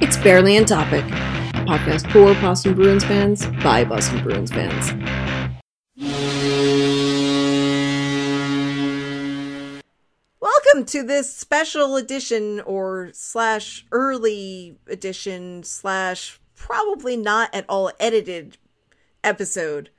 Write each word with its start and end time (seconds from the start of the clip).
It's 0.00 0.16
Barely 0.16 0.56
on 0.56 0.64
Topic, 0.64 1.04
podcast 1.66 2.08
for 2.12 2.32
Boston 2.40 2.74
Bruins 2.74 3.02
fans 3.02 3.44
by 3.64 3.84
Boston 3.84 4.22
Bruins 4.22 4.52
fans. 4.52 4.92
Welcome 10.40 10.84
to 10.86 11.02
this 11.02 11.34
special 11.34 11.96
edition 11.96 12.60
or 12.60 13.10
slash 13.12 13.86
early 13.90 14.78
edition 14.86 15.64
slash 15.64 16.40
probably 16.54 17.16
not 17.16 17.52
at 17.52 17.64
all 17.68 17.90
edited 17.98 18.56
episode 19.24 19.90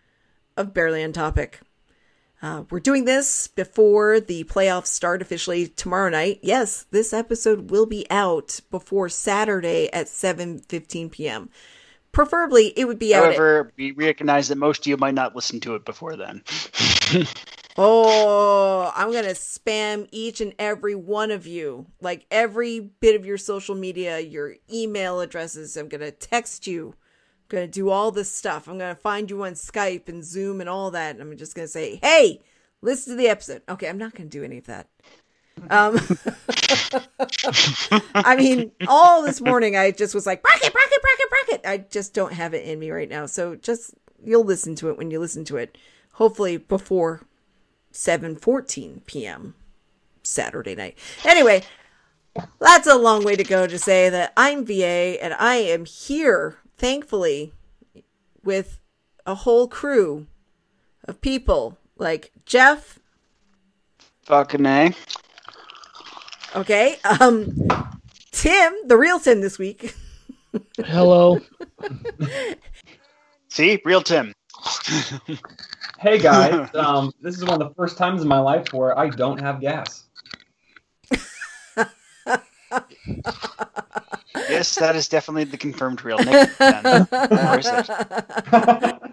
of 0.56 0.74
Barely 0.74 1.04
on 1.04 1.12
Topic. 1.12 1.60
Uh, 2.42 2.64
we're 2.70 2.80
doing 2.80 3.04
this 3.06 3.48
before 3.48 4.20
the 4.20 4.46
playoffs 4.46 4.88
start 4.88 5.22
officially 5.22 5.68
tomorrow 5.68 6.10
night. 6.10 6.40
Yes, 6.42 6.86
this 6.92 7.12
episode 7.12 7.70
will 7.70 7.86
be 7.86 8.06
out 8.10 8.62
before 8.72 9.10
Saturday 9.10 9.92
at 9.92 10.08
7:15 10.08 11.12
p.m. 11.12 11.50
Preferably, 12.12 12.68
it 12.78 12.86
would 12.86 12.98
be 12.98 13.14
out. 13.14 13.26
However, 13.26 13.74
we 13.78 13.92
recognize 13.92 14.48
that 14.48 14.58
most 14.58 14.82
of 14.82 14.88
you 14.88 14.98
might 14.98 15.14
not 15.14 15.36
listen 15.36 15.60
to 15.62 15.76
it 15.76 15.86
before 15.86 16.16
then. 16.16 16.42
oh, 17.78 18.92
I'm 18.96 19.12
gonna 19.12 19.30
spam 19.30 20.08
each 20.12 20.40
and 20.40 20.54
every 20.58 20.96
one 20.96 21.32
of 21.32 21.46
you, 21.46 21.88
like 22.00 22.26
every 22.32 22.80
bit 22.80 23.16
of 23.16 23.26
your 23.26 23.38
social 23.38 23.76
media, 23.76 24.20
your 24.20 24.56
email 24.72 25.20
addresses. 25.20 25.76
I'm 25.76 25.90
gonna 25.90 26.12
text 26.12 26.68
you 26.68 26.96
gonna 27.50 27.68
do 27.68 27.90
all 27.90 28.12
this 28.12 28.32
stuff. 28.32 28.68
I'm 28.68 28.78
gonna 28.78 28.96
find 28.96 29.30
you 29.30 29.44
on 29.44 29.54
Skype 29.54 30.08
and 30.08 30.24
Zoom 30.24 30.62
and 30.62 30.70
all 30.70 30.92
that. 30.92 31.16
And 31.16 31.22
I'm 31.22 31.38
just 31.38 31.56
gonna 31.56 31.68
say, 31.68 32.00
hey, 32.02 32.42
listen 32.82 33.14
to 33.14 33.18
the 33.18 33.28
episode. 33.28 33.64
Okay, 33.68 33.90
I'm 33.90 33.98
not 33.98 34.16
gonna 34.16 34.30
do 34.30 34.44
any 34.44 34.60
of 34.60 34.68
that. 34.68 34.88
Um, 35.70 36.00
I 38.16 38.38
mean, 38.38 38.72
all 38.88 39.24
this 39.24 39.42
morning 39.42 39.76
I 39.76 39.92
just 39.92 40.16
was 40.16 40.26
like, 40.26 40.42
bracket, 40.42 40.72
bracket, 40.72 41.02
bracket, 41.02 41.30
bracket. 41.30 41.62
I 41.66 41.80
just 41.90 42.14
don't 42.14 42.34
have 42.34 42.54
it 42.54 42.66
in 42.66 42.80
me 42.80 42.92
right 42.92 43.10
now. 43.10 43.26
So 43.26 43.56
just 43.56 43.94
you'll 44.24 44.46
listen 44.46 44.76
to 44.76 44.90
it 44.90 44.98
when 44.98 45.12
you 45.12 45.20
listen 45.20 45.44
to 45.46 45.58
it. 45.58 45.78
Hopefully 46.14 46.58
before 46.58 47.22
7:14 47.94 49.06
p.m. 49.06 49.56
Saturday 50.24 50.76
night. 50.76 50.98
Anyway, 51.26 51.64
that's 52.60 52.88
a 52.88 52.96
long 52.96 53.24
way 53.24 53.36
to 53.36 53.44
go 53.44 53.68
to 53.68 53.80
say 53.80 54.10
that 54.10 54.34
I'm 54.38 54.66
VA 54.66 55.18
and 55.22 55.34
I 55.34 55.56
am 55.56 55.86
here 55.86 56.58
thankfully, 56.80 57.54
with 58.44 58.80
a 59.26 59.36
whole 59.36 59.68
crew 59.68 60.26
of 61.06 61.22
people 61.22 61.78
like 61.98 62.32
Jeff. 62.46 63.00
Fucking 64.24 64.66
A. 64.66 64.94
Okay. 66.56 66.98
Um, 67.20 67.68
Tim, 68.32 68.74
the 68.86 68.98
real 68.98 69.20
Tim 69.20 69.42
this 69.42 69.60
week. 69.60 69.94
Hello. 70.78 71.40
See, 73.50 73.82
real 73.84 74.02
Tim. 74.02 74.34
hey 76.00 76.18
guys, 76.18 76.70
um, 76.76 77.12
this 77.22 77.36
is 77.36 77.44
one 77.44 77.62
of 77.62 77.68
the 77.68 77.76
first 77.76 77.98
times 77.98 78.22
in 78.22 78.28
my 78.28 78.40
life 78.40 78.74
where 78.74 78.98
I 78.98 79.10
don't 79.10 79.40
have 79.42 79.60
gas. 79.62 80.06
yes, 84.50 84.76
that 84.76 84.96
is 84.96 85.08
definitely 85.08 85.46
the 85.46 85.58
confirmed 85.58 86.04
real 86.04 86.18
Nick. 86.20 86.50
Where 86.60 87.60
is 87.60 87.68
it? 87.68 87.90
I 87.90 89.10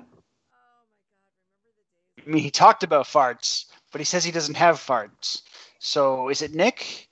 mean, 2.27 2.43
he 2.43 2.51
talked 2.51 2.83
about 2.83 3.07
farts, 3.07 3.67
but 3.93 4.01
he 4.01 4.05
says 4.05 4.25
he 4.25 4.33
doesn't 4.33 4.57
have 4.57 4.77
farts. 4.77 5.43
So 5.79 6.29
is 6.29 6.43
it 6.43 6.55
Nick, 6.55 7.09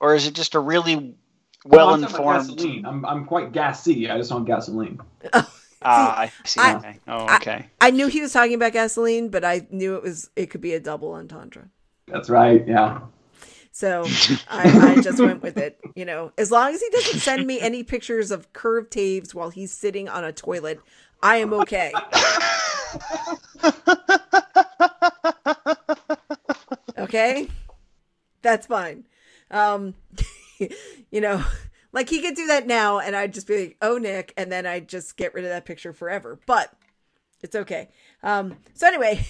or 0.00 0.14
is 0.14 0.26
it 0.26 0.34
just 0.34 0.54
a 0.54 0.60
really 0.60 1.14
well-informed? 1.64 2.62
No, 2.62 2.88
I'm, 2.88 3.04
I'm 3.04 3.24
quite 3.26 3.52
gassy. 3.52 4.08
I 4.10 4.16
just 4.16 4.30
want 4.30 4.46
gasoline. 4.46 5.00
Ah, 5.82 6.20
I 6.20 6.32
see. 6.44 6.58
I, 6.58 6.76
okay. 6.76 6.98
Oh, 7.06 7.34
okay. 7.36 7.66
I, 7.80 7.88
I, 7.88 7.90
knew 7.90 8.08
he 8.08 8.20
was 8.20 8.32
talking 8.32 8.54
about 8.54 8.72
gasoline, 8.72 9.28
but 9.28 9.44
I 9.44 9.66
knew 9.70 9.94
it 9.94 10.02
was 10.02 10.30
it 10.34 10.46
could 10.46 10.60
be 10.60 10.72
a 10.72 10.80
double 10.80 11.12
entendre. 11.12 11.68
That's 12.08 12.28
right. 12.28 12.66
Yeah. 12.66 13.02
So 13.76 14.04
I, 14.48 14.94
I, 14.96 15.02
just 15.02 15.20
went 15.20 15.42
with 15.42 15.58
it. 15.58 15.78
You 15.94 16.06
know, 16.06 16.32
as 16.38 16.50
long 16.50 16.72
as 16.72 16.80
he 16.80 16.88
doesn't 16.88 17.20
send 17.20 17.46
me 17.46 17.60
any 17.60 17.82
pictures 17.82 18.30
of 18.30 18.50
curved 18.54 18.90
taves 18.90 19.34
while 19.34 19.50
he's 19.50 19.70
sitting 19.70 20.08
on 20.08 20.24
a 20.24 20.32
toilet, 20.32 20.80
I 21.22 21.36
am 21.36 21.52
okay. 21.52 21.92
okay, 26.96 27.48
that's 28.40 28.66
fine. 28.66 29.04
Um, 29.50 29.92
you 31.10 31.20
know, 31.20 31.44
like 31.92 32.08
he 32.08 32.22
could 32.22 32.34
do 32.34 32.46
that 32.46 32.66
now, 32.66 32.98
and 32.98 33.14
I'd 33.14 33.34
just 33.34 33.46
be 33.46 33.58
like, 33.58 33.76
"Oh, 33.82 33.98
Nick," 33.98 34.32
and 34.38 34.50
then 34.50 34.64
I'd 34.64 34.88
just 34.88 35.18
get 35.18 35.34
rid 35.34 35.44
of 35.44 35.50
that 35.50 35.66
picture 35.66 35.92
forever. 35.92 36.40
But 36.46 36.72
it's 37.42 37.54
okay. 37.54 37.90
Um, 38.22 38.56
so 38.72 38.86
anyway. 38.86 39.26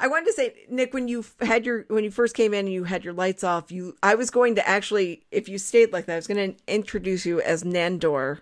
I 0.00 0.08
wanted 0.08 0.26
to 0.26 0.32
say, 0.32 0.54
Nick, 0.70 0.94
when 0.94 1.08
you 1.08 1.24
had 1.40 1.66
your 1.66 1.84
when 1.88 2.04
you 2.04 2.10
first 2.10 2.34
came 2.34 2.54
in 2.54 2.66
and 2.66 2.72
you 2.72 2.84
had 2.84 3.04
your 3.04 3.12
lights 3.12 3.42
off, 3.42 3.72
you 3.72 3.96
I 4.02 4.14
was 4.14 4.30
going 4.30 4.54
to 4.54 4.68
actually, 4.68 5.26
if 5.30 5.48
you 5.48 5.58
stayed 5.58 5.92
like 5.92 6.06
that, 6.06 6.14
I 6.14 6.16
was 6.16 6.26
going 6.26 6.54
to 6.54 6.72
introduce 6.72 7.26
you 7.26 7.40
as 7.40 7.64
Nandor 7.64 8.40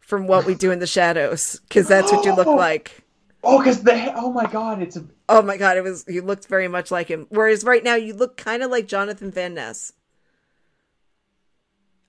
from 0.00 0.26
What 0.26 0.46
We 0.46 0.54
Do 0.54 0.70
in 0.70 0.78
the 0.78 0.86
Shadows 0.86 1.60
because 1.68 1.88
that's 1.88 2.12
what 2.12 2.24
you 2.24 2.34
look 2.34 2.46
oh! 2.46 2.54
like. 2.54 3.04
Oh, 3.44 3.58
because 3.58 3.82
the 3.82 4.12
oh 4.16 4.32
my 4.32 4.46
god, 4.46 4.82
it's 4.82 4.96
a 4.96 5.04
oh 5.28 5.42
my 5.42 5.56
god, 5.56 5.76
it 5.76 5.82
was 5.82 6.04
you 6.08 6.22
looked 6.22 6.46
very 6.46 6.68
much 6.68 6.90
like 6.90 7.08
him. 7.08 7.26
Whereas 7.30 7.64
right 7.64 7.82
now 7.82 7.94
you 7.94 8.14
look 8.14 8.36
kind 8.36 8.62
of 8.62 8.70
like 8.70 8.86
Jonathan 8.86 9.30
Van 9.30 9.54
Ness 9.54 9.92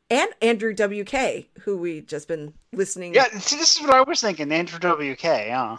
and 0.10 0.30
Andrew 0.42 0.74
WK, 0.74 1.46
who 1.62 1.78
we 1.78 2.02
just 2.02 2.28
been 2.28 2.54
listening. 2.74 3.14
Yeah, 3.14 3.26
see, 3.40 3.58
this 3.58 3.76
is 3.76 3.82
what 3.82 3.92
I 3.92 4.02
was 4.02 4.22
thinking, 4.22 4.52
Andrew 4.52 4.80
WK. 4.80 5.24
Yeah, 5.24 5.78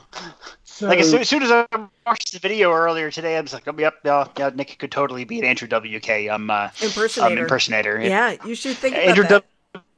so, 0.62 0.88
like 0.88 1.00
as 1.00 1.10
soon, 1.10 1.20
as 1.20 1.28
soon, 1.28 1.42
as 1.42 1.50
I 1.50 1.66
watched 2.06 2.32
the 2.32 2.38
video 2.38 2.72
earlier 2.72 3.10
today, 3.10 3.36
I 3.36 3.40
was 3.40 3.52
like, 3.52 3.66
oh, 3.66 3.74
"Yep, 3.76 3.94
yeah, 4.04 4.28
yeah, 4.38 4.50
Nick 4.54 4.78
could 4.78 4.92
totally 4.92 5.24
beat 5.24 5.44
Andrew 5.44 5.68
WK." 5.68 6.10
I'm 6.10 6.30
um, 6.30 6.50
uh, 6.50 6.68
impersonator. 6.82 7.32
Um, 7.32 7.38
impersonator. 7.38 8.00
Yeah, 8.00 8.36
you 8.44 8.54
should 8.54 8.76
think 8.76 8.96
Andrew 8.96 9.24
that. 9.24 9.44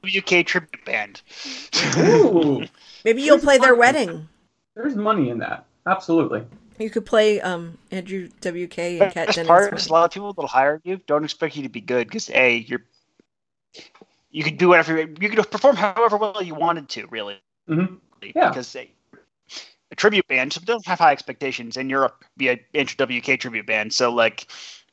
WK 0.05 0.45
tribute 0.45 0.85
band. 0.85 1.23
Ooh. 1.97 2.65
Maybe 3.05 3.23
you'll 3.23 3.39
play 3.39 3.59
their 3.59 3.75
wedding. 3.75 4.29
There's 4.75 4.97
money 4.97 5.29
in 5.31 5.39
that. 5.39 5.65
Absolutely. 5.87 6.45
You 6.79 6.91
could 6.91 7.07
play 7.07 7.41
um, 7.41 7.79
Andrew 7.91 8.29
WK 8.41 8.79
and 8.79 9.13
Kat 9.13 9.29
Dennings. 9.29 9.47
Part 9.47 9.75
is 9.75 9.87
a 9.87 9.93
lot 9.93 10.05
of 10.05 10.11
people 10.11 10.33
that'll 10.33 10.49
hire 10.49 10.81
you 10.85 11.01
don't 11.07 11.23
expect 11.23 11.57
you 11.57 11.63
to 11.63 11.69
be 11.69 11.81
good 11.81 12.09
because 12.09 12.31
a 12.31 12.57
you're 12.57 12.83
you 14.33 14.43
could 14.43 14.57
do 14.57 14.69
whatever 14.69 14.99
you 14.99 15.29
could 15.29 15.51
perform 15.51 15.77
however 15.77 16.17
well 16.17 16.43
you 16.43 16.55
wanted 16.55 16.89
to, 16.91 17.07
really. 17.09 17.39
Mm-hmm. 17.69 17.95
Yeah. 18.35 18.49
Because 18.49 18.75
a, 18.75 18.91
a 19.91 19.95
tribute 19.95 20.27
band 20.27 20.53
so 20.53 20.61
don't 20.65 20.85
have 20.87 20.99
high 20.99 21.13
expectations, 21.13 21.77
and 21.77 21.91
you're 21.91 22.05
a 22.05 22.13
be 22.37 22.49
a 22.49 22.61
Andrew 22.75 23.07
WK 23.07 23.39
tribute 23.39 23.67
band, 23.67 23.93
so 23.93 24.13
like 24.13 24.47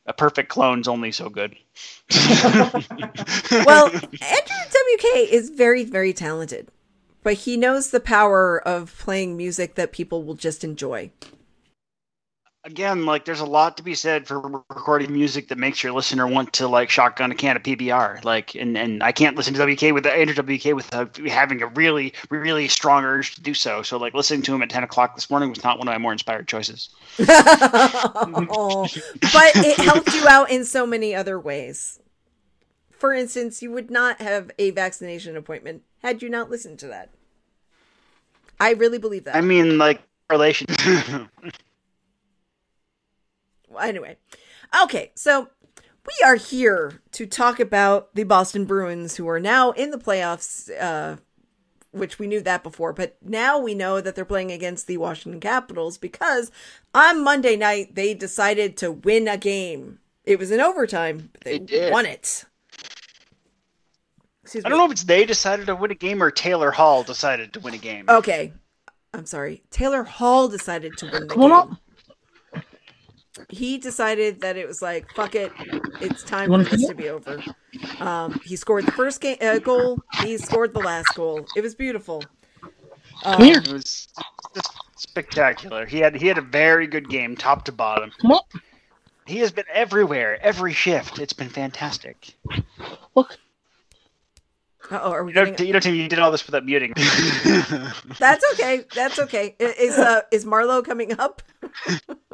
a 0.06 0.14
perfect 0.14 0.50
clone's 0.50 0.88
only 0.88 1.12
so 1.12 1.30
good. 1.30 1.56
well, 3.66 3.88
Andrew 3.88 4.12
WK 4.22 5.06
is 5.32 5.50
very 5.50 5.86
very 5.86 6.14
talented, 6.14 6.70
but 7.24 7.34
he 7.34 7.56
knows 7.58 7.92
the 7.92 8.00
power 8.00 8.60
of 8.68 8.96
playing 9.00 9.38
music 9.38 9.76
that 9.76 9.92
people 9.94 10.24
will 10.24 10.36
just 10.36 10.64
enjoy 10.64 11.12
again, 12.64 13.06
like 13.06 13.25
there's 13.25 13.40
a 13.40 13.46
lot 13.46 13.78
to 13.78 13.84
be 13.84 13.96
said 13.96 14.28
for 14.28 14.40
recording 14.40 15.12
music 15.12 15.47
that 15.50 15.58
makes 15.58 15.81
your 15.84 15.94
listener 15.94 16.28
want 16.28 16.53
to 16.53 16.68
like 16.68 16.90
shotgun 16.90 17.31
a 17.31 17.36
can 17.36 17.56
of 17.56 17.64
PBR. 17.64 18.24
Like, 18.24 18.56
and 18.56 18.78
and 18.78 19.03
I 19.03 19.12
can't 19.12 19.36
listen 19.36 19.53
to 19.53 19.66
WK 19.66 19.94
with 19.94 20.06
Andrew 20.06 20.36
WK 20.36 20.75
without 20.75 21.18
having 21.18 21.62
a 21.62 21.68
really 21.68 22.14
really 22.30 22.68
strong 22.68 23.03
urge 23.03 23.36
to 23.36 23.42
do 23.42 23.53
so. 23.53 23.81
So 23.81 23.98
like 23.98 24.14
listening 24.14 24.42
to 24.44 24.56
him 24.56 24.62
at 24.62 24.69
ten 24.69 24.84
o'clock 24.84 25.16
this 25.16 25.30
morning 25.30 25.50
was 25.50 25.64
not 25.64 25.78
one 25.78 25.88
of 25.88 25.94
my 25.94 25.98
more 25.98 26.12
inspired 26.12 26.48
choices. 26.48 26.90
oh, 27.19 28.88
but 29.22 29.56
it 29.56 29.78
helped 29.78 30.14
you 30.14 30.28
out 30.28 30.50
in 30.50 30.66
so 30.66 30.86
many 30.86 31.16
other 31.16 31.40
ways. 31.40 32.00
For 32.92 33.14
instance, 33.14 33.62
you 33.62 33.72
would 33.72 33.90
not 33.90 34.22
have 34.22 34.52
a 34.59 34.72
vaccination 34.72 35.38
appointment 35.38 35.84
had 36.04 36.22
you 36.22 36.30
not 36.30 36.50
listened 36.50 36.80
to 36.80 36.88
that. 36.88 37.10
I 38.60 38.74
really 38.74 38.98
believe 38.98 39.24
that. 39.24 39.38
I 39.38 39.42
mean, 39.42 39.78
like 39.78 40.01
relation. 40.30 40.68
anyway, 43.81 44.18
okay, 44.83 45.12
so 45.16 45.50
we 46.06 46.25
are 46.25 46.36
here 46.36 47.01
to 47.12 47.25
talk 47.25 47.60
about 47.60 48.13
the 48.16 48.24
Boston 48.24 48.66
Bruins, 48.66 49.18
who 49.18 49.27
are 49.27 49.39
now 49.39 49.71
in 49.71 49.92
the 49.92 49.98
playoffs. 49.98 50.69
Uh, 50.80 51.18
which 51.92 52.19
we 52.19 52.27
knew 52.27 52.39
that 52.39 52.62
before, 52.62 52.94
but 52.94 53.18
now 53.19 53.57
we 53.57 53.74
know 53.74 54.00
that 54.00 54.13
they're 54.13 54.24
playing 54.24 54.51
against 54.51 54.86
the 54.86 54.98
Washington 54.98 55.39
Capitals 55.39 55.98
because 55.98 56.51
on 56.94 57.24
Monday 57.24 57.56
night 57.56 57.95
they 57.95 58.13
decided 58.13 58.77
to 58.77 58.92
win 58.92 59.27
a 59.27 59.38
game. 59.38 59.98
It 60.24 60.38
was 60.38 60.51
in 60.51 60.62
overtime, 60.62 61.31
but 61.33 61.42
they, 61.42 61.57
they 61.57 61.89
won 61.89 62.06
it. 62.06 62.45
Excuse 64.44 64.65
I 64.65 64.69
don't 64.69 64.77
know 64.77 64.86
if 64.86 64.92
it's 64.92 65.04
they 65.04 65.25
decided 65.25 65.68
to 65.68 65.75
win 65.75 65.92
a 65.92 65.95
game 65.95 66.24
or 66.24 66.31
Taylor 66.31 66.72
Hall 66.72 67.04
decided 67.04 67.54
to 67.54 67.60
win 67.60 67.74
a 67.74 67.77
game. 67.77 68.06
Okay. 68.10 68.54
I'm 69.13 69.25
sorry. 69.25 69.63
Taylor 69.72 70.04
Hall 70.04 70.48
decided 70.48 70.98
to 70.98 71.06
win 71.06 71.27
the 71.27 71.33
Come 71.33 71.42
game. 71.42 71.51
On. 71.51 71.77
He 73.50 73.78
decided 73.78 74.42
that 74.42 74.58
it 74.58 74.68
was 74.68 74.81
like 74.81 75.10
fuck 75.16 75.36
it, 75.36 75.52
it's 76.02 76.24
time 76.24 76.48
for 76.48 76.52
wanna 76.52 76.64
this 76.66 76.88
to 76.88 76.96
be 76.96 77.10
over. 77.10 77.42
Um, 78.00 78.40
he 78.44 78.56
scored 78.56 78.86
the 78.86 78.92
first 78.92 79.22
game 79.22 79.38
uh, 79.42 79.60
goal. 79.60 80.00
He 80.22 80.38
scored 80.38 80.74
the 80.74 80.80
last 80.80 81.14
goal. 81.16 81.46
It 81.56 81.62
was 81.62 81.76
beautiful. 81.76 82.24
Um, 83.24 83.42
It 83.42 83.68
was 83.72 84.08
just 84.56 84.72
spectacular. 84.98 85.86
He 85.86 86.00
had 86.00 86.16
he 86.16 86.28
had 86.28 86.38
a 86.38 86.42
very 86.42 86.88
good 86.88 87.10
game, 87.10 87.36
top 87.36 87.66
to 87.66 87.72
bottom. 87.72 88.12
He 89.26 89.38
has 89.40 89.52
been 89.52 89.66
everywhere, 89.72 90.40
every 90.42 90.74
shift. 90.74 91.20
It's 91.20 91.34
been 91.34 91.50
fantastic. 91.50 92.36
Look. 93.16 93.38
Uh-oh, 94.91 95.12
are 95.12 95.24
we 95.24 95.31
You 95.31 95.36
know, 95.36 95.45
getting? 95.45 95.68
you 95.68 95.74
know, 95.74 95.80
Tim, 95.80 95.95
you 95.95 96.07
did 96.07 96.19
all 96.19 96.31
this 96.31 96.45
without 96.45 96.65
muting. 96.65 96.94
That's 98.19 98.44
okay. 98.53 98.83
That's 98.95 99.19
okay. 99.19 99.56
Is 99.59 99.97
uh 99.97 100.21
is 100.31 100.45
Marlowe 100.45 100.81
coming 100.81 101.19
up? 101.19 101.41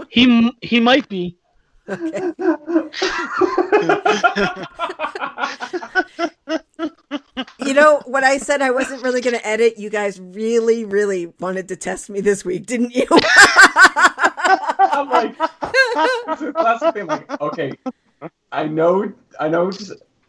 He 0.09 0.51
he 0.61 0.79
might 0.79 1.09
be. 1.09 1.37
Okay. 1.89 2.31
You 7.59 7.73
know, 7.73 8.01
what 8.05 8.23
I 8.23 8.37
said 8.37 8.61
I 8.61 8.71
wasn't 8.71 9.03
really 9.03 9.21
going 9.21 9.35
to 9.35 9.45
edit, 9.45 9.77
you 9.77 9.89
guys 9.89 10.19
really, 10.19 10.85
really 10.85 11.27
wanted 11.39 11.67
to 11.69 11.75
test 11.75 12.09
me 12.09 12.21
this 12.21 12.45
week, 12.45 12.65
didn't 12.65 12.95
you? 12.95 13.05
I'm 13.11 13.19
like, 15.09 15.35
it's 16.27 16.41
a 16.41 16.53
classic 16.53 16.93
thing. 16.93 17.07
Like, 17.07 17.41
okay, 17.41 17.71
I 18.51 18.67
know, 18.67 19.11
I 19.39 19.49
know. 19.49 19.71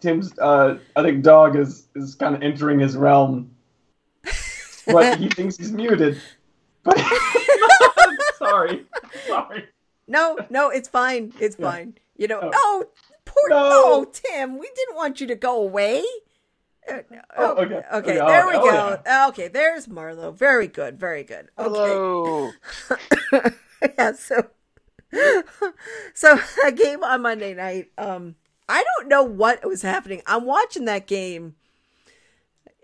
Tim's, 0.06 0.38
uh, 0.38 0.78
I 0.94 1.02
think, 1.02 1.24
dog 1.24 1.56
is 1.56 1.88
is 1.96 2.14
kind 2.14 2.36
of 2.36 2.42
entering 2.42 2.78
his 2.78 2.96
realm, 2.96 3.50
but 4.86 5.18
he 5.22 5.28
thinks 5.28 5.56
he's 5.56 5.72
muted. 5.72 6.20
But 6.84 6.96
sorry, 8.38 8.86
sorry. 9.26 9.64
no, 10.06 10.38
no, 10.48 10.70
it's 10.70 10.88
fine. 10.88 11.32
It's 11.40 11.56
Yeah. 11.58 11.70
fine. 11.72 11.98
You 12.16 12.28
know, 12.28 12.38
Oh. 12.40 12.50
oh, 12.54 12.84
poor, 13.24 13.50
No. 13.50 13.68
no, 13.68 14.04
Tim, 14.04 14.58
we 14.58 14.70
didn't 14.76 14.94
want 14.94 15.20
you 15.20 15.26
to 15.26 15.34
go 15.34 15.60
away. 15.60 16.04
Uh, 16.88 16.98
Oh, 17.10 17.16
oh, 17.36 17.62
okay. 17.64 17.74
okay, 17.74 17.84
Okay, 17.94 18.14
there 18.14 18.44
oh, 18.44 18.48
we 18.48 18.54
oh, 18.56 18.96
go. 19.04 19.26
Okay, 19.30 19.48
there's 19.48 19.88
Marlowe. 19.88 20.30
Very 20.30 20.68
good, 20.68 21.00
very 21.00 21.24
good. 21.24 21.48
Okay. 21.58 21.68
Hello. 21.68 22.52
yeah, 23.98 24.12
so 24.12 24.50
so 26.14 26.38
a 26.64 26.70
game 26.70 27.02
on 27.02 27.22
Monday 27.22 27.54
night. 27.54 27.90
Um, 27.98 28.36
I 28.68 28.84
don't 28.98 29.08
know 29.08 29.22
what 29.22 29.64
was 29.66 29.82
happening. 29.82 30.22
I'm 30.26 30.44
watching 30.44 30.84
that 30.86 31.06
game, 31.06 31.54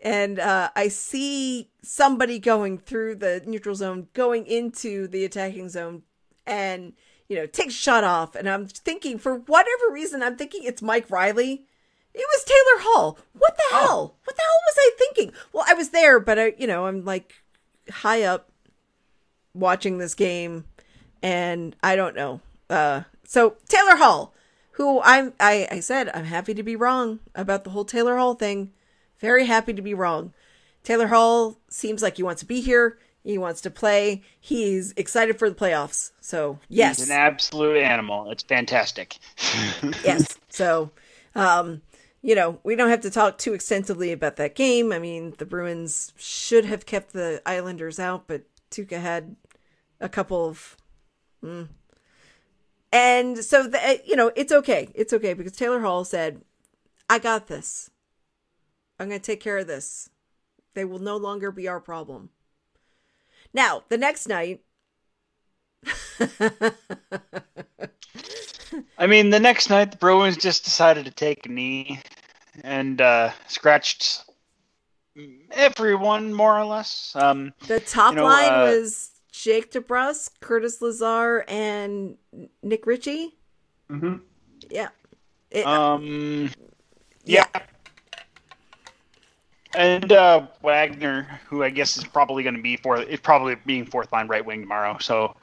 and 0.03 0.39
uh, 0.39 0.71
I 0.77 0.89
see 0.89 1.71
somebody 1.83 2.39
going 2.39 2.79
through 2.79 3.17
the 3.17 3.43
neutral 3.47 3.75
zone, 3.75 4.09
going 4.15 4.47
into 4.47 5.09
the 5.09 5.25
attacking 5.25 5.69
zone, 5.69 6.03
and 6.47 6.93
you 7.29 7.37
know, 7.37 7.47
takes 7.47 7.75
a 7.75 7.79
shot 7.79 8.05
off. 8.05 8.35
And 8.35 8.49
I'm 8.49 8.67
thinking, 8.67 9.17
for 9.19 9.37
whatever 9.37 9.91
reason, 9.91 10.23
I'm 10.23 10.37
thinking 10.37 10.65
it's 10.65 10.83
Mike 10.83 11.11
Reilly. 11.11 11.65
It 12.15 12.27
was 12.31 12.45
Taylor 12.45 12.83
Hall. 12.85 13.19
What 13.33 13.57
the 13.57 13.63
Oh. 13.73 13.79
hell? 13.87 14.17
What 14.25 14.37
the 14.37 14.43
hell 14.43 14.61
was 14.67 14.75
I 14.77 14.91
thinking? 14.99 15.33
Well, 15.53 15.65
I 15.67 15.73
was 15.73 15.91
there, 15.91 16.21
but 16.21 16.39
I, 16.39 16.53
you 16.59 16.67
know, 16.67 16.85
I'm 16.87 17.07
like 17.07 17.33
high 17.91 18.23
up 18.23 18.51
watching 19.55 19.97
this 19.97 20.13
game 20.15 20.65
and 21.23 21.75
I 21.83 21.97
don't 21.97 22.15
know. 22.15 22.41
Uh, 22.69 23.03
so 23.25 23.57
Taylor 23.67 23.97
Hall, 23.97 24.32
who 24.73 25.01
I'm, 25.03 25.33
I, 25.39 25.69
I 25.71 25.81
said 25.81 26.11
I'm 26.15 26.25
happy 26.25 26.55
to 26.55 26.63
be 26.63 26.77
wrong 26.77 27.21
about 27.35 27.65
the 27.65 27.71
whole 27.71 27.85
Taylor 27.85 28.17
Hall 28.17 28.35
thing. 28.35 28.73
Very 29.19 29.47
happy 29.47 29.73
to 29.73 29.83
be 29.83 29.95
wrong. 29.95 30.33
Taylor 30.83 31.09
Hall 31.09 31.59
seems 31.69 32.03
like 32.03 32.17
he 32.17 32.23
wants 32.23 32.41
to 32.41 32.47
be 32.47 32.61
here. 32.61 32.99
He 33.23 33.39
wants 33.39 33.61
to 33.61 33.71
play. 33.71 34.23
He's 34.41 34.93
excited 34.97 35.39
for 35.39 35.49
the 35.49 35.55
playoffs. 35.55 36.11
So 36.21 36.59
yes, 36.69 36.99
He's 36.99 37.09
an 37.09 37.17
absolute 37.17 37.79
animal. 37.79 38.31
It's 38.31 38.43
fantastic. 38.43 39.19
yes. 40.05 40.39
So, 40.49 40.91
um, 41.37 41.83
you 42.21 42.35
know, 42.35 42.59
we 42.65 42.75
don't 42.75 42.91
have 42.91 43.03
to 43.03 43.11
talk 43.11 43.39
too 43.39 43.55
extensively 43.55 44.11
about 44.11 44.37
that 44.37 44.55
game. 44.55 44.93
I 44.93 44.99
mean, 44.99 45.35
the 45.39 45.47
Bruins 45.47 46.13
should 46.17 46.65
have 46.65 46.87
kept 46.87 47.13
the 47.13 47.41
Islanders 47.47 48.01
out, 48.01 48.27
but 48.27 48.43
Tuukka 48.71 49.01
had 49.01 49.37
a 50.01 50.09
couple 50.09 50.49
of. 50.49 50.77
mm. 51.45 51.69
And 52.93 53.39
so, 53.39 53.67
the, 53.67 54.03
you 54.05 54.17
know, 54.17 54.31
it's 54.37 54.53
okay. 54.53 54.89
It's 54.95 55.15
okay 55.15 55.33
because 55.33 55.53
Taylor 55.53 55.81
Hall 55.81 56.05
said, 56.05 56.43
I 57.09 57.19
got 57.19 57.47
this. 57.47 57.91
I'm 59.01 59.09
going 59.09 59.21
to 59.21 59.25
take 59.25 59.41
care 59.41 59.59
of 59.59 59.67
this. 59.67 60.11
They 60.75 60.85
will 60.85 60.99
no 60.99 61.17
longer 61.17 61.51
be 61.51 61.67
our 61.67 61.81
problem. 61.81 62.31
Now, 63.55 63.83
the 63.89 63.99
next 63.99 64.29
night. 64.29 64.63
I 68.99 69.07
mean, 69.07 69.31
the 69.31 69.41
next 69.41 69.71
night 69.71 69.91
the 69.91 69.97
Bruins 69.97 70.37
just 70.37 70.65
decided 70.65 71.05
to 71.07 71.11
take 71.11 71.47
a 71.47 71.49
knee 71.49 72.01
and 72.63 73.01
uh, 73.01 73.33
scratched 73.49 74.25
everyone 75.51 76.33
more 76.33 76.59
or 76.59 76.65
less. 76.65 77.13
Um, 77.17 77.53
The 77.67 77.81
top 77.81 78.13
You 78.13 78.21
know, 78.21 78.25
line 78.25 78.53
uh, 78.53 78.65
was 78.65 79.11
Jake 79.43 79.73
DeBrusk, 79.73 80.31
Curtis 80.41 80.81
Lazar, 80.81 81.45
and 81.49 82.17
Nick 82.63 82.87
Ritchie. 82.87 83.35
hmm 83.89 84.15
Yeah. 84.71 84.91
It- 85.51 85.67
um, 85.67 86.49
yeah. 87.25 87.47
And 89.75 90.13
uh, 90.13 90.47
Wagner, 90.63 91.41
who 91.49 91.65
I 91.65 91.71
guess 91.71 91.97
is 91.97 92.05
probably 92.05 92.45
going 92.45 92.55
to 92.55 92.63
be 92.63 92.77
for 92.77 93.03
is 93.03 93.19
probably 93.19 93.57
being 93.67 93.85
fourth 93.85 94.13
line 94.13 94.29
right 94.29 94.45
wing 94.45 94.61
tomorrow. 94.61 94.99
So, 95.01 95.35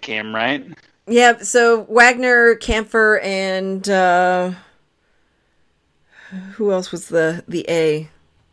Cam, 0.00 0.34
right? 0.34 0.64
yeah. 1.06 1.38
So 1.38 1.82
Wagner, 1.90 2.54
Camphor, 2.54 3.18
and 3.20 3.86
uh, 3.90 4.52
who 6.52 6.70
else 6.70 6.92
was 6.92 7.08
the 7.08 7.44
the 7.48 7.66
A? 7.68 8.08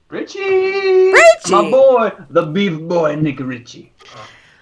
Ritchie, 0.09 1.10
Ritchie! 1.37 1.51
my 1.51 1.69
boy, 1.71 2.11
the 2.29 2.43
beef 2.43 2.79
boy, 2.79 3.15
Nick 3.15 3.39
Ritchie. 3.39 3.91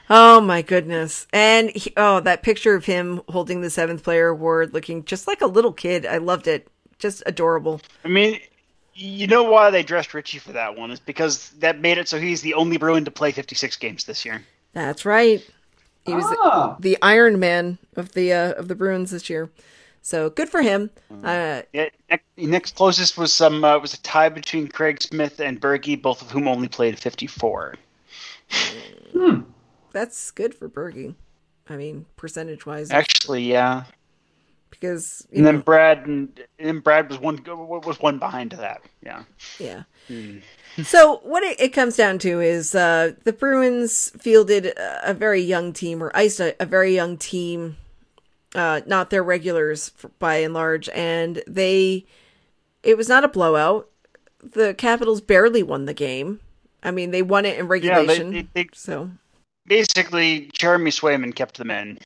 Oh 0.10 0.42
my 0.42 0.62
goodness! 0.62 1.28
And 1.32 1.70
he, 1.70 1.94
oh, 1.96 2.20
that 2.22 2.42
picture 2.42 2.74
of 2.74 2.86
him 2.86 3.22
holding 3.30 3.62
the 3.62 3.70
seventh 3.70 4.04
player 4.04 4.30
award, 4.30 4.74
looking 4.74 5.06
just 5.06 5.28
like 5.28 5.42
a 5.42 5.48
little 5.48 5.74
kid. 5.74 6.06
I 6.06 6.18
loved 6.18 6.48
it. 6.48 6.68
Just 6.98 7.24
adorable. 7.26 7.80
I 8.04 8.08
mean, 8.08 8.40
you 8.94 9.28
know 9.28 9.44
why 9.44 9.70
they 9.70 9.84
dressed 9.84 10.14
Ritchie 10.14 10.40
for 10.40 10.52
that 10.52 10.78
one 10.78 10.92
is 10.92 11.00
because 11.00 11.52
that 11.60 11.80
made 11.80 11.98
it 11.98 12.10
so 12.10 12.20
he's 12.20 12.42
the 12.42 12.54
only 12.56 12.78
Bruin 12.78 13.06
to 13.06 13.12
play 13.12 13.32
56 13.32 13.78
games 13.78 14.04
this 14.04 14.26
year. 14.26 14.44
That's 14.74 15.06
right. 15.06 15.48
He 16.06 16.14
was 16.14 16.26
Ah, 16.40 16.76
the 16.80 16.98
Iron 17.02 17.40
Man 17.40 17.78
of 17.96 18.14
the 18.14 18.34
uh, 18.34 18.54
of 18.54 18.68
the 18.68 18.76
Bruins 18.76 19.12
this 19.12 19.30
year. 19.30 19.50
So 20.02 20.30
good 20.30 20.50
for 20.50 20.62
him. 20.62 20.90
Uh, 21.24 21.62
Yeah, 21.74 21.90
next, 22.10 22.26
next 22.38 22.76
closest 22.76 23.18
was 23.18 23.32
some 23.34 23.64
uh, 23.64 23.78
was 23.80 23.94
a 23.94 24.02
tie 24.02 24.30
between 24.30 24.68
Craig 24.68 25.02
Smith 25.02 25.40
and 25.40 25.60
Berkey, 25.62 26.02
both 26.02 26.22
of 26.22 26.32
whom 26.32 26.48
only 26.48 26.68
played 26.68 26.98
54. 26.98 27.76
hmm. 29.14 29.42
that's 29.92 30.32
good 30.32 30.56
for 30.56 30.70
Bergie. 30.70 31.16
I 31.70 31.78
mean, 31.78 32.06
percentage 32.16 32.66
wise, 32.66 32.90
Actually, 32.90 33.44
yeah. 33.44 33.84
because 34.72 35.28
you 35.32 35.38
And 35.38 35.46
then 35.46 35.56
know, 35.58 35.62
Brad 35.62 36.08
and, 36.08 36.40
and 36.58 36.84
Brad 36.84 37.10
was 37.10 37.20
one 37.20 37.44
was 37.46 38.00
one 38.00 38.18
behind 38.18 38.52
to 38.52 38.58
that. 38.58 38.82
Yeah. 39.04 39.24
yeah. 39.60 39.84
So 40.84 41.18
what 41.24 41.44
it, 41.44 41.60
it 41.60 41.70
comes 41.70 41.96
down 41.98 42.18
to 42.20 42.40
is 42.42 42.74
uh, 42.74 43.14
the 43.24 43.34
Bruins 43.34 44.12
fielded 44.18 44.66
a, 44.68 45.12
a 45.12 45.14
very 45.14 45.42
young 45.42 45.74
team, 45.74 46.02
or 46.02 46.12
iced 46.16 46.40
a, 46.40 46.56
a 46.62 46.66
very 46.66 46.96
young 46.96 47.18
team, 47.18 47.78
uh, 48.56 48.82
not 48.86 49.10
their 49.10 49.24
regulars 49.24 49.92
by 50.20 50.38
and 50.38 50.54
large, 50.54 50.90
and 50.90 51.42
they. 51.48 52.06
It 52.82 52.98
was 52.98 53.10
not 53.10 53.24
a 53.26 53.28
blowout. 53.28 53.90
The 54.42 54.74
Capitals 54.74 55.20
barely 55.20 55.64
won 55.64 55.86
the 55.86 55.94
game. 55.94 56.40
I 56.82 56.92
mean, 56.92 57.12
they 57.12 57.22
won 57.22 57.46
it 57.46 57.60
in 57.60 57.68
regulation. 57.68 58.32
they, 58.32 58.42
they, 58.42 58.64
they 58.64 58.70
so 58.74 59.12
basically 59.70 60.50
Jeremy 60.52 60.92
Swayman 60.92 61.34
kept 61.34 61.58
them 61.58 61.72
in. 61.72 62.00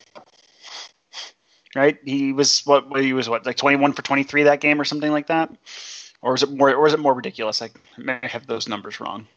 Right? 1.76 1.98
He 2.06 2.34
was 2.34 2.64
what 2.66 2.86
he 3.02 3.14
was 3.14 3.28
what 3.28 3.48
like 3.48 3.58
21 3.58 3.94
for 3.94 4.04
23 4.04 4.44
that 4.44 4.60
game 4.60 4.80
or 4.80 4.84
something 4.84 5.12
like 5.12 5.28
that. 5.28 5.50
Or 6.22 6.34
was 6.34 6.44
it 6.44 6.52
more 6.52 6.70
or 6.70 6.82
was 6.82 6.94
it 6.94 7.00
more 7.00 7.16
ridiculous? 7.16 7.64
I 7.64 7.72
may 7.98 8.20
have 8.22 8.46
those 8.46 8.68
numbers 8.68 9.00
wrong. 9.00 9.28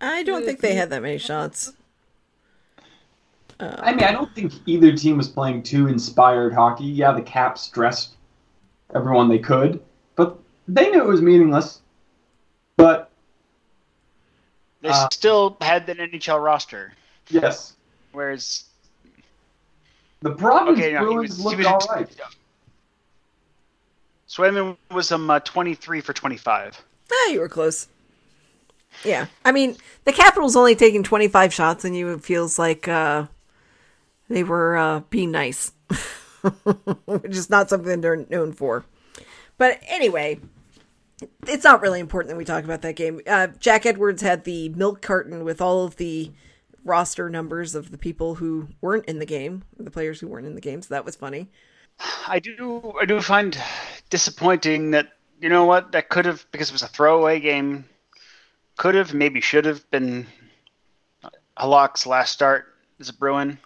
I 0.00 0.22
don't 0.22 0.44
think 0.44 0.60
they 0.60 0.74
had 0.74 0.90
that 0.90 1.02
many 1.02 1.18
shots. 1.18 1.72
Uh, 3.60 3.74
I 3.78 3.92
mean, 3.92 4.04
I 4.04 4.12
don't 4.12 4.32
think 4.34 4.52
either 4.66 4.96
team 4.96 5.16
was 5.16 5.28
playing 5.28 5.64
too 5.64 5.88
inspired 5.88 6.54
hockey. 6.54 6.84
Yeah, 6.84 7.12
the 7.12 7.22
Caps 7.22 7.68
dressed 7.68 8.14
everyone 8.94 9.28
they 9.28 9.40
could, 9.40 9.80
but 10.14 10.38
they 10.68 10.90
knew 10.90 11.00
it 11.00 11.06
was 11.06 11.20
meaningless. 11.20 11.80
But 12.76 13.10
They 14.80 14.90
Uh, 14.90 15.08
still 15.10 15.56
had 15.60 15.88
an 15.88 15.98
NHL 15.98 16.38
roster. 16.42 16.92
yes, 17.30 17.74
Whereas 18.12 18.64
the 20.22 20.30
Providence 20.30 20.78
Okay, 20.78 20.92
no, 20.92 21.00
he 21.00 21.04
Bruins 21.14 21.30
was- 21.30 21.38
he 21.38 21.44
looked 21.44 21.58
was- 21.58 21.66
all 21.88 21.96
right. 21.96 22.08
Swayman 24.28 24.76
was 24.90 25.10
um 25.10 25.28
uh, 25.30 25.40
23 25.40 26.00
for 26.00 26.12
25. 26.12 26.82
ah, 27.10 27.28
you 27.30 27.40
were 27.40 27.48
close. 27.48 27.88
Yeah, 29.04 29.26
I 29.44 29.52
mean 29.52 29.76
the 30.04 30.12
Capitals 30.12 30.54
only 30.56 30.74
taking 30.76 31.02
twenty 31.02 31.28
five 31.28 31.52
shots, 31.52 31.84
and 31.84 31.96
you 31.96 32.08
it 32.12 32.22
feels 32.24 32.58
like 32.58 32.86
uh, 32.88 33.26
They 34.28 34.44
were 34.44 34.76
uh, 34.76 35.00
being 35.10 35.30
nice, 35.30 35.72
which 37.06 37.36
is 37.36 37.50
not 37.50 37.70
something 37.70 38.00
they're 38.00 38.26
known 38.28 38.52
for. 38.52 38.84
But 39.56 39.80
anyway, 39.88 40.40
it's 41.46 41.64
not 41.64 41.80
really 41.80 42.00
important 42.00 42.30
that 42.30 42.36
we 42.36 42.44
talk 42.44 42.64
about 42.64 42.82
that 42.82 42.96
game. 42.96 43.20
Uh, 43.26 43.48
Jack 43.58 43.86
Edwards 43.86 44.22
had 44.22 44.44
the 44.44 44.68
milk 44.70 45.02
carton 45.02 45.44
with 45.44 45.60
all 45.60 45.84
of 45.84 45.96
the 45.96 46.30
roster 46.84 47.28
numbers 47.28 47.74
of 47.74 47.90
the 47.90 47.98
people 47.98 48.36
who 48.36 48.68
weren't 48.80 49.06
in 49.06 49.18
the 49.18 49.26
game, 49.26 49.64
the 49.78 49.90
players 49.90 50.20
who 50.20 50.28
weren't 50.28 50.46
in 50.46 50.54
the 50.54 50.60
game. 50.60 50.82
So 50.82 50.94
that 50.94 51.04
was 51.04 51.16
funny. 51.16 51.48
I 52.28 52.38
do 52.38 52.94
I 53.00 53.06
do 53.06 53.20
find 53.20 53.58
disappointing 54.08 54.92
that 54.92 55.08
you 55.40 55.48
know 55.48 55.64
what 55.64 55.92
that 55.92 56.08
could 56.08 56.26
have 56.26 56.46
because 56.52 56.70
it 56.70 56.72
was 56.72 56.82
a 56.82 56.88
throwaway 56.88 57.40
game, 57.40 57.84
could 58.76 58.94
have 58.94 59.14
maybe 59.14 59.40
should 59.40 59.64
have 59.64 59.88
been 59.90 60.26
Halak's 61.56 62.06
last 62.06 62.32
start 62.32 62.66
as 63.00 63.08
a 63.08 63.12
Bruin. 63.12 63.58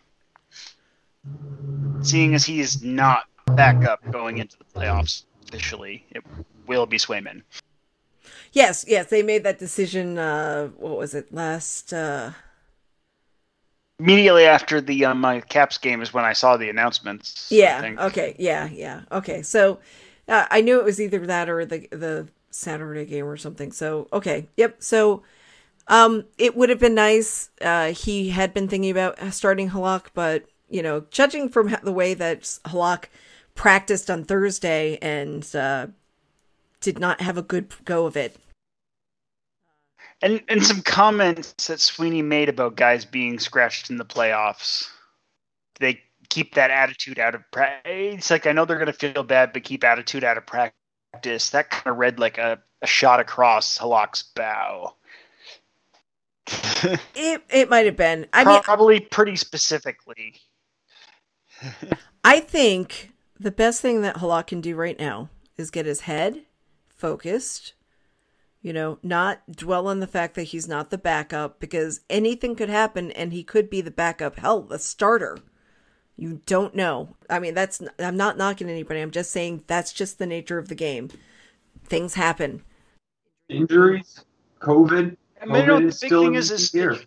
Seeing 2.03 2.35
as 2.35 2.45
he 2.45 2.61
is 2.61 2.83
not 2.83 3.25
back 3.55 3.85
up 3.85 4.01
going 4.11 4.39
into 4.39 4.57
the 4.59 4.65
playoffs 4.65 5.25
officially, 5.47 6.05
it 6.11 6.23
will 6.67 6.87
be 6.87 6.97
Swayman. 6.99 7.43
Yes, 8.53 8.85
yes, 8.89 9.09
they 9.09 9.23
made 9.23 9.45
that 9.45 9.59
decision. 9.59 10.19
Uh, 10.19 10.69
what 10.79 10.99
was 10.99 11.15
it 11.15 11.33
last? 11.33 11.93
Uh, 11.93 12.33
Immediately 14.01 14.47
after 14.47 14.81
the 14.81 15.05
um, 15.05 15.21
my 15.21 15.41
Caps 15.41 15.79
game 15.79 16.03
is 16.03 16.13
when 16.13 16.25
I 16.25 16.33
saw 16.33 16.57
the 16.57 16.69
announcements. 16.69 17.47
Yeah. 17.51 17.95
Okay. 17.99 18.35
Yeah. 18.39 18.69
Yeah. 18.69 19.03
Okay. 19.13 19.43
So 19.43 19.79
uh, 20.27 20.47
I 20.51 20.61
knew 20.61 20.81
it 20.81 20.85
was 20.85 21.01
either 21.01 21.25
that 21.27 21.49
or 21.49 21.65
the 21.65 21.87
the 21.93 22.29
Saturday 22.51 23.05
game 23.05 23.27
or 23.27 23.37
something. 23.37 23.71
So 23.71 24.09
okay. 24.13 24.49
Yep. 24.57 24.83
So 24.83 25.23
um, 25.87 26.25
it 26.37 26.57
would 26.57 26.69
have 26.69 26.81
been 26.81 26.97
nice. 26.97 27.51
Uh, 27.61 27.93
he 27.93 28.31
had 28.31 28.53
been 28.53 28.67
thinking 28.67 28.91
about 28.91 29.19
starting 29.33 29.71
Halak, 29.71 30.07
but 30.15 30.47
you 30.73 30.83
know, 30.83 31.05
judging 31.11 31.51
from 31.51 31.77
the 31.83 31.93
way 31.93 32.15
that 32.15 32.41
Halak 32.65 33.05
practiced 33.55 34.11
on 34.11 34.25
Thursday 34.25 34.99
and 35.03 35.55
uh, 35.55 35.89
did 36.81 36.99
not 36.99 37.21
have 37.21 37.37
a 37.37 37.43
good 37.43 37.73
go 37.85 38.07
of 38.07 38.17
it. 38.17 38.37
And 40.23 40.41
and 40.49 40.65
some 40.65 40.83
comments 40.83 41.53
that 41.67 41.81
Sweeney 41.81 42.23
made 42.23 42.49
about 42.49 42.77
guys 42.77 43.05
being 43.05 43.39
scratched 43.39 43.91
in 43.91 43.99
the 43.99 44.05
playoffs. 44.05 44.89
They 45.79 46.01
keep 46.29 46.55
that 46.55 46.71
attitude 46.71 47.19
out 47.19 47.35
of 47.35 47.43
practice. 47.51 48.15
It's 48.19 48.31
like 48.31 48.47
I 48.47 48.53
know 48.53 48.65
they're 48.65 48.79
going 48.79 48.87
to 48.87 48.93
feel 48.93 49.25
bad, 49.25 49.53
but 49.53 49.65
keep 49.65 49.85
attitude 49.85 50.25
out 50.25 50.39
of 50.39 50.47
practice. 50.47 51.51
That 51.51 51.71
kind 51.71 51.89
of 51.89 51.99
read 51.99 52.19
like 52.19 52.39
a, 52.39 52.61
a 52.81 52.87
shot 52.87 53.21
across 53.21 53.79
Halak's 53.79 54.23
bow. 54.23 54.95
It 57.15 57.43
it 57.49 57.71
might 57.71 57.87
have 57.87 57.97
been. 57.97 58.27
I 58.33 58.45
mean, 58.45 58.61
Probably 58.63 58.99
pretty 58.99 59.37
specifically. 59.37 60.41
I 62.25 62.41
think 62.41 63.13
the 63.39 63.51
best 63.51 63.81
thing 63.81 64.03
that 64.03 64.17
Halak 64.17 64.49
can 64.49 64.61
do 64.61 64.77
right 64.77 64.99
now 64.99 65.31
is 65.57 65.71
get 65.71 65.87
his 65.87 66.03
head 66.03 66.43
focused. 66.89 67.75
You 68.63 68.73
know, 68.73 68.99
not 69.03 69.41
dwell 69.51 69.89
on 69.89 69.99
the 69.99 70.07
fact 70.07 70.37
that 70.37 70.45
he's 70.45 70.69
not 70.69 70.91
the 70.91 70.99
backup 70.99 71.59
because 71.59 72.01
anything 72.09 72.55
could 72.55 72.69
happen 72.69 73.11
and 73.11 73.33
he 73.33 73.43
could 73.43 73.69
be 73.69 73.81
the 73.81 73.91
backup. 73.91 74.39
Hell, 74.39 74.63
the 74.63 74.79
starter. 74.79 75.39
You 76.17 76.43
don't 76.47 76.75
know. 76.77 77.17
I 77.29 77.41
mean, 77.41 77.55
that's 77.55 77.83
I'm 77.99 78.17
not 78.17 78.39
knocking 78.39 78.71
anybody. 78.71 79.01
I'm 79.01 79.11
just 79.11 79.33
saying 79.33 79.65
that's 79.67 79.93
just 79.93 80.19
the 80.19 80.27
nature 80.27 80.59
of 80.59 80.69
the 80.69 80.77
game. 80.77 81.11
Things 81.85 82.15
happen. 82.15 82.63
Injuries, 83.49 84.25
COVID. 84.61 85.17
I 85.41 85.47
mean, 85.47 85.57
you 85.57 85.67
know, 85.67 85.81
the 85.81 85.99
big 86.01 86.11
thing 86.11 86.35
is, 86.37 86.51
the 86.51 86.55
is 86.55 86.75
year. 86.75 86.99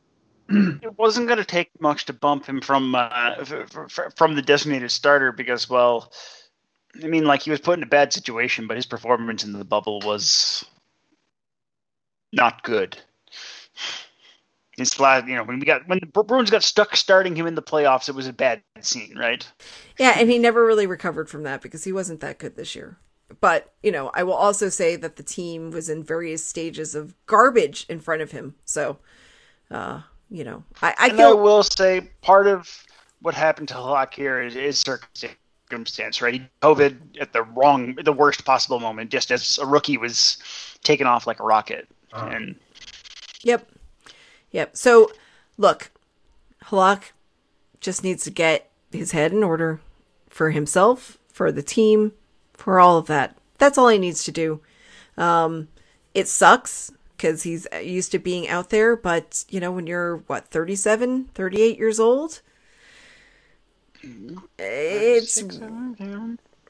it 0.50 0.98
wasn't 0.98 1.28
going 1.28 1.40
to 1.40 1.46
take 1.46 1.70
much 1.80 2.06
to 2.06 2.14
bump 2.14 2.46
him 2.46 2.62
from 2.62 2.96
uh, 2.96 3.36
f- 3.40 3.76
f- 3.76 4.14
from 4.16 4.36
the 4.36 4.42
designated 4.42 4.92
starter 4.92 5.32
because, 5.32 5.70
well, 5.70 6.12
I 7.04 7.08
mean, 7.08 7.26
like 7.26 7.44
he 7.44 7.52
was 7.52 7.60
put 7.60 7.78
in 7.78 7.84
a 7.84 7.88
bad 7.88 8.14
situation, 8.14 8.68
but 8.68 8.78
his 8.78 8.86
performance 8.86 9.44
in 9.44 9.54
the 9.54 9.66
bubble 9.66 10.00
was 10.02 10.64
not 12.32 12.64
good. 12.64 12.98
His 14.78 15.00
last, 15.00 15.28
you 15.28 15.36
know, 15.36 15.44
when 15.44 15.60
we 15.60 15.66
got 15.66 15.88
when 15.88 16.00
the 16.00 16.24
Bruins 16.24 16.52
got 16.52 16.64
stuck 16.64 16.96
starting 16.96 17.36
him 17.36 17.48
in 17.48 17.56
the 17.56 17.62
playoffs, 17.62 18.10
it 18.10 18.16
was 18.16 18.28
a 18.28 18.34
bad 18.34 18.62
scene, 18.82 19.18
right? 19.18 19.48
Yeah, 19.98 20.16
and 20.18 20.30
he 20.30 20.38
never 20.38 20.66
really 20.66 20.86
recovered 20.86 21.30
from 21.30 21.44
that 21.44 21.62
because 21.62 21.86
he 21.86 21.94
wasn't 21.94 22.20
that 22.20 22.40
good 22.40 22.56
this 22.56 22.76
year. 22.76 22.98
But, 23.42 23.74
you 23.82 23.92
know, 23.92 24.12
I 24.14 24.24
will 24.24 24.34
also 24.34 24.70
say 24.70 24.96
that 24.98 25.16
the 25.16 25.24
team 25.24 25.72
was 25.72 25.90
in 25.90 26.04
various 26.04 26.46
stages 26.46 26.94
of 26.94 27.16
garbage 27.26 27.86
in 27.90 28.00
front 28.00 28.22
of 28.22 28.32
him. 28.32 28.56
So, 28.66 28.98
uh, 29.72 30.02
you 30.30 30.44
know, 30.44 30.64
I, 30.82 30.94
I 30.98 31.08
And 31.08 31.22
I 31.22 31.34
will 31.34 31.64
say 31.64 32.02
part 32.22 32.48
of 32.48 32.84
what 33.22 33.36
happened 33.36 33.70
to 33.70 33.74
Halak 33.76 34.14
here 34.14 34.42
is, 34.42 34.56
is 34.56 34.84
circumstance, 35.14 36.22
right? 36.22 36.34
He 36.34 36.42
COVID 36.62 37.20
at 37.20 37.34
the 37.34 37.44
wrong, 37.44 37.96
the 38.04 38.14
worst 38.14 38.46
possible 38.46 38.80
moment, 38.80 39.12
just 39.12 39.32
as 39.32 39.58
a 39.58 39.66
rookie 39.66 39.98
was 39.98 40.38
taken 40.84 41.08
off 41.08 41.26
like 41.28 41.40
a 41.40 41.44
rocket. 41.44 41.88
Uh-huh. 42.14 42.28
And 42.28 42.56
Yep. 43.44 43.70
Yep. 44.52 44.76
So, 44.76 45.12
look, 45.58 45.92
Halak 46.66 47.12
just 47.80 48.04
needs 48.04 48.24
to 48.24 48.32
get 48.32 48.70
his 48.92 49.12
head 49.12 49.32
in 49.32 49.44
order 49.44 49.80
for 50.30 50.52
himself, 50.52 51.18
for 51.28 51.52
the 51.52 51.62
team, 51.62 52.14
for 52.54 52.80
all 52.80 52.98
of 52.98 53.06
that. 53.08 53.38
That's 53.60 53.78
all 53.78 53.90
he 53.90 54.00
needs 54.00 54.24
to 54.24 54.32
do. 54.32 54.62
Um, 55.18 55.68
it 56.14 56.28
sucks 56.28 56.92
because 57.18 57.44
he's 57.44 57.68
used 57.82 58.12
to 58.12 58.20
being 58.20 58.48
out 58.48 58.70
there, 58.70 58.96
but, 58.96 59.46
you 59.50 59.60
know, 59.60 59.72
when 59.72 59.88
you're, 59.88 60.18
what, 60.28 60.48
37, 60.48 61.26
38 61.34 61.78
years 61.78 62.00
old? 62.00 62.42
It's 64.60 65.42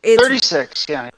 it's 0.04 0.22
36, 0.22 0.86
yeah. 0.88 1.10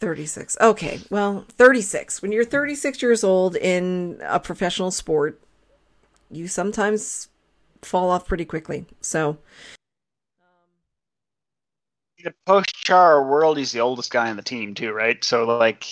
36. 0.00 0.56
Okay. 0.60 1.00
Well, 1.10 1.44
36. 1.50 2.22
When 2.22 2.32
you're 2.32 2.44
36 2.44 3.02
years 3.02 3.22
old 3.22 3.54
in 3.56 4.18
a 4.24 4.40
professional 4.40 4.90
sport, 4.90 5.38
you 6.30 6.48
sometimes 6.48 7.28
fall 7.82 8.10
off 8.10 8.26
pretty 8.26 8.46
quickly. 8.46 8.86
So, 9.00 9.38
In 12.18 12.24
the 12.24 12.34
post 12.46 12.74
Char 12.74 13.26
world, 13.26 13.58
he's 13.58 13.72
the 13.72 13.80
oldest 13.80 14.10
guy 14.10 14.30
on 14.30 14.36
the 14.36 14.42
team 14.42 14.74
too, 14.74 14.92
right? 14.92 15.22
So 15.24 15.44
like, 15.44 15.84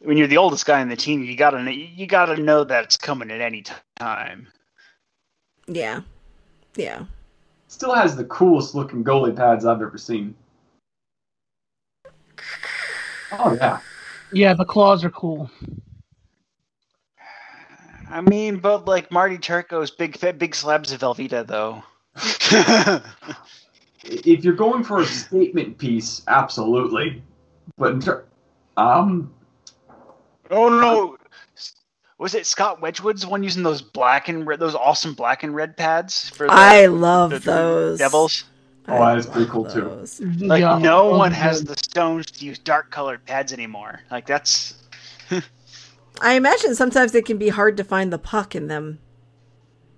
when 0.00 0.16
you're 0.16 0.26
the 0.26 0.36
oldest 0.36 0.66
guy 0.66 0.80
in 0.80 0.88
the 0.88 0.96
team, 0.96 1.22
you 1.22 1.36
gotta 1.36 1.72
you 1.72 2.06
gotta 2.06 2.36
know 2.36 2.64
that 2.64 2.84
it's 2.84 2.96
coming 2.96 3.30
at 3.30 3.40
any 3.40 3.64
time. 3.98 4.48
yeah. 5.66 6.00
Yeah. 6.76 7.04
Still 7.68 7.94
has 7.94 8.16
the 8.16 8.24
coolest 8.24 8.74
looking 8.74 9.04
goalie 9.04 9.34
pads 9.34 9.64
I've 9.64 9.82
ever 9.82 9.98
seen. 9.98 10.34
Oh 13.32 13.52
yeah. 13.54 13.80
Yeah, 14.32 14.54
the 14.54 14.64
claws 14.64 15.04
are 15.04 15.10
cool. 15.10 15.50
I 18.08 18.20
mean, 18.20 18.58
but 18.58 18.86
like 18.86 19.12
Marty 19.12 19.38
Turco's 19.38 19.90
big 19.90 20.18
big 20.38 20.54
slabs 20.54 20.92
of 20.92 21.00
Velveeta 21.00 21.46
though. 21.46 21.82
If 24.02 24.44
you're 24.44 24.54
going 24.54 24.82
for 24.82 25.00
a 25.00 25.04
statement 25.04 25.76
piece, 25.76 26.22
absolutely. 26.26 27.22
But 27.76 27.92
in 27.92 28.00
ter- 28.00 28.24
um, 28.76 29.32
Oh 30.50 30.68
no! 30.68 31.16
Was 32.18 32.34
it 32.34 32.46
Scott 32.46 32.80
Wedgewood's 32.82 33.26
one 33.26 33.42
using 33.42 33.62
those 33.62 33.80
black 33.80 34.28
and 34.28 34.46
red, 34.46 34.60
those 34.60 34.74
awesome 34.74 35.14
black 35.14 35.42
and 35.42 35.54
red 35.54 35.76
pads 35.76 36.28
for 36.30 36.46
the, 36.46 36.52
I 36.52 36.86
love 36.86 37.30
the- 37.30 37.38
the 37.38 37.44
those. 37.50 37.98
Devils? 37.98 38.44
Oh, 38.88 38.98
that 39.06 39.18
is 39.18 39.26
pretty 39.26 39.40
love 39.42 39.50
cool, 39.50 39.64
too. 39.66 40.44
Like 40.46 40.60
Yeah, 40.62 40.78
no 40.78 41.10
those 41.10 41.18
one 41.18 41.32
has 41.32 41.62
the 41.62 41.76
stones 41.76 42.26
to 42.26 42.44
use 42.44 42.58
dark 42.58 42.90
colored 42.90 43.24
pads 43.24 43.52
anymore. 43.52 44.00
Like 44.10 44.26
that's 44.26 44.74
I 46.20 46.34
imagine 46.34 46.74
sometimes 46.74 47.14
it 47.14 47.24
can 47.24 47.38
be 47.38 47.50
hard 47.50 47.76
to 47.76 47.84
find 47.84 48.12
the 48.12 48.18
puck 48.18 48.54
in 48.56 48.66
them. 48.66 48.98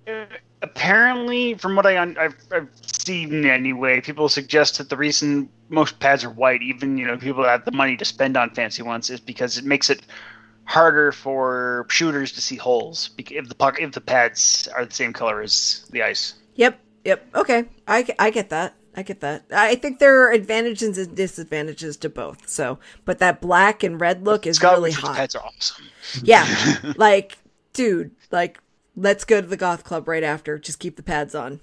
uh, 0.07 0.25
apparently, 0.61 1.55
from 1.55 1.75
what 1.75 1.85
I 1.85 1.97
un- 1.99 2.17
I've, 2.19 2.35
I've 2.51 2.69
seen 2.81 3.45
anyway, 3.45 3.99
people 3.99 4.29
suggest 4.29 4.77
that 4.77 4.89
the 4.89 4.97
reason 4.97 5.49
most 5.69 5.99
pads 5.99 6.23
are 6.23 6.29
white, 6.29 6.61
even 6.61 6.97
you 6.97 7.07
know 7.07 7.17
people 7.17 7.43
that 7.43 7.49
have 7.49 7.65
the 7.65 7.71
money 7.71 7.97
to 7.97 8.05
spend 8.05 8.37
on 8.37 8.51
fancy 8.51 8.83
ones, 8.83 9.09
is 9.09 9.19
because 9.19 9.57
it 9.57 9.65
makes 9.65 9.89
it 9.89 10.03
harder 10.65 11.11
for 11.11 11.85
shooters 11.89 12.31
to 12.33 12.41
see 12.41 12.55
holes 12.55 13.09
bec- 13.09 13.31
if 13.31 13.47
the 13.49 13.55
puck 13.55 13.79
if 13.79 13.91
the 13.91 14.01
pads 14.01 14.67
are 14.75 14.85
the 14.85 14.93
same 14.93 15.13
color 15.13 15.41
as 15.41 15.85
the 15.91 16.03
ice. 16.03 16.35
Yep. 16.55 16.79
Yep. 17.05 17.27
Okay. 17.35 17.65
I, 17.87 18.05
I 18.17 18.29
get 18.29 18.49
that. 18.49 18.75
I 18.95 19.01
get 19.01 19.21
that. 19.21 19.45
I 19.51 19.75
think 19.75 19.97
there 19.99 20.21
are 20.21 20.31
advantages 20.31 20.97
and 20.99 21.15
disadvantages 21.15 21.97
to 21.97 22.09
both. 22.09 22.47
So, 22.47 22.77
but 23.05 23.17
that 23.19 23.41
black 23.41 23.81
and 23.83 23.99
red 23.99 24.23
look 24.23 24.45
is 24.45 24.57
Scott 24.57 24.77
really 24.77 24.91
Richards 24.91 25.07
hot. 25.07 25.15
pads 25.15 25.35
are 25.35 25.43
awesome. 25.43 25.85
Yeah. 26.23 26.45
like, 26.95 27.37
dude, 27.73 28.11
like, 28.31 28.59
let's 28.95 29.25
go 29.25 29.41
to 29.41 29.47
the 29.47 29.57
goth 29.57 29.83
club 29.83 30.07
right 30.07 30.23
after. 30.23 30.59
Just 30.59 30.79
keep 30.79 30.95
the 30.95 31.03
pads 31.03 31.33
on. 31.33 31.59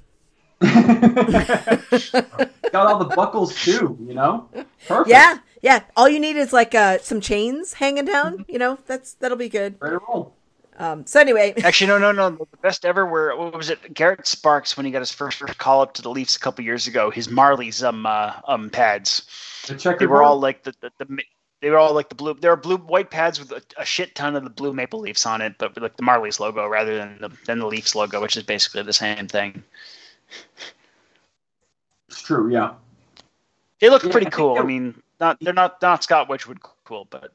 got 0.60 2.74
all 2.74 2.98
the 2.98 3.12
buckles 3.16 3.54
too. 3.62 3.96
You 4.06 4.14
know. 4.14 4.48
Perfect. 4.88 5.08
Yeah. 5.10 5.38
Yeah. 5.62 5.82
All 5.96 6.08
you 6.08 6.20
need 6.20 6.36
is 6.36 6.52
like 6.52 6.74
uh 6.74 6.98
some 6.98 7.20
chains 7.20 7.74
hanging 7.74 8.04
down, 8.06 8.44
you 8.48 8.58
know. 8.58 8.78
That's 8.86 9.14
that'll 9.14 9.36
be 9.38 9.48
good. 9.48 9.76
Ready 9.80 9.96
to 9.96 10.02
roll. 10.08 10.34
Um, 10.78 11.04
so 11.04 11.20
anyway, 11.20 11.52
Actually, 11.62 11.88
no, 11.88 11.98
no, 11.98 12.12
no. 12.12 12.30
The 12.30 12.56
best 12.62 12.86
ever 12.86 13.04
were 13.04 13.36
what 13.36 13.54
was 13.54 13.68
it? 13.68 13.92
Garrett 13.92 14.26
Sparks 14.26 14.76
when 14.76 14.86
he 14.86 14.92
got 14.92 15.00
his 15.00 15.10
first 15.10 15.40
call 15.58 15.82
up 15.82 15.92
to 15.94 16.02
the 16.02 16.08
Leafs 16.08 16.36
a 16.36 16.40
couple 16.40 16.64
years 16.64 16.86
ago. 16.86 17.10
His 17.10 17.28
Marlies 17.28 17.82
um 17.86 18.06
uh, 18.06 18.32
um 18.46 18.70
pads. 18.70 19.22
The. 19.66 19.96
They 19.98 20.06
were 20.06 20.22
all 20.22 20.40
like 20.40 20.62
the, 20.62 20.72
the, 20.80 20.90
the 20.98 21.18
they 21.60 21.68
were 21.68 21.76
all 21.76 21.92
like 21.92 22.08
the 22.08 22.14
blue. 22.14 22.32
They 22.32 22.48
were 22.48 22.56
blue 22.56 22.78
white 22.78 23.10
pads 23.10 23.38
with 23.38 23.52
a, 23.52 23.60
a 23.76 23.84
shit 23.84 24.14
ton 24.14 24.34
of 24.36 24.44
the 24.44 24.48
blue 24.48 24.72
maple 24.72 25.00
leafs 25.00 25.26
on 25.26 25.42
it, 25.42 25.56
but 25.58 25.78
like 25.78 25.98
the 25.98 26.02
Marlies 26.02 26.40
logo 26.40 26.66
rather 26.66 26.96
than 26.96 27.18
the 27.20 27.28
than 27.44 27.58
the 27.58 27.66
Leafs 27.66 27.94
logo, 27.94 28.22
which 28.22 28.38
is 28.38 28.42
basically 28.44 28.82
the 28.82 28.94
same 28.94 29.28
thing. 29.28 29.62
It's 32.08 32.22
true, 32.22 32.50
yeah. 32.50 32.72
They 33.80 33.90
look 33.90 34.02
Yeah, 34.04 34.10
pretty 34.12 34.30
cool. 34.30 34.52
I 34.52 34.54
they're- 34.56 34.64
mean, 34.64 35.02
not 35.20 35.38
they're 35.40 35.52
not 35.52 35.80
not 35.82 36.02
Scott 36.02 36.28
Wedgewood 36.28 36.58
cool, 36.84 37.06
but 37.10 37.32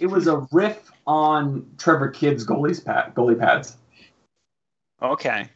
It 0.00 0.06
was 0.06 0.26
a 0.26 0.46
riff 0.52 0.90
on 1.06 1.66
Trevor 1.78 2.08
Kidd's 2.08 2.44
goalie's 2.46 2.80
pad, 2.80 3.14
goalie 3.14 3.38
pads, 3.38 3.76
okay. 5.02 5.48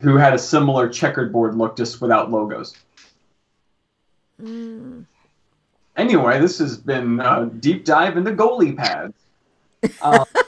who 0.00 0.16
had 0.16 0.34
a 0.34 0.38
similar 0.38 0.88
checkered 0.88 1.32
board 1.32 1.56
look 1.56 1.76
just 1.76 2.00
without 2.00 2.30
logos. 2.30 2.74
mm, 4.42 5.04
Anyway, 5.96 6.40
this 6.40 6.58
has 6.58 6.76
been 6.76 7.20
a 7.20 7.46
deep 7.46 7.84
dive 7.84 8.16
into 8.16 8.32
goalie 8.32 8.76
pads. 8.76 9.14
Um, 10.02 10.24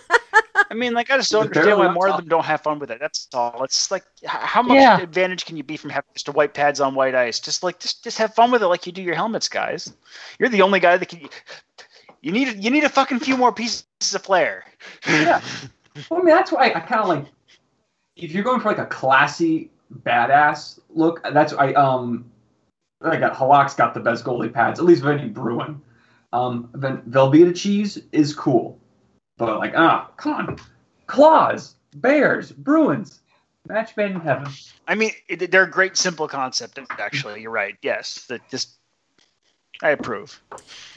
I 0.71 0.75
mean, 0.75 0.95
like 0.95 1.11
I 1.11 1.17
just 1.17 1.31
don't 1.31 1.43
understand 1.47 1.79
why 1.79 1.91
more 1.93 2.09
of 2.09 2.17
them 2.17 2.29
don't 2.29 2.45
have 2.45 2.63
fun 2.63 2.79
with 2.79 2.91
it. 2.91 2.99
That's 3.01 3.29
all. 3.35 3.63
It's 3.65 3.91
like 3.91 4.05
how 4.25 4.63
much 4.63 4.77
Yeah. 4.77 5.01
advantage 5.01 5.45
can 5.45 5.57
you 5.57 5.63
be 5.63 5.77
from 5.77 5.91
having 5.91 6.09
just 6.15 6.29
a 6.29 6.33
white 6.33 6.55
pads 6.55 6.81
on 6.81 6.95
white 6.95 7.15
ice? 7.15 7.41
Just 7.41 7.63
like 7.63 7.79
just 7.79 8.03
just 8.05 8.19
have 8.19 8.35
fun 8.35 8.51
with 8.51 8.63
it, 8.63 8.67
like 8.67 8.87
you 8.87 8.93
do 8.93 9.03
your 9.03 9.15
helmets, 9.15 9.49
guys. 9.49 9.93
You're 10.39 10.49
the 10.49 10.63
only 10.63 10.81
guy 10.81 10.97
that 10.97 11.09
can. 11.09 11.29
You 12.23 12.33
need 12.33 12.63
you 12.65 12.71
need 12.71 12.85
a 12.85 12.89
fucking 12.89 13.21
few 13.21 13.37
more 13.37 13.53
pieces 13.53 13.85
of 14.15 14.23
flair. 14.23 14.65
Yeah. 15.07 15.41
well, 16.11 16.21
I 16.21 16.25
mean, 16.25 16.35
that's 16.35 16.51
why 16.51 16.73
I 16.75 16.81
kind 16.81 17.01
of 17.03 17.09
like. 17.09 17.27
If 18.17 18.33
you're 18.33 18.45
going 18.45 18.61
for 18.61 18.69
like 18.69 18.79
a 18.79 18.87
classy, 18.87 19.71
badass 20.03 20.81
look, 20.91 21.23
that's 21.33 21.53
I 21.53 21.73
um. 21.75 22.31
I 23.03 23.17
got 23.19 23.35
Halak's 23.35 23.75
got 23.75 23.93
the 23.93 24.01
best 24.01 24.25
goalie 24.25 24.53
pads, 24.53 24.81
at 24.81 24.87
least 24.87 25.03
of 25.03 25.09
any 25.09 25.29
Bruin. 25.29 25.83
Um, 26.33 26.71
Vel- 26.73 27.03
Velveeta 27.09 27.55
cheese 27.55 28.01
is 28.11 28.35
cool, 28.35 28.79
but 29.39 29.59
like 29.59 29.75
ah, 29.77 30.11
come 30.17 30.33
on, 30.33 30.59
claws, 31.07 31.75
bears, 31.97 32.53
Bruins, 32.53 33.21
match 33.69 33.97
made 33.97 34.13
in 34.13 34.21
heaven. 34.21 34.49
I 34.89 34.95
mean, 34.95 35.11
it, 35.29 35.51
they're 35.51 35.65
a 35.65 35.71
great 35.71 35.97
simple 35.97 36.29
concept. 36.29 36.79
Actually, 36.99 37.43
you're 37.43 37.51
right. 37.51 37.77
Yes, 37.83 38.25
that 38.29 38.49
just 38.51 38.77
I 39.83 39.91
approve. 39.91 40.41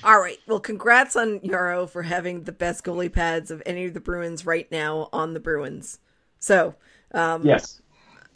all 0.03 0.19
right. 0.19 0.39
Well, 0.47 0.59
congrats 0.59 1.15
on 1.15 1.39
Jaro 1.41 1.89
for 1.89 2.03
having 2.03 2.43
the 2.43 2.51
best 2.51 2.83
goalie 2.83 3.11
pads 3.11 3.51
of 3.51 3.61
any 3.65 3.85
of 3.85 3.93
the 3.93 3.99
Bruins 3.99 4.45
right 4.45 4.71
now 4.71 5.09
on 5.11 5.33
the 5.33 5.39
Bruins. 5.39 5.99
So, 6.39 6.75
um, 7.13 7.45
Yes, 7.45 7.81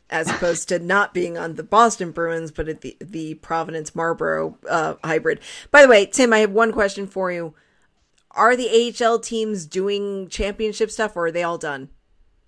as 0.10 0.30
opposed 0.30 0.70
to 0.70 0.80
not 0.80 1.14
being 1.14 1.38
on 1.38 1.56
the 1.56 1.64
Boston 1.64 2.12
Bruins, 2.12 2.52
but 2.52 2.68
at 2.68 2.82
the 2.82 2.98
the 3.00 3.36
Providence 3.36 3.96
Marlboro 3.96 4.58
uh, 4.70 4.96
hybrid. 5.04 5.40
By 5.72 5.82
the 5.82 5.88
way, 5.88 6.06
Tim, 6.06 6.34
I 6.34 6.40
have 6.40 6.52
one 6.52 6.72
question 6.74 7.08
for 7.08 7.32
you. 7.32 7.54
Are 8.34 8.56
the 8.56 8.94
AHL 9.00 9.20
teams 9.20 9.66
doing 9.66 10.28
championship 10.28 10.90
stuff, 10.90 11.16
or 11.16 11.28
are 11.28 11.32
they 11.32 11.44
all 11.44 11.58
done? 11.58 11.90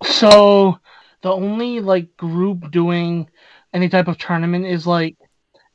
So 0.04 0.78
the 1.22 1.30
only 1.30 1.80
like 1.80 2.16
group 2.16 2.70
doing 2.70 3.28
any 3.72 3.88
type 3.88 4.08
of 4.08 4.18
tournament 4.18 4.66
is 4.66 4.86
like 4.86 5.16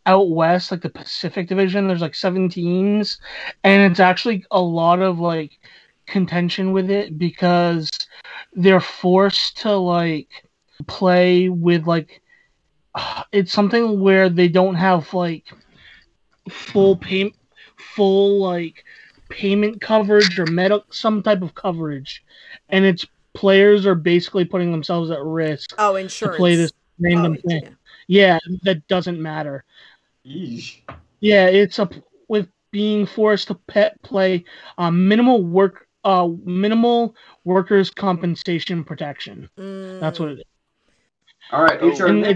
out 0.06 0.30
west, 0.30 0.72
like 0.72 0.82
the 0.82 0.89
Pacific 0.89 1.48
Division. 1.48 1.88
There's 1.88 2.01
like 2.01 2.15
seven 2.15 2.50
teams, 2.50 3.20
and 3.63 3.91
it's 3.91 4.00
actually 4.00 4.46
a 4.51 4.62
lot 4.62 5.01
of 5.01 5.20
like 5.20 5.60
contention 6.08 6.74
with 6.74 6.89
it 6.89 7.18
because 7.18 7.89
they're 8.53 8.82
forced 8.82 9.58
to 9.60 9.75
like 9.75 10.27
play 10.88 11.50
with 11.50 11.88
like 11.88 12.22
it's 13.32 13.53
something 13.53 14.00
where 14.00 14.30
they 14.30 14.48
don't 14.48 14.75
have 14.75 15.13
like 15.13 15.46
full 16.50 16.98
pay 16.98 17.34
full 17.77 18.39
like 18.41 18.84
payment 19.32 19.82
coverage 19.82 20.38
or 20.40 20.46
meta 20.46 20.84
some 20.92 21.24
type 21.24 21.42
of 21.42 21.56
coverage 21.56 22.24
and 22.70 22.86
it's 22.86 23.06
players 23.34 23.86
are 23.86 23.96
basically 23.96 24.46
putting 24.46 24.72
themselves 24.72 25.10
at 25.10 25.22
risk 25.24 25.74
Oh, 25.78 25.96
insurance. 25.96 26.18
to 26.20 26.24
insurance. 26.26 26.38
play 26.38 26.56
this 26.56 26.72
random 27.00 27.38
Oh, 27.44 27.50
thing. 27.50 27.62
yeah. 27.63 27.70
Yeah, 28.08 28.39
that 28.63 28.86
doesn't 28.88 29.22
matter. 29.22 29.63
Yeesh. 30.26 30.80
Yeah, 31.22 31.46
it's 31.48 31.80
a 31.80 31.89
with 32.28 32.50
being 32.72 33.06
forced 33.06 33.48
to 33.48 33.56
pet 33.56 34.02
play 34.02 34.44
um, 34.78 35.08
minimal 35.08 35.44
work 35.44 35.88
uh 36.04 36.28
minimal 36.44 37.15
workers 37.46 37.89
compensation 37.91 38.84
protection. 38.84 39.50
That's 39.56 40.20
what 40.20 40.30
it 40.30 40.39
is. 40.39 40.44
All 41.52 41.63
right, 41.63 41.80
Oh. 41.82 41.89
HR. 41.89 42.36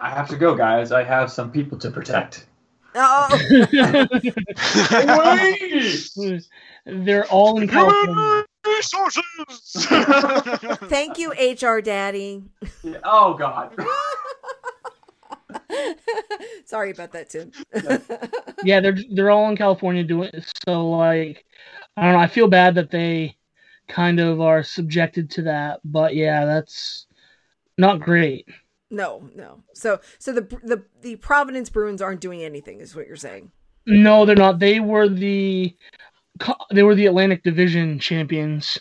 I 0.00 0.10
have 0.10 0.28
to 0.28 0.36
go, 0.36 0.54
guys. 0.54 0.92
I 0.92 1.02
have 1.04 1.32
some 1.32 1.50
people 1.50 1.78
to 1.78 1.90
protect. 1.90 2.46
Oh, 2.96 3.28
they're 6.86 7.26
all 7.26 7.60
in 7.60 7.68
California. 7.68 8.44
Resources. 8.66 9.22
thank 10.88 11.18
you, 11.18 11.32
HR 11.32 11.80
Daddy. 11.80 12.44
oh 13.04 13.34
God. 13.34 13.76
Sorry 16.64 16.90
about 16.90 17.12
that, 17.12 17.30
Tim. 17.30 17.52
Yeah, 18.64 18.80
they're 18.80 18.96
they're 19.12 19.30
all 19.30 19.50
in 19.50 19.58
California 19.58 20.02
doing 20.04 20.30
it. 20.32 20.50
So 20.66 20.88
like, 20.88 21.44
I 21.98 22.04
don't 22.04 22.12
know. 22.14 22.18
I 22.18 22.28
feel 22.28 22.48
bad 22.48 22.76
that 22.76 22.90
they 22.90 23.36
kind 23.88 24.18
of 24.18 24.40
are 24.40 24.62
subjected 24.62 25.28
to 25.32 25.42
that, 25.42 25.80
but 25.84 26.14
yeah, 26.14 26.46
that's 26.46 27.06
not 27.76 28.00
great. 28.00 28.48
No, 28.94 29.28
no. 29.34 29.62
So, 29.74 30.00
so 30.18 30.32
the 30.32 30.42
the 30.62 30.84
the 31.02 31.16
Providence 31.16 31.68
Bruins 31.70 32.00
aren't 32.00 32.20
doing 32.20 32.42
anything, 32.42 32.80
is 32.80 32.94
what 32.96 33.06
you're 33.06 33.16
saying. 33.16 33.52
No, 33.86 34.24
they're 34.24 34.36
not. 34.36 34.58
They 34.58 34.80
were 34.80 35.08
the 35.08 35.76
they 36.72 36.82
were 36.82 36.94
the 36.94 37.06
Atlantic 37.06 37.42
Division 37.42 37.98
champions 37.98 38.78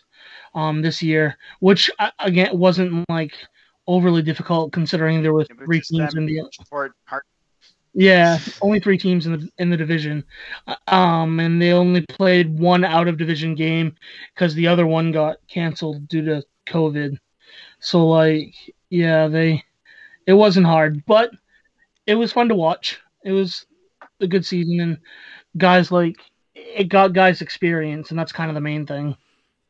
um 0.55 0.81
this 0.81 1.01
year, 1.01 1.37
which 1.59 1.89
uh, 1.99 2.11
again 2.19 2.57
wasn't 2.57 3.05
like 3.09 3.33
overly 3.87 4.21
difficult 4.21 4.71
considering 4.73 5.21
there 5.21 5.33
were 5.33 5.45
three 5.65 5.81
teams 5.81 6.15
in 6.15 6.25
the 6.25 6.41
Or 6.71 6.95
heart. 7.05 7.25
yeah 7.93 8.39
only 8.61 8.79
three 8.79 8.97
teams 8.97 9.25
in 9.25 9.33
the 9.33 9.49
in 9.57 9.69
the 9.69 9.77
division, 9.77 10.23
Uh, 10.67 10.75
um 10.87 11.39
and 11.39 11.61
they 11.61 11.71
only 11.73 12.01
played 12.07 12.57
one 12.59 12.83
out 12.83 13.07
of 13.07 13.17
division 13.17 13.55
game 13.55 13.95
because 14.33 14.55
the 14.55 14.67
other 14.67 14.87
one 14.87 15.11
got 15.11 15.37
canceled 15.47 16.07
due 16.07 16.23
to 16.25 16.43
COVID. 16.67 17.17
So 17.79 18.07
like 18.07 18.53
yeah 18.89 19.27
they 19.27 19.63
it 20.25 20.33
wasn't 20.33 20.65
hard, 20.65 21.05
but 21.05 21.31
it 22.05 22.15
was 22.15 22.31
fun 22.31 22.49
to 22.49 22.55
watch. 22.55 22.99
It 23.23 23.31
was 23.31 23.65
a 24.19 24.27
good 24.27 24.45
season 24.45 24.79
and 24.79 24.97
guys 25.57 25.91
like 25.91 26.17
it 26.55 26.89
got 26.89 27.13
guys 27.13 27.41
experience 27.41 28.09
and 28.09 28.19
that's 28.19 28.31
kind 28.31 28.49
of 28.49 28.55
the 28.55 28.61
main 28.61 28.85
thing. 28.85 29.15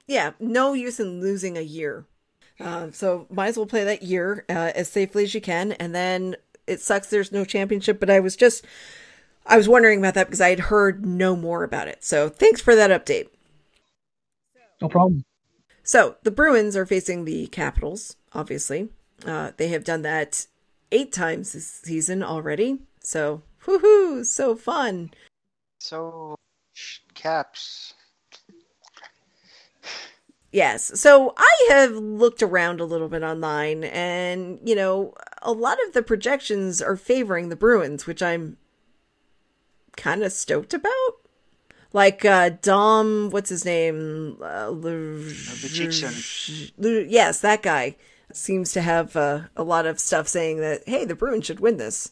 Yeah, 0.08 0.32
no 0.40 0.74
use 0.74 1.00
in 1.00 1.22
losing 1.22 1.58
a 1.58 1.62
year. 1.62 2.06
Uh, 2.60 2.92
so 2.92 3.28
might 3.30 3.48
as 3.48 3.58
well 3.58 3.66
play 3.66 3.84
that 3.84 4.04
year 4.04 4.46
uh, 4.50 4.72
as 4.76 4.90
safely 4.90 5.24
as 5.24 5.34
you 5.34 5.42
can, 5.42 5.72
and 5.74 5.94
then 5.96 6.36
it 6.68 6.80
sucks 6.82 7.10
there's 7.10 7.32
no 7.32 7.46
championship. 7.46 8.00
But 8.00 8.10
I 8.10 8.20
was 8.20 8.36
just, 8.36 8.66
I 9.46 9.58
was 9.58 9.68
wondering 9.68 10.00
about 10.00 10.14
that 10.14 10.28
because 10.28 10.42
I 10.42 10.50
had 10.50 10.60
heard 10.60 11.06
no 11.06 11.36
more 11.36 11.64
about 11.64 11.88
it. 11.88 12.04
So 12.04 12.30
thanks 12.30 12.62
for 12.62 12.76
that 12.76 12.92
update. 12.92 13.30
No 14.82 14.90
problem. 14.90 15.26
So 15.84 16.16
the 16.24 16.32
Bruins 16.32 16.76
are 16.76 16.86
facing 16.86 17.26
the 17.26 17.48
Capitals. 17.48 18.16
Obviously, 18.34 18.90
uh, 19.26 19.52
they 19.58 19.70
have 19.70 19.84
done 19.84 20.02
that 20.04 20.48
eight 20.92 21.12
times 21.12 21.54
this 21.54 21.68
season 21.68 22.24
already. 22.24 22.80
So 23.00 23.42
woohoo, 23.66 24.26
so 24.26 24.56
fun. 24.56 25.12
So 25.80 26.36
caps. 27.14 27.94
Yes. 30.52 31.00
So 31.00 31.34
I 31.36 31.68
have 31.70 31.94
looked 31.94 32.44
around 32.44 32.80
a 32.80 32.86
little 32.86 33.10
bit 33.10 33.24
online 33.24 33.84
and, 33.84 34.60
you 34.64 34.76
know, 34.76 35.16
a 35.42 35.52
lot 35.52 35.80
of 35.88 35.94
the 35.94 36.04
projections 36.04 36.80
are 36.82 36.96
favoring 36.96 37.50
the 37.50 37.56
Bruins, 37.56 38.06
which 38.06 38.22
I'm 38.22 38.58
kind 39.98 40.24
of 40.24 40.32
stoked 40.32 40.74
about. 40.74 41.18
Like 41.92 42.24
uh 42.24 42.52
Dom, 42.62 43.30
what's 43.32 43.50
his 43.50 43.66
name? 43.66 44.38
Uh. 44.42 44.70
Lu- 44.70 45.34
yes, 47.08 47.42
that 47.42 47.62
guy 47.64 47.96
seems 48.36 48.72
to 48.74 48.82
have 48.82 49.16
uh, 49.16 49.42
a 49.56 49.64
lot 49.64 49.86
of 49.86 50.00
stuff 50.00 50.28
saying 50.28 50.60
that 50.62 50.88
hey, 50.88 51.06
the 51.06 51.16
Bruins 51.16 51.46
should 51.46 51.60
win 51.60 51.78
this. 51.78 52.12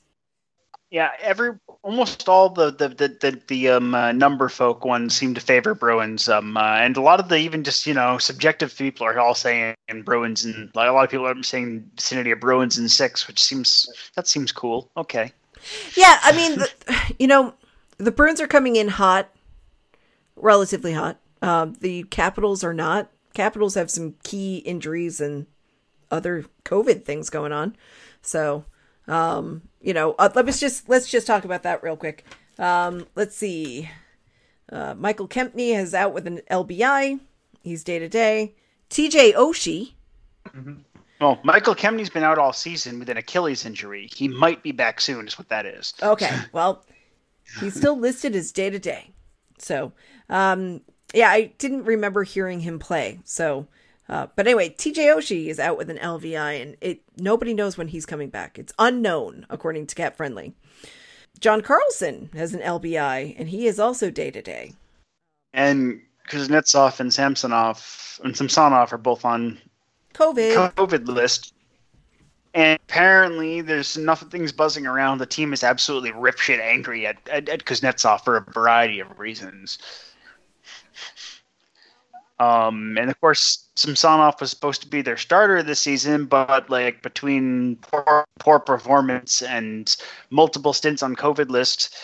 Yeah, 0.89 1.11
every 1.21 1.51
almost 1.83 2.27
all 2.27 2.49
the 2.49 2.71
the 2.71 2.89
the 2.89 3.07
the, 3.07 3.41
the 3.47 3.69
um 3.69 3.95
uh, 3.95 4.11
number 4.11 4.49
folk 4.49 4.83
ones 4.83 5.15
seem 5.15 5.33
to 5.35 5.41
favor 5.41 5.73
Bruins. 5.73 6.27
Um, 6.27 6.57
uh, 6.57 6.75
and 6.75 6.97
a 6.97 7.01
lot 7.01 7.19
of 7.19 7.29
the 7.29 7.37
even 7.37 7.63
just 7.63 7.87
you 7.87 7.93
know 7.93 8.17
subjective 8.17 8.77
people 8.77 9.05
are 9.05 9.17
all 9.19 9.35
saying 9.35 9.75
Bruins, 10.03 10.43
and 10.43 10.69
like 10.75 10.89
a 10.89 10.91
lot 10.91 11.05
of 11.05 11.09
people 11.09 11.27
are 11.27 11.43
saying 11.43 11.89
vicinity 11.95 12.31
of 12.31 12.39
Bruins 12.39 12.77
in 12.77 12.89
six, 12.89 13.27
which 13.27 13.41
seems 13.41 13.87
that 14.15 14.27
seems 14.27 14.51
cool. 14.51 14.89
Okay, 14.97 15.31
Yeah, 15.95 16.19
I 16.21 16.31
mean, 16.35 16.59
the, 16.59 16.69
you 17.19 17.27
know, 17.27 17.53
the 17.97 18.11
Bruins 18.11 18.41
are 18.41 18.47
coming 18.47 18.75
in 18.75 18.87
hot, 18.87 19.29
relatively 20.35 20.93
hot. 20.93 21.19
Um, 21.41 21.75
the 21.79 22.03
Capitals 22.03 22.63
are 22.63 22.73
not, 22.73 23.09
Capitals 23.33 23.75
have 23.75 23.89
some 23.89 24.15
key 24.23 24.57
injuries 24.57 25.19
and 25.21 25.47
other 26.11 26.45
COVID 26.65 27.03
things 27.03 27.29
going 27.29 27.51
on. 27.51 27.75
So, 28.21 28.65
um, 29.07 29.63
you 29.81 29.93
know, 29.93 30.13
uh, 30.19 30.29
let's 30.35 30.59
just 30.59 30.87
let's 30.87 31.09
just 31.09 31.25
talk 31.25 31.45
about 31.45 31.63
that 31.63 31.81
real 31.81 31.97
quick. 31.97 32.25
Um, 32.59 33.07
let's 33.15 33.35
see. 33.35 33.89
Uh, 34.71 34.93
Michael 34.95 35.27
Kempny 35.27 35.75
is 35.77 35.93
out 35.93 36.13
with 36.13 36.27
an 36.27 36.41
LBI. 36.49 37.19
He's 37.63 37.83
day 37.83 37.99
to 37.99 38.07
day. 38.07 38.55
TJ 38.89 39.33
Oshie. 39.33 39.93
Well, 41.19 41.39
Michael 41.43 41.75
Kempny's 41.75 42.09
been 42.09 42.23
out 42.23 42.39
all 42.39 42.51
season 42.51 42.97
with 42.97 43.09
an 43.09 43.17
Achilles 43.17 43.65
injury. 43.65 44.09
He 44.13 44.27
might 44.27 44.63
be 44.63 44.71
back 44.71 44.99
soon, 44.99 45.27
is 45.27 45.37
what 45.37 45.49
that 45.49 45.65
is. 45.65 45.93
Okay, 46.01 46.35
well, 46.51 46.83
he's 47.59 47.75
still 47.75 47.97
listed 47.97 48.35
as 48.35 48.51
day 48.51 48.69
to 48.69 48.79
day. 48.79 49.11
So, 49.59 49.91
um, 50.29 50.81
yeah, 51.13 51.29
I 51.29 51.53
didn't 51.57 51.83
remember 51.83 52.23
hearing 52.23 52.61
him 52.61 52.79
play. 52.79 53.19
So, 53.23 53.67
uh, 54.11 54.27
but 54.35 54.45
anyway, 54.45 54.69
TJ 54.69 55.15
Oshie 55.15 55.47
is 55.47 55.57
out 55.57 55.77
with 55.77 55.89
an 55.89 55.97
LVI, 55.97 56.61
and 56.61 56.75
it 56.81 57.01
nobody 57.17 57.53
knows 57.53 57.77
when 57.77 57.87
he's 57.87 58.05
coming 58.05 58.29
back. 58.29 58.59
It's 58.59 58.73
unknown, 58.77 59.45
according 59.49 59.87
to 59.87 59.95
Cap 59.95 60.17
Friendly. 60.17 60.53
John 61.39 61.61
Carlson 61.61 62.29
has 62.33 62.53
an 62.53 62.59
LBI, 62.59 63.35
and 63.39 63.47
he 63.47 63.67
is 63.67 63.79
also 63.79 64.11
day 64.11 64.29
to 64.29 64.41
day. 64.41 64.73
And 65.53 66.01
Kuznetsov 66.27 66.99
and 66.99 67.13
Samsonov 67.13 68.19
and 68.23 68.35
Samsonov 68.35 68.91
are 68.91 68.97
both 68.97 69.23
on 69.23 69.57
COVID. 70.13 70.73
COVID 70.75 71.07
list. 71.07 71.53
And 72.53 72.77
apparently, 72.83 73.61
there's 73.61 73.95
enough 73.95 74.29
things 74.29 74.51
buzzing 74.51 74.85
around. 74.85 75.19
The 75.19 75.25
team 75.25 75.53
is 75.53 75.63
absolutely 75.63 76.11
ripshit 76.11 76.59
angry 76.59 77.07
at, 77.07 77.17
at, 77.29 77.47
at 77.47 77.63
Kuznetsov 77.63 78.25
for 78.25 78.35
a 78.35 78.41
variety 78.51 78.99
of 78.99 79.17
reasons. 79.17 79.79
Um, 82.41 82.97
and 82.97 83.11
of 83.11 83.21
course, 83.21 83.67
Samsonov 83.75 84.41
was 84.41 84.49
supposed 84.49 84.81
to 84.81 84.87
be 84.87 85.03
their 85.03 85.17
starter 85.17 85.61
this 85.61 85.79
season, 85.79 86.25
but 86.25 86.71
like 86.71 87.03
between 87.03 87.75
poor, 87.83 88.25
poor 88.39 88.59
performance 88.59 89.43
and 89.43 89.95
multiple 90.31 90.73
stints 90.73 91.03
on 91.03 91.15
COVID 91.15 91.49
list, 91.49 91.95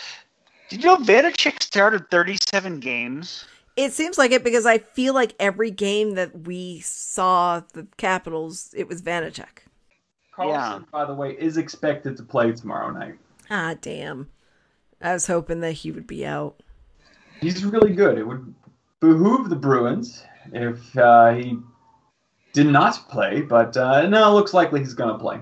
did 0.68 0.84
you 0.84 0.90
know 0.90 0.96
Vanecek 0.96 1.60
started 1.60 2.08
37 2.12 2.78
games? 2.78 3.46
It 3.74 3.92
seems 3.92 4.16
like 4.16 4.30
it 4.30 4.44
because 4.44 4.64
I 4.64 4.78
feel 4.78 5.12
like 5.12 5.34
every 5.40 5.72
game 5.72 6.14
that 6.14 6.46
we 6.46 6.80
saw 6.80 7.62
the 7.72 7.88
Capitals, 7.96 8.72
it 8.76 8.86
was 8.86 9.02
Vanecek. 9.02 9.64
Carlson, 10.30 10.86
by 10.92 11.04
the 11.04 11.14
way, 11.14 11.32
is 11.32 11.56
expected 11.56 12.16
to 12.16 12.22
play 12.22 12.52
tomorrow 12.52 12.92
night. 12.92 13.14
Ah, 13.50 13.74
damn. 13.80 14.28
I 15.00 15.14
was 15.14 15.26
hoping 15.26 15.62
that 15.62 15.72
he 15.72 15.90
would 15.90 16.06
be 16.06 16.24
out. 16.24 16.62
He's 17.40 17.64
really 17.64 17.92
good. 17.92 18.18
It 18.18 18.26
would 18.26 18.54
behoove 19.00 19.48
the 19.48 19.56
Bruins 19.56 20.24
if 20.52 20.96
uh, 20.96 21.32
he 21.34 21.58
did 22.52 22.66
not 22.66 23.08
play, 23.08 23.42
but 23.42 23.76
uh, 23.76 24.06
no, 24.08 24.30
it 24.30 24.34
looks 24.34 24.54
likely 24.54 24.80
he's 24.80 24.94
going 24.94 25.12
to 25.12 25.18
play. 25.18 25.40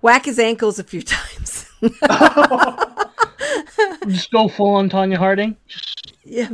Whack 0.00 0.24
his 0.24 0.38
ankles 0.38 0.78
a 0.78 0.84
few 0.84 1.02
times. 1.02 1.66
Just 4.08 4.30
go 4.30 4.48
full 4.48 4.74
on 4.74 4.88
Tonya 4.88 5.16
Harding. 5.16 5.56
yeah. 6.24 6.48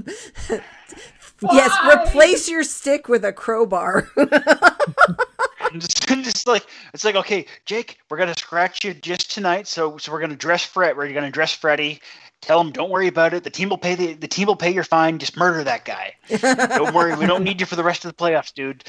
yes, 1.43 1.73
replace 1.93 2.49
your 2.49 2.63
stick 2.63 3.09
with 3.09 3.25
a 3.25 3.33
crowbar. 3.33 4.11
just, 5.73 6.07
just 6.07 6.47
like 6.47 6.67
it's 6.93 7.05
like 7.05 7.17
okay, 7.17 7.47
Jake, 7.65 7.99
we're 8.09 8.17
gonna 8.19 8.37
scratch 8.37 8.85
you 8.85 8.95
just 8.95 9.31
tonight. 9.31 9.67
So 9.67 9.97
so 9.99 10.13
we're 10.13 10.21
gonna 10.21 10.37
dress 10.37 10.65
Fred. 10.65 10.97
We're 10.97 11.13
gonna 11.13 11.31
dress 11.31 11.53
Freddie. 11.53 12.01
Tell 12.45 12.61
him 12.61 12.73
don't 12.73 12.91
worry 12.91 13.09
about 13.09 13.33
it. 13.33 13.43
The 13.43 13.51
team 13.51 13.71
will 13.71 13.79
pay 13.79 13.95
the 13.95 14.13
the 14.13 14.29
team 14.29 14.47
will 14.47 14.57
pay 14.57 14.71
your 14.71 14.85
fine. 14.85 15.19
Just 15.19 15.37
murder 15.37 15.65
that 15.65 15.85
guy. 15.85 16.15
don't 16.29 16.95
worry, 16.95 17.17
we 17.17 17.27
don't 17.27 17.43
need 17.43 17.59
you 17.61 17.67
for 17.67 17.77
the 17.77 17.83
rest 17.83 18.05
of 18.05 18.15
the 18.15 18.23
playoffs, 18.23 18.53
dude. 18.53 18.85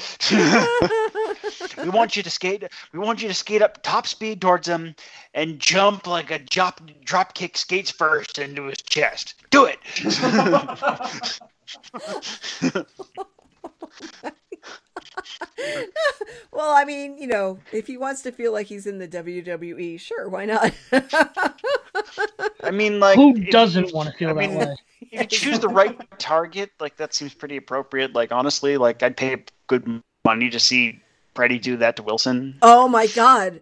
we 1.82 1.88
want 1.88 2.16
you 2.16 2.22
to 2.22 2.30
skate. 2.30 2.64
We 2.92 2.98
want 2.98 3.22
you 3.22 3.28
to 3.28 3.34
skate 3.34 3.62
up 3.62 3.82
top 3.82 4.06
speed 4.06 4.42
towards 4.42 4.68
him 4.68 4.94
and 5.32 5.58
jump 5.58 6.06
like 6.06 6.30
a 6.30 6.38
drop 6.38 6.82
drop 7.04 7.32
kick 7.34 7.56
skates 7.56 7.90
first 7.90 8.38
into 8.38 8.64
his 8.64 8.82
chest. 8.82 9.34
Do 9.50 9.64
it. 9.64 9.78
well, 16.52 16.70
I 16.70 16.84
mean, 16.84 17.18
you 17.18 17.26
know, 17.26 17.58
if 17.72 17.86
he 17.86 17.96
wants 17.96 18.22
to 18.22 18.32
feel 18.32 18.52
like 18.52 18.66
he's 18.66 18.86
in 18.86 18.98
the 18.98 19.08
WWE, 19.08 19.98
sure, 20.00 20.28
why 20.28 20.46
not? 20.46 20.72
I 22.62 22.70
mean, 22.72 23.00
like 23.00 23.16
Who 23.16 23.34
doesn't 23.34 23.92
want 23.92 24.08
to 24.10 24.14
feel 24.16 24.30
I 24.30 24.32
that 24.32 24.38
mean, 24.38 24.58
way? 24.58 24.76
if 25.12 25.20
you 25.20 25.26
choose 25.26 25.58
the 25.58 25.68
right 25.68 25.98
target, 26.18 26.70
like 26.80 26.96
that 26.96 27.14
seems 27.14 27.34
pretty 27.34 27.56
appropriate. 27.56 28.14
Like 28.14 28.32
honestly, 28.32 28.76
like 28.76 29.02
I'd 29.02 29.16
pay 29.16 29.44
good 29.66 30.02
money 30.24 30.50
to 30.50 30.58
see 30.60 31.00
Freddie 31.34 31.58
do 31.58 31.76
that 31.78 31.96
to 31.96 32.02
Wilson. 32.02 32.58
oh 32.62 32.88
my 32.88 33.06
god. 33.08 33.60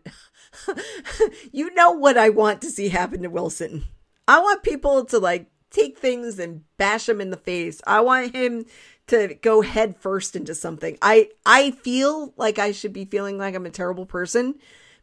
you 1.53 1.75
know 1.75 1.91
what 1.91 2.17
I 2.17 2.31
want 2.31 2.63
to 2.63 2.71
see 2.71 2.89
happen 2.89 3.23
to 3.23 3.29
Wilson. 3.29 3.85
I 4.29 4.41
want 4.41 4.63
people 4.63 5.05
to 5.07 5.19
like 5.19 5.49
take 5.71 5.99
things 5.99 6.39
and 6.39 6.63
bash 6.77 7.09
him 7.09 7.21
in 7.21 7.31
the 7.31 7.37
face. 7.37 7.81
I 7.87 8.01
want 8.01 8.35
him 8.35 8.65
to 9.09 9.35
go 9.43 9.61
head 9.61 9.97
first 9.97 10.37
into 10.37 10.55
something. 10.55 10.99
I 11.03 11.29
I 11.45 11.73
feel 11.73 12.33
like 12.37 12.59
I 12.59 12.73
should 12.73 12.93
be 12.93 13.05
feeling 13.05 13.39
like 13.39 13.55
I'm 13.55 13.67
a 13.67 13.71
terrible 13.71 14.07
person 14.07 14.57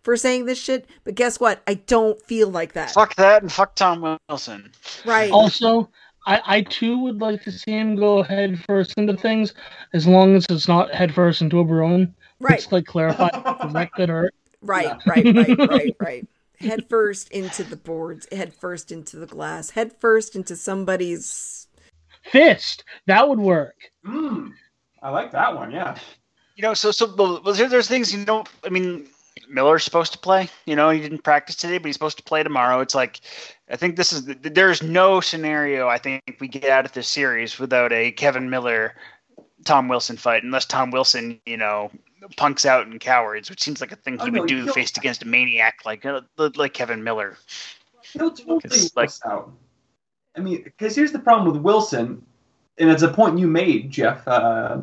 for 0.04 0.18
saying 0.18 0.46
this 0.46 0.60
shit, 0.60 0.88
but 1.04 1.16
guess 1.16 1.40
what? 1.40 1.62
I 1.68 1.76
don't 1.76 2.22
feel 2.24 2.50
like 2.50 2.74
that. 2.74 2.92
Fuck 2.92 3.16
that 3.16 3.42
and 3.42 3.52
fuck 3.52 3.76
Tom 3.76 4.18
Wilson. 4.30 4.72
Right. 5.06 5.32
Also, 5.42 5.90
I, 6.28 6.42
I 6.46 6.62
too 6.62 7.00
would 7.00 7.20
like 7.20 7.44
to 7.44 7.52
see 7.52 7.72
him 7.72 7.96
go 7.96 8.22
head 8.22 8.64
first 8.66 8.94
into 8.98 9.16
things, 9.16 9.54
as 9.94 10.06
long 10.06 10.36
as 10.36 10.46
it's 10.50 10.68
not 10.68 10.94
head 10.94 11.14
first 11.14 11.42
into 11.42 11.60
a 11.60 11.64
Bruin. 11.64 12.14
Right. 12.40 12.58
Just 12.58 12.72
like 12.72 12.86
clarify 12.86 13.30
if 13.64 13.74
that 13.74 13.92
could 13.94 14.10
hurt. 14.10 14.34
Right, 14.62 14.96
right, 15.06 15.26
right, 15.26 15.58
right, 15.70 15.96
right. 16.00 16.28
Head 16.60 16.88
first 16.90 17.32
into 17.32 17.64
the 17.64 17.76
boards, 17.76 18.28
head 18.32 18.54
first 18.54 18.92
into 18.92 19.18
the 19.18 19.26
glass, 19.26 19.72
head 19.72 19.94
first 20.00 20.36
into 20.36 20.56
somebody's. 20.56 21.68
Fist 22.24 22.84
that 23.08 23.28
would 23.28 23.40
work. 23.40 23.91
Mm, 24.06 24.54
I 25.02 25.10
like 25.10 25.32
that 25.32 25.56
one. 25.56 25.72
Yeah. 25.72 25.98
You 26.56 26.64
know, 26.64 26.74
so 26.74 26.92
so 26.92 27.14
well, 27.16 27.40
there, 27.54 27.70
there's 27.70 27.88
things 27.88 28.14
you 28.14 28.26
know. 28.26 28.44
I 28.66 28.70
mean, 28.70 29.08
Miller's 29.50 29.84
supposed 29.84 30.12
to 30.14 30.20
play. 30.20 30.50
You 30.66 30.76
know, 30.76 30.90
he 30.90 31.00
didn't 31.00 31.24
practice 31.24 31.56
today, 31.56 31.78
but 31.78 31.86
he's 31.88 31.96
supposed 31.96 32.18
to 32.18 32.24
play 32.24 32.44
tomorrow. 32.44 32.80
It's 32.82 32.96
like, 32.96 33.22
I 33.70 33.76
think 33.76 33.96
this 33.96 34.12
is 34.14 34.26
there's 34.26 34.84
no 34.84 35.22
scenario 35.22 35.88
I 35.88 35.98
think 35.98 36.22
we 36.40 36.48
get 36.48 36.66
out 36.66 36.86
of 36.86 36.92
this 36.94 37.08
series 37.08 37.58
without 37.60 37.92
a 37.94 38.12
Kevan 38.12 38.50
Miller, 38.50 38.96
Tom 39.66 39.88
Wilson 39.88 40.18
fight, 40.18 40.44
unless 40.44 40.66
Tom 40.66 40.92
Wilson, 40.92 41.40
you 41.46 41.58
know, 41.58 41.90
punks 42.38 42.66
out 42.66 42.86
and 42.88 43.00
cowards, 43.00 43.50
which 43.50 43.62
seems 43.62 43.82
like 43.82 43.92
a 43.92 43.96
thing 43.96 44.16
he 44.20 44.26
Oh, 44.26 44.26
no, 44.28 44.42
would 44.42 44.50
do 44.50 44.64
he'll- 44.66 44.74
faced 44.74 44.98
against 44.98 45.24
a 45.24 45.28
maniac 45.28 45.80
like 45.86 46.06
uh, 46.06 46.22
like 46.38 46.74
Kevan 46.74 47.04
Miller. 47.04 47.38
He'll 48.14 48.32
totally 48.32 48.90
like- 48.96 49.12
out. 49.26 49.52
I 50.36 50.40
mean, 50.42 50.64
because 50.64 50.96
here's 50.96 51.12
the 51.12 51.20
problem 51.20 51.52
with 51.52 51.62
Wilson, 51.62 52.26
and 52.78 52.90
it's 52.90 53.04
a 53.04 53.08
point 53.08 53.40
you 53.40 53.48
made, 53.48 53.92
Jeff, 53.92 54.28
uh, 54.28 54.82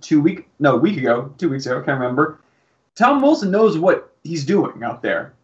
two 0.00 0.20
week 0.20 0.48
no 0.58 0.74
a 0.74 0.78
week 0.78 0.98
ago, 0.98 1.34
two 1.38 1.50
weeks 1.50 1.66
ago, 1.66 1.80
I 1.80 1.84
can't 1.84 2.00
remember. 2.00 2.40
Tom 2.94 3.22
Wilson 3.22 3.50
knows 3.50 3.78
what 3.78 4.12
he's 4.24 4.44
doing 4.44 4.82
out 4.82 5.02
there, 5.02 5.34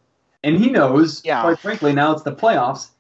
and 0.43 0.57
he 0.57 0.71
knows. 0.71 1.23
Yeah. 1.25 1.43
Quite 1.43 1.59
frankly, 1.59 1.93
now 1.93 2.13
it's 2.13 2.23
the 2.23 2.35
playoffs. 2.35 2.91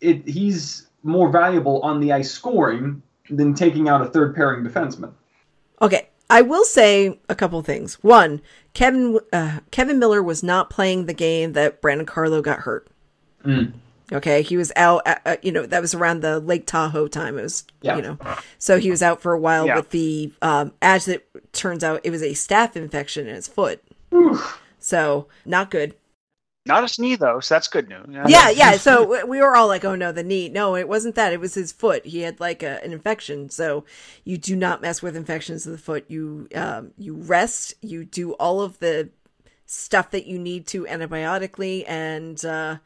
It 0.00 0.26
he's 0.28 0.88
more 1.02 1.30
valuable 1.30 1.80
on 1.82 2.00
the 2.00 2.12
ice 2.12 2.30
scoring 2.30 3.02
than 3.30 3.54
taking 3.54 3.88
out 3.88 4.02
a 4.02 4.06
third 4.06 4.34
pairing 4.34 4.64
defenseman. 4.64 5.12
Okay, 5.80 6.08
I 6.30 6.42
will 6.42 6.64
say 6.64 7.18
a 7.28 7.34
couple 7.34 7.62
things. 7.62 7.94
One, 8.02 8.40
Kevan 8.74 9.18
uh, 9.32 9.60
Kevan 9.70 9.98
Miller 9.98 10.22
was 10.22 10.42
not 10.42 10.70
playing 10.70 11.06
the 11.06 11.14
game 11.14 11.52
that 11.52 11.80
Brandon 11.80 12.06
Carlo 12.06 12.42
got 12.42 12.60
hurt. 12.60 12.88
Mm. 13.44 13.72
Okay, 14.10 14.40
he 14.42 14.56
was 14.56 14.72
out. 14.76 15.02
At, 15.06 15.22
uh, 15.26 15.36
you 15.42 15.52
know, 15.52 15.66
that 15.66 15.80
was 15.82 15.94
around 15.94 16.20
the 16.20 16.40
Lake 16.40 16.66
Tahoe 16.66 17.08
time. 17.08 17.38
It 17.38 17.42
was, 17.42 17.64
Yeah. 17.82 17.96
you 17.96 18.02
know, 18.02 18.18
so 18.58 18.78
he 18.78 18.90
was 18.90 19.02
out 19.02 19.20
for 19.20 19.32
a 19.34 19.38
while 19.38 19.66
Yeah. 19.66 19.76
with 19.76 19.90
the. 19.90 20.32
Um, 20.40 20.72
as 20.80 21.08
it 21.08 21.28
turns 21.52 21.84
out, 21.84 22.00
it 22.04 22.10
was 22.10 22.22
a 22.22 22.30
staph 22.32 22.74
infection 22.76 23.26
in 23.26 23.34
his 23.34 23.48
foot. 23.48 23.82
So 24.78 25.26
not 25.44 25.70
good. 25.70 25.94
Not 26.66 26.98
a 26.98 27.00
knee 27.00 27.16
though, 27.16 27.40
so 27.40 27.54
that's 27.54 27.68
good 27.68 27.88
news. 27.88 28.06
Yeah, 28.28 28.50
yeah. 28.50 28.72
So 28.76 29.24
we 29.26 29.40
were 29.40 29.56
all 29.56 29.68
like, 29.68 29.84
"Oh 29.86 29.94
no, 29.94 30.12
the 30.12 30.22
knee." 30.22 30.50
No, 30.50 30.76
it 30.76 30.86
wasn't 30.86 31.14
that. 31.14 31.32
It 31.32 31.40
was 31.40 31.54
his 31.54 31.72
foot. 31.72 32.04
He 32.04 32.20
had 32.20 32.40
like 32.40 32.62
a, 32.62 32.82
an 32.84 32.92
infection. 32.92 33.48
So 33.48 33.84
you 34.24 34.36
do 34.36 34.54
not 34.54 34.82
mess 34.82 35.00
with 35.00 35.16
infections 35.16 35.64
of 35.66 35.72
the 35.72 35.78
foot. 35.78 36.04
You 36.08 36.46
um, 36.54 36.90
you 36.98 37.14
rest. 37.14 37.72
You 37.80 38.04
do 38.04 38.32
all 38.32 38.60
of 38.60 38.78
the 38.80 39.08
stuff 39.64 40.10
that 40.10 40.26
you 40.26 40.38
need 40.38 40.66
to 40.68 40.86
antibiotically, 40.86 41.86
and 41.86 42.44
uh, 42.44 42.76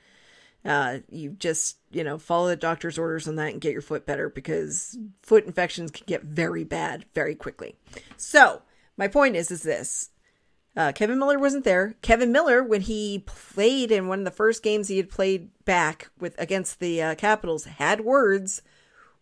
uh, 0.64 0.98
you 1.10 1.30
just 1.30 1.78
you 1.90 2.04
know 2.04 2.18
follow 2.18 2.48
the 2.48 2.56
doctor's 2.56 2.98
orders 2.98 3.26
on 3.26 3.36
that 3.36 3.52
and 3.52 3.60
get 3.60 3.72
your 3.72 3.82
foot 3.82 4.06
better 4.06 4.28
because 4.28 4.96
foot 5.22 5.44
infections 5.44 5.90
can 5.90 6.04
get 6.06 6.22
very 6.22 6.64
bad 6.64 7.04
very 7.14 7.34
quickly. 7.34 7.76
So 8.16 8.62
my 8.96 9.08
point 9.08 9.36
is, 9.36 9.50
is 9.50 9.62
this: 9.62 10.10
uh, 10.76 10.92
Kevan 10.92 11.18
Miller 11.18 11.38
wasn't 11.38 11.64
there. 11.64 11.96
Kevan 12.02 12.32
Miller, 12.32 12.62
when 12.62 12.82
he 12.82 13.24
played 13.26 13.90
in 13.90 14.08
one 14.08 14.20
of 14.20 14.24
the 14.24 14.30
first 14.30 14.62
games 14.62 14.88
he 14.88 14.96
had 14.96 15.10
played 15.10 15.50
back 15.64 16.10
with 16.18 16.34
against 16.38 16.80
the 16.80 17.02
uh, 17.02 17.14
Capitals, 17.14 17.64
had 17.64 18.02
words 18.02 18.62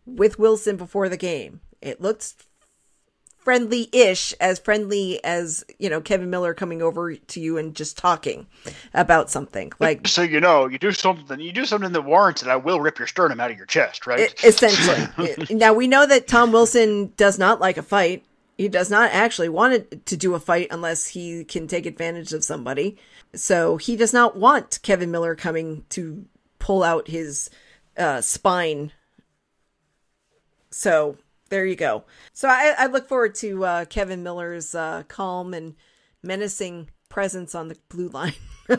with 0.05 0.39
Wilson 0.39 0.77
before 0.77 1.09
the 1.09 1.17
game. 1.17 1.61
It 1.81 2.01
looked 2.01 2.45
friendly-ish, 3.41 4.33
as 4.39 4.59
friendly 4.59 5.23
as 5.23 5.63
you 5.79 5.89
know 5.89 5.99
Kevan 6.01 6.29
Miller 6.29 6.53
coming 6.53 6.81
over 6.81 7.15
to 7.15 7.39
you 7.39 7.57
and 7.57 7.75
just 7.75 7.97
talking 7.97 8.47
about 8.93 9.29
something. 9.29 9.71
Like 9.79 10.07
So 10.07 10.21
you 10.21 10.39
know, 10.39 10.67
you 10.67 10.77
do 10.77 10.91
something, 10.91 11.39
you 11.39 11.51
do 11.51 11.65
something 11.65 11.91
that 11.91 12.03
warrants 12.03 12.41
it. 12.43 12.47
I 12.47 12.55
will 12.55 12.79
rip 12.79 12.99
your 12.99 13.07
sternum 13.07 13.39
out 13.39 13.51
of 13.51 13.57
your 13.57 13.65
chest, 13.65 14.07
right? 14.07 14.33
Essentially. 14.43 15.45
now 15.49 15.73
we 15.73 15.87
know 15.87 16.05
that 16.05 16.27
Tom 16.27 16.51
Wilson 16.51 17.13
does 17.17 17.37
not 17.37 17.59
like 17.59 17.77
a 17.77 17.83
fight. 17.83 18.23
He 18.57 18.67
does 18.67 18.91
not 18.91 19.11
actually 19.11 19.49
want 19.49 20.05
to 20.05 20.17
do 20.17 20.35
a 20.35 20.39
fight 20.39 20.67
unless 20.69 21.07
he 21.07 21.43
can 21.43 21.67
take 21.67 21.87
advantage 21.87 22.31
of 22.31 22.43
somebody. 22.43 22.97
So 23.33 23.77
he 23.77 23.95
does 23.95 24.13
not 24.13 24.35
want 24.35 24.79
Kevan 24.83 25.09
Miller 25.09 25.35
coming 25.35 25.85
to 25.89 26.25
pull 26.59 26.83
out 26.83 27.07
his 27.07 27.49
uh, 27.97 28.21
spine. 28.21 28.91
So 30.69 31.17
there 31.51 31.65
you 31.65 31.75
go. 31.75 32.05
So 32.33 32.47
I, 32.47 32.73
I 32.79 32.87
look 32.87 33.07
forward 33.07 33.35
to 33.35 33.65
uh, 33.65 33.85
Kevan 33.85 34.23
Miller's 34.23 34.73
uh, 34.73 35.03
calm 35.07 35.53
and 35.53 35.75
menacing 36.23 36.89
presence 37.09 37.53
on 37.53 37.67
the 37.67 37.77
blue 37.89 38.07
line. 38.07 38.33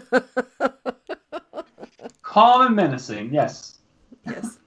Calm 2.22 2.66
and 2.66 2.74
menacing, 2.74 3.35
yes. 3.35 3.78
yes. 4.26 4.58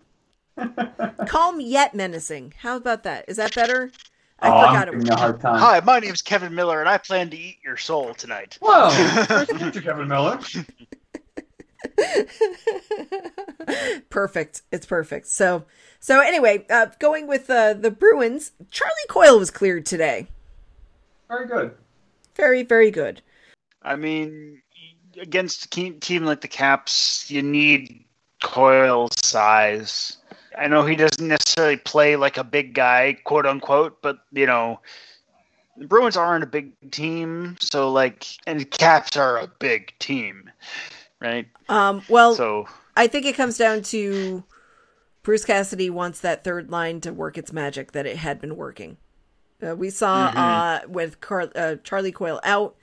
calm 1.27 1.59
yet 1.59 1.95
menacing. 1.95 2.53
How 2.59 2.75
about 2.77 3.01
that? 3.03 3.25
Is 3.27 3.37
that 3.37 3.55
better? 3.55 3.89
I 4.39 4.49
oh, 4.49 4.67
forgot 4.67 4.87
I'm 4.89 5.01
it. 5.01 5.09
a 5.09 5.15
hard 5.15 5.41
time. 5.41 5.59
Hi, 5.59 5.79
my 5.79 5.97
name's 5.97 6.21
Kevan 6.21 6.53
Miller, 6.53 6.79
and 6.79 6.87
I 6.87 6.99
plan 6.99 7.31
to 7.31 7.37
eat 7.37 7.57
your 7.63 7.77
soul 7.77 8.13
tonight. 8.13 8.59
Whoa, 8.61 8.89
nice 8.89 9.47
to 9.47 9.53
meet 9.55 9.73
you, 9.73 9.81
Kevan 9.81 10.07
Miller. 10.07 10.39
Perfect. 14.09 14.61
It's 14.71 14.85
perfect. 14.85 15.27
So, 15.27 15.65
so 15.99 16.19
anyway, 16.21 16.65
uh, 16.69 16.87
going 16.99 17.27
with 17.27 17.49
uh, 17.49 17.73
the 17.73 17.91
Bruins, 17.91 18.51
Charlie 18.71 18.93
Coyle 19.09 19.39
was 19.39 19.51
cleared 19.51 19.85
today. 19.85 20.27
Very 21.27 21.47
good. 21.47 21.75
Very, 22.35 22.63
very 22.63 22.91
good. 22.91 23.21
I 23.81 23.95
mean, 23.95 24.61
against 25.19 25.65
a 25.65 25.91
team 25.91 26.25
like 26.25 26.41
the 26.41 26.47
Caps, 26.47 27.29
you 27.29 27.41
need 27.41 28.03
Coyle 28.43 29.09
size. 29.23 30.17
I 30.57 30.67
know 30.67 30.85
he 30.85 30.95
doesn't 30.95 31.27
necessarily 31.27 31.77
play 31.77 32.15
like 32.15 32.37
a 32.37 32.43
big 32.43 32.73
guy, 32.73 33.17
quote 33.23 33.45
unquote, 33.45 34.01
but 34.01 34.19
you 34.31 34.45
know, 34.45 34.79
the 35.77 35.87
Bruins 35.87 36.15
aren't 36.15 36.43
a 36.43 36.47
big 36.47 36.71
team, 36.91 37.57
so 37.59 37.91
like, 37.91 38.25
and 38.47 38.69
Caps 38.71 39.17
are 39.17 39.37
a 39.37 39.47
big 39.47 39.93
team, 39.99 40.49
right? 41.25 41.47
Um, 41.67 42.01
well, 42.07 42.35
So 42.35 42.67
I 42.95 43.07
think 43.07 43.25
it 43.25 43.35
comes 43.35 43.57
down 43.57 43.81
to 43.83 44.43
Bruce 45.23 45.45
Cassidy 45.45 45.89
wants 45.89 46.21
that 46.21 46.43
third 46.43 46.69
line 46.69 47.01
to 47.01 47.11
work 47.11 47.37
its 47.37 47.51
magic 47.51 47.91
that 47.93 48.05
it 48.05 48.17
had 48.17 48.39
been 48.39 48.55
working. 48.55 48.97
Uh, 49.65 49.75
we 49.75 49.89
saw 49.89 50.27
uh, 50.27 50.79
with 50.87 51.19
Car- 51.21 51.51
uh, 51.55 51.75
Charlie 51.83 52.11
Coyle 52.11 52.39
out. 52.43 52.75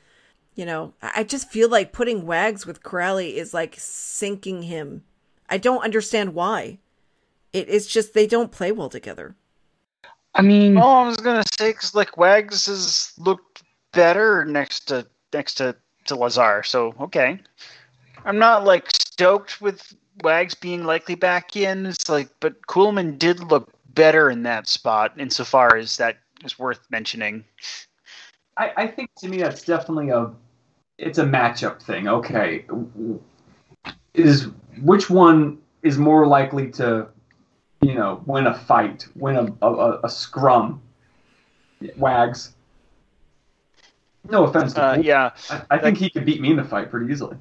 You 0.55 0.67
know, 0.67 0.95
I 1.01 1.13
I 1.17 1.25
just 1.25 1.51
feel 1.51 1.69
like 1.69 1.93
putting 1.93 2.27
Wags 2.27 2.67
with 2.67 2.83
Kuraly 2.83 3.35
is 3.35 3.55
like 3.55 3.77
sinking 3.79 4.63
him. 4.63 5.05
I 5.49 5.59
don't 5.59 5.85
understand 5.85 6.35
why. 6.35 6.79
It, 7.53 7.69
it's 7.69 7.87
just 7.87 8.15
they 8.15 8.27
don't 8.27 8.51
play 8.51 8.73
well 8.73 8.89
together. 8.89 9.37
I 10.35 10.43
mean, 10.43 10.75
Well, 10.75 10.89
I 10.89 11.07
was 11.07 11.19
gonna 11.19 11.45
say 11.59 11.71
because 11.71 11.95
like 11.95 12.17
Wags 12.17 12.67
has 12.67 13.13
looked 13.19 13.63
better 13.93 14.45
next 14.45 14.89
to 14.89 15.07
next 15.33 15.55
to 15.55 15.77
to 16.07 16.17
Lazar, 16.17 16.63
so 16.63 16.95
okay. 17.01 17.39
I'm 18.25 18.39
not 18.39 18.65
like 18.65 18.91
stoked 18.91 19.61
with 19.61 19.95
Wags 20.23 20.55
being 20.55 20.85
likely 20.85 21.15
back 21.15 21.57
in. 21.57 21.87
It's 21.87 22.09
like, 22.09 22.29
but 22.41 22.67
Kuhlman 22.67 23.19
did 23.19 23.41
look 23.41 23.73
better 23.95 24.31
in 24.31 24.43
that 24.45 24.69
spot, 24.69 25.13
insofar 25.19 25.77
as 25.77 25.97
that 25.97 26.19
is 26.45 26.59
worth 26.59 26.81
mentioning. 26.91 27.45
I, 28.57 28.73
I 28.77 28.87
think 28.87 29.11
to 29.19 29.29
me 29.29 29.39
that's 29.39 29.65
definitely 29.65 30.11
a 30.11 30.31
it's 30.99 31.19
a 31.19 31.25
matchup 31.25 31.83
thing. 31.83 32.09
Okay, 32.09 32.67
is 34.15 34.49
which 34.83 35.09
one 35.09 35.59
is 35.83 35.99
more 35.99 36.27
likely 36.27 36.71
to 36.73 37.09
you 37.81 37.95
know 37.95 38.23
win 38.27 38.47
a 38.47 38.55
fight, 38.55 39.07
win 39.17 39.37
a 39.37 39.67
a, 39.67 40.01
a 40.05 40.09
scrum? 40.09 40.81
Wags. 41.97 42.55
No 44.31 44.45
offense 44.45 44.75
to 44.75 44.85
Uh, 44.85 44.97
yeah. 44.99 45.31
I, 45.51 45.63
I 45.71 45.79
think 45.79 45.99
he 45.99 46.09
could 46.09 46.25
beat 46.25 46.41
me 46.41 46.51
in 46.51 46.57
the 46.57 46.65
fight 46.65 46.91
pretty 46.91 47.13
easily. 47.13 47.37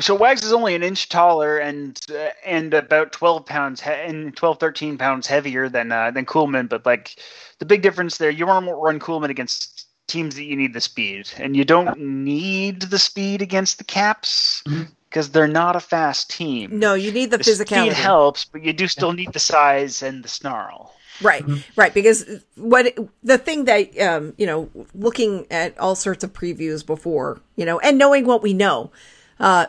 So 0.00 0.14
Wags 0.14 0.44
is 0.44 0.52
only 0.52 0.74
an 0.74 0.82
inch 0.82 1.08
taller 1.08 1.58
and 1.58 1.98
uh, 2.10 2.28
and 2.44 2.74
about 2.74 3.12
12 3.12 3.46
pounds 3.46 3.80
he- 3.80 3.90
and 3.90 4.36
12 4.36 4.58
13 4.58 4.98
pounds 4.98 5.26
heavier 5.26 5.68
than 5.68 5.92
uh, 5.92 6.10
than 6.10 6.26
Kuhlman, 6.26 6.68
but 6.68 6.84
like 6.84 7.16
the 7.58 7.64
big 7.64 7.82
difference 7.82 8.18
there, 8.18 8.30
you 8.30 8.46
want 8.46 8.66
to 8.66 8.74
run 8.74 8.98
Kuhlman 8.98 9.30
against 9.30 9.86
teams 10.06 10.34
that 10.34 10.44
you 10.44 10.56
need 10.56 10.74
the 10.74 10.80
speed, 10.80 11.30
and 11.38 11.56
you 11.56 11.64
don't 11.64 11.98
need 11.98 12.82
the 12.82 12.98
speed 12.98 13.40
against 13.42 13.78
the 13.78 13.84
Caps 13.84 14.62
because 15.08 15.30
they're 15.30 15.46
not 15.46 15.76
a 15.76 15.80
fast 15.80 16.28
team. 16.30 16.78
No, 16.78 16.94
you 16.94 17.12
need 17.12 17.30
the, 17.30 17.38
the 17.38 17.44
physicality. 17.44 17.66
speed 17.66 17.92
helps, 17.92 18.44
but 18.44 18.62
you 18.64 18.72
do 18.72 18.88
still 18.88 19.12
need 19.12 19.32
the 19.32 19.38
size 19.38 20.02
and 20.02 20.24
the 20.24 20.28
snarl. 20.28 20.92
Right, 21.22 21.46
Mhm. 21.46 21.62
right. 21.76 21.94
Because 21.94 22.24
what 22.56 22.96
the 23.22 23.38
thing 23.38 23.64
that 23.66 23.96
um, 24.00 24.34
you 24.36 24.46
know, 24.46 24.68
looking 24.94 25.46
at 25.50 25.78
all 25.78 25.94
sorts 25.94 26.24
of 26.24 26.32
previews 26.32 26.84
before, 26.84 27.40
you 27.56 27.64
know, 27.64 27.78
and 27.78 27.96
knowing 27.96 28.26
what 28.26 28.42
we 28.42 28.52
know, 28.52 28.90
uh, 29.38 29.66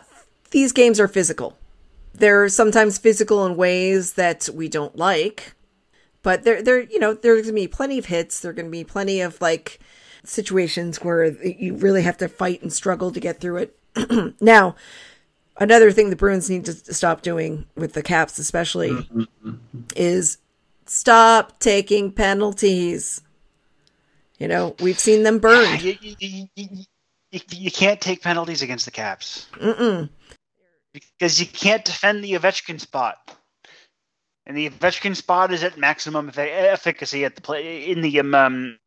these 0.56 0.72
games 0.72 1.02
are 1.02 1.10
physical. 1.10 1.58
They're 2.13 2.48
sometimes 2.48 2.98
physical 2.98 3.46
in 3.46 3.58
ways 3.58 4.13
that 4.13 4.48
we 4.54 4.70
don't 4.70 4.96
like, 4.96 5.54
but 6.24 6.46
there, 6.46 6.63
there, 6.63 6.80
you 6.80 6.98
know, 6.98 7.13
there's 7.13 7.41
gonna 7.41 7.56
be 7.56 7.68
plenty 7.68 7.98
of 7.98 8.06
hits. 8.06 8.39
There're 8.39 8.54
gonna 8.54 8.70
be 8.70 8.86
plenty 8.86 9.20
of 9.20 9.41
like 9.41 9.82
situations 10.24 11.04
where 11.04 11.26
you 11.26 11.76
really 11.76 12.04
have 12.04 12.15
to 12.20 12.30
fight 12.30 12.62
and 12.62 12.72
struggle 12.72 13.12
to 13.12 13.20
get 13.20 13.41
through 13.41 13.68
it. 13.68 14.36
now, 14.41 14.78
another 15.58 15.91
thing 15.91 16.10
the 16.10 16.15
Bruins 16.15 16.50
need 16.50 16.63
to 16.63 16.94
stop 16.94 17.22
doing 17.22 17.65
with 17.76 17.91
the 17.91 18.02
Caps, 18.02 18.39
especially, 18.39 19.10
is 19.94 20.38
stop 20.86 21.60
taking 21.60 22.13
penalties. 22.13 23.20
You 24.39 24.48
know, 24.48 24.74
we've 24.80 25.00
seen 25.00 25.24
them 25.24 25.39
burned. 25.39 25.82
You, 25.82 25.98
you, 26.00 26.15
you, 26.18 26.48
you, 26.56 27.39
you 27.52 27.72
can't 27.72 28.00
take 28.00 28.22
penalties 28.22 28.62
against 28.62 28.86
the 28.86 28.91
Caps 28.91 29.48
Mm-mm. 29.56 30.08
Because 30.95 31.39
you 31.39 31.45
can't 31.45 31.84
defend 31.84 32.23
the 32.23 32.34
Ovechkin 32.34 32.79
spot. 32.79 33.36
And 34.45 34.55
the 34.55 34.69
Ovechkin 34.69 35.15
spot 35.15 35.51
is 35.51 35.63
at 35.63 35.77
maximum 35.77 36.31
effe- 36.31 36.49
efficacy 36.49 37.25
at 37.25 37.36
the 37.36 37.41
play 37.41 37.89
in 37.89 38.01
the 38.01 38.19
um, 38.19 38.36
um 38.36 38.77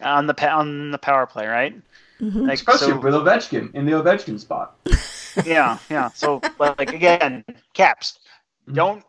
on 0.00 0.26
the 0.26 0.34
pa- 0.34 0.56
on 0.58 0.90
the 0.90 0.98
power 0.98 1.26
play, 1.26 1.46
right? 1.46 1.74
Mhm. 2.20 2.46
Like 2.46 2.54
Especially 2.54 2.92
so, 2.92 2.98
with 3.00 3.14
Ovechkin 3.14 3.74
in 3.74 3.86
the 3.86 3.92
Ovechkin 3.92 4.38
spot. 4.38 4.76
yeah, 5.44 5.78
yeah. 5.90 6.10
So 6.10 6.42
like 6.58 6.92
again, 6.92 7.44
Caps 7.74 8.18
Mhm. 8.68 8.74
don't 8.74 9.04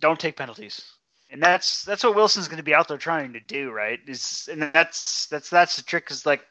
don't 0.00 0.20
take 0.20 0.36
penalties. 0.36 0.82
And 1.30 1.42
that's 1.42 1.84
that's 1.84 2.04
what 2.04 2.14
Wilson's 2.14 2.48
going 2.48 2.58
to 2.58 2.62
be 2.62 2.74
out 2.74 2.88
there 2.88 2.98
trying 2.98 3.32
to 3.32 3.40
do, 3.40 3.70
right? 3.70 3.98
Is 4.06 4.48
and 4.52 4.62
that's 4.74 5.26
that's 5.26 5.48
that's 5.48 5.76
the 5.76 5.82
trick. 5.82 6.10
Is 6.10 6.26
like 6.26 6.42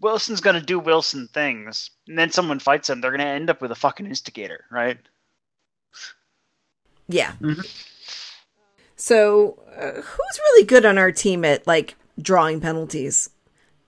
Wilson's 0.00 0.40
going 0.40 0.54
to 0.58 0.64
do 0.64 0.78
Wilson 0.78 1.28
things, 1.28 1.90
and 2.06 2.18
then 2.18 2.30
someone 2.30 2.58
fights 2.60 2.88
him. 2.88 3.00
They're 3.00 3.10
going 3.10 3.20
to 3.20 3.26
end 3.26 3.50
up 3.50 3.60
with 3.60 3.72
a 3.72 3.76
fucking 3.76 4.06
instigator, 4.06 4.64
right? 4.70 4.98
Yeah. 7.08 7.32
Mhm. 7.40 7.66
So, 8.96 9.62
uh, 9.76 10.00
who's 10.00 10.38
really 10.38 10.64
good 10.66 10.84
on 10.84 10.98
our 10.98 11.12
team 11.12 11.44
at 11.44 11.66
like 11.66 11.96
drawing 12.20 12.60
penalties? 12.60 13.30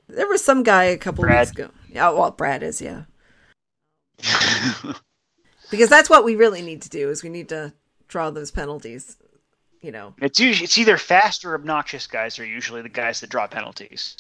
There 0.09 0.27
was 0.29 0.43
some 0.45 0.63
guy 0.63 0.85
a 0.85 0.97
couple 0.99 1.23
Brad. 1.25 1.47
weeks 1.49 1.51
ago. 1.53 1.71
Yeah, 1.89 2.11
well, 2.11 2.31
Brad 2.31 2.63
is, 2.63 2.81
yeah. 2.81 3.03
Because 5.71 5.89
that's 5.89 6.11
what 6.11 6.25
we 6.25 6.35
really 6.35 6.63
need 6.63 6.83
to 6.83 6.89
do 6.89 7.11
is 7.11 7.23
we 7.23 7.29
need 7.29 7.49
to 7.51 7.73
draw 8.09 8.31
those 8.31 8.51
penalties. 8.51 9.17
You 9.83 9.93
know. 9.93 10.15
it's 10.21 10.39
usually 10.41 10.65
it's 10.65 10.77
either 10.77 10.99
fast 10.99 11.45
or 11.45 11.55
obnoxious 11.55 12.07
guys 12.09 12.39
are 12.41 12.45
usually 12.45 12.83
the 12.83 12.89
guys 12.91 13.21
that 13.21 13.31
draw 13.31 13.47
penalties, 13.47 14.17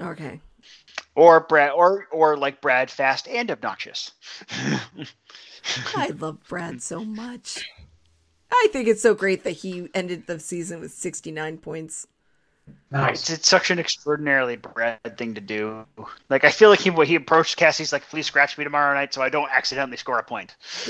Okay. 0.00 0.40
Or 1.16 1.40
Brad, 1.40 1.72
or 1.72 2.06
or 2.12 2.36
like 2.36 2.60
Brad, 2.60 2.90
fast 2.90 3.26
and 3.26 3.50
obnoxious. 3.50 4.12
I 5.96 6.08
love 6.18 6.38
Brad 6.48 6.82
so 6.82 7.04
much. 7.04 7.68
I 8.52 8.68
think 8.72 8.86
it's 8.86 9.02
so 9.02 9.14
great 9.14 9.42
that 9.44 9.50
he 9.50 9.88
ended 9.92 10.26
the 10.26 10.38
season 10.38 10.80
with 10.80 10.92
69 10.92 11.58
points. 11.58 12.06
Nice. 12.90 13.22
It's, 13.22 13.30
it's 13.30 13.48
such 13.48 13.70
an 13.70 13.78
extraordinarily 13.78 14.56
Brad 14.56 15.18
thing 15.18 15.34
to 15.34 15.40
do. 15.40 15.86
Like 16.28 16.44
I 16.44 16.50
feel 16.50 16.70
like 16.70 16.80
he 16.80 16.90
he 17.04 17.14
approached 17.16 17.56
Cassie's 17.56 17.92
like, 17.92 18.08
please 18.08 18.26
scratch 18.26 18.58
me 18.58 18.64
tomorrow 18.64 18.94
night 18.94 19.14
so 19.14 19.22
I 19.22 19.28
don't 19.28 19.50
accidentally 19.50 19.96
score 19.96 20.18
a 20.18 20.22
point. 20.22 20.54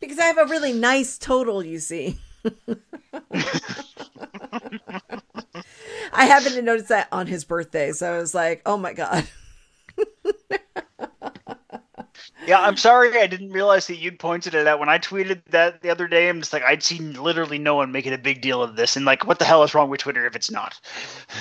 because 0.00 0.18
I 0.18 0.24
have 0.24 0.38
a 0.38 0.46
really 0.46 0.72
nice 0.72 1.18
total, 1.18 1.64
you 1.64 1.78
see. 1.78 2.18
I 6.12 6.26
happened 6.26 6.54
to 6.54 6.62
notice 6.62 6.88
that 6.88 7.08
on 7.12 7.26
his 7.26 7.44
birthday, 7.44 7.92
so 7.92 8.12
I 8.12 8.18
was 8.18 8.34
like, 8.34 8.62
"Oh 8.66 8.76
my 8.76 8.92
god!" 8.92 9.28
Yeah, 12.46 12.60
I'm 12.60 12.78
sorry 12.78 13.14
I 13.18 13.26
didn't 13.26 13.50
realize 13.50 13.86
that 13.88 13.98
you'd 13.98 14.18
pointed 14.18 14.54
it 14.54 14.66
out 14.66 14.80
when 14.80 14.88
I 14.88 14.98
tweeted 14.98 15.42
that 15.50 15.82
the 15.82 15.90
other 15.90 16.08
day. 16.08 16.28
I'm 16.28 16.40
just 16.40 16.52
like, 16.52 16.62
I'd 16.62 16.82
seen 16.82 17.12
literally 17.12 17.58
no 17.58 17.74
one 17.74 17.92
making 17.92 18.14
a 18.14 18.18
big 18.18 18.40
deal 18.40 18.62
of 18.62 18.74
this, 18.74 18.96
and 18.96 19.04
like, 19.04 19.26
what 19.26 19.38
the 19.38 19.44
hell 19.44 19.62
is 19.64 19.74
wrong 19.74 19.90
with 19.90 20.00
Twitter 20.00 20.26
if 20.26 20.34
it's 20.34 20.50
not? 20.50 20.80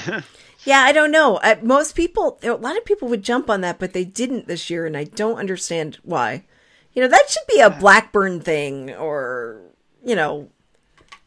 Yeah, 0.66 0.82
I 0.82 0.92
don't 0.92 1.12
know. 1.12 1.38
Uh, 1.38 1.56
most 1.62 1.96
people, 1.96 2.40
a 2.44 2.50
lot 2.50 2.76
of 2.76 2.84
people 2.84 3.08
would 3.08 3.24
jump 3.24 3.50
on 3.50 3.62
that, 3.62 3.80
but 3.80 3.94
they 3.94 4.04
didn't 4.04 4.48
this 4.48 4.70
year, 4.70 4.86
and 4.86 4.98
I 4.98 5.06
don't 5.06 5.38
understand 5.38 5.98
why. 6.04 6.44
You 6.92 7.02
know, 7.02 7.08
that 7.08 7.30
should 7.30 7.48
be 7.48 7.62
a 7.62 7.70
Blackburn 7.70 8.42
thing, 8.42 8.94
or 8.94 9.62
you 10.04 10.14
know, 10.14 10.50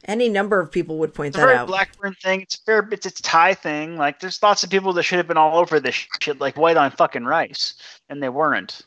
any 0.04 0.28
number 0.28 0.60
of 0.60 0.70
people 0.70 0.98
would 0.98 1.14
point 1.14 1.28
It's 1.28 1.36
a 1.36 1.40
that 1.40 1.46
very 1.46 1.58
out. 1.58 1.66
Blackburn 1.66 2.14
thing. 2.22 2.40
It's 2.42 2.54
a 2.56 2.62
fair 2.62 2.88
it's 2.90 3.06
it's 3.06 3.20
a 3.20 3.22
Thai 3.22 3.54
thing. 3.54 3.96
Like, 3.96 4.20
there's 4.20 4.42
lots 4.42 4.62
of 4.64 4.70
people 4.70 4.92
that 4.94 5.02
should 5.02 5.18
have 5.18 5.28
been 5.28 5.36
all 5.36 5.58
over 5.58 5.80
this 5.80 6.06
shit, 6.20 6.40
like 6.40 6.56
white 6.56 6.76
on 6.76 6.90
fucking 6.90 7.24
rice, 7.24 7.74
and 8.08 8.22
they 8.22 8.28
weren't. 8.28 8.82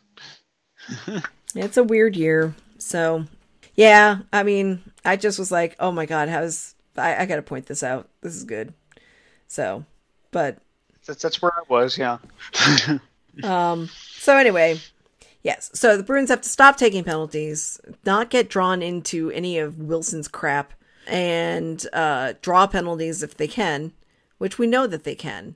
It's 1.56 1.78
a 1.78 1.84
weird 1.84 2.16
year. 2.16 2.56
So, 2.78 3.26
yeah, 3.76 4.20
I 4.32 4.44
mean, 4.44 4.82
I 5.06 5.16
just 5.16 5.40
was 5.40 5.52
like, 5.52 5.76
oh 5.80 5.92
my 5.92 6.06
God, 6.06 6.30
how's, 6.30 6.76
I, 6.98 7.16
I 7.16 7.26
got 7.26 7.38
to 7.38 7.42
point 7.42 7.68
this 7.68 7.84
out. 7.84 8.10
This 8.22 8.36
is 8.36 8.44
good. 8.44 8.74
So, 9.48 9.86
but, 10.32 10.58
That's 11.06 11.22
that's 11.22 11.42
where 11.42 11.52
I 11.56 11.62
was. 11.70 11.98
Yeah. 11.98 12.18
um, 13.44 13.90
so 14.14 14.38
anyway, 14.38 14.80
yes. 15.44 15.70
So 15.74 15.98
the 15.98 16.04
Bruins 16.04 16.30
have 16.30 16.42
to 16.42 16.50
stop 16.50 16.78
taking 16.78 17.04
penalties, 17.04 17.80
not 18.06 18.30
get 18.30 18.50
drawn 18.50 18.82
into 18.82 19.32
any 19.32 19.58
of 19.58 19.80
Wilson's 19.80 20.28
crap, 20.28 20.74
and 21.08 21.86
uh, 21.94 22.34
draw 22.42 22.68
penalties 22.68 23.24
if 23.24 23.36
they 23.36 23.48
can, 23.48 23.94
which 24.38 24.58
we 24.58 24.68
know 24.68 24.88
that 24.88 25.04
they 25.04 25.16
can. 25.16 25.56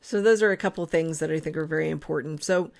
So 0.00 0.20
those 0.20 0.42
are 0.42 0.52
a 0.52 0.56
couple 0.56 0.84
of 0.84 0.90
things 0.90 1.18
that 1.18 1.30
I 1.30 1.40
think 1.40 1.56
are 1.56 1.66
very 1.66 1.90
important. 1.90 2.44
So, 2.44 2.70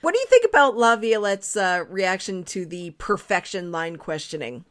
what 0.00 0.12
do 0.12 0.20
you 0.20 0.26
think 0.26 0.44
about 0.44 0.76
Laviolette's 0.76 1.56
uh, 1.56 1.84
reaction 1.88 2.44
to 2.44 2.66
the 2.66 2.90
perfection 2.98 3.72
line 3.72 3.96
questioning? 3.96 4.64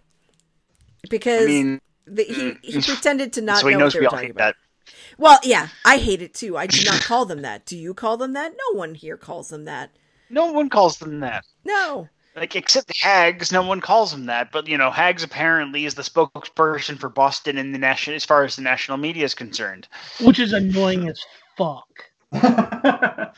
Because 1.10 1.44
I 1.44 1.48
mean, 1.48 1.82
the, 2.06 2.24
he, 2.24 2.54
he 2.62 2.82
pretended 2.82 3.34
to 3.34 3.42
not 3.42 3.60
so 3.60 3.68
he 3.68 3.74
know 3.74 3.80
knows 3.80 3.96
what 3.96 4.00
they 4.00 4.00
we 4.02 4.06
were 4.06 4.12
talking 4.12 4.30
about. 4.32 4.56
that. 4.56 4.96
Well, 5.18 5.40
yeah, 5.44 5.70
I 5.84 5.98
hate 5.98 6.22
it 6.22 6.34
too. 6.34 6.56
I 6.56 6.68
do 6.68 6.84
not 6.86 7.02
call 7.04 7.26
them 7.26 7.42
that. 7.42 7.66
Do 7.66 7.78
you 7.78 7.94
call 7.94 8.18
them 8.18 8.34
that? 8.34 8.54
No 8.54 8.78
one 8.78 8.96
here 8.96 9.18
calls 9.18 9.50
them 9.50 9.66
that. 9.66 9.92
No 10.30 10.52
one 10.52 10.70
calls 10.70 10.98
them 10.98 11.20
that. 11.22 11.46
No. 11.64 12.10
Like 12.38 12.56
except 12.56 12.96
Hags, 12.96 13.52
no 13.52 13.64
one 13.64 13.82
calls 13.82 14.14
him 14.14 14.28
that. 14.28 14.52
But 14.52 14.68
you 14.68 14.78
know, 14.78 14.92
Hags 14.92 15.24
apparently 15.24 15.86
is 15.86 15.96
the 15.96 16.04
spokesperson 16.04 17.00
for 17.00 17.10
Boston 17.10 17.58
in 17.58 17.72
the 17.72 17.80
national, 17.80 18.16
as 18.16 18.26
far 18.26 18.44
as 18.44 18.56
the 18.56 18.62
national 18.62 18.98
media 18.98 19.26
is 19.26 19.34
concerned. 19.34 19.88
which 20.22 20.38
is 20.40 20.54
annoying 20.54 21.10
as 21.10 21.20
fuck. 21.58 21.88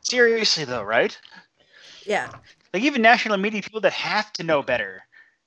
Seriously 0.00 0.64
though, 0.64 0.82
right? 0.82 1.18
Yeah. 2.06 2.30
Like 2.72 2.84
even 2.84 3.02
national 3.02 3.36
media 3.36 3.60
people 3.60 3.82
that 3.82 3.92
have 3.92 4.32
to 4.34 4.44
know 4.44 4.62
better, 4.62 5.02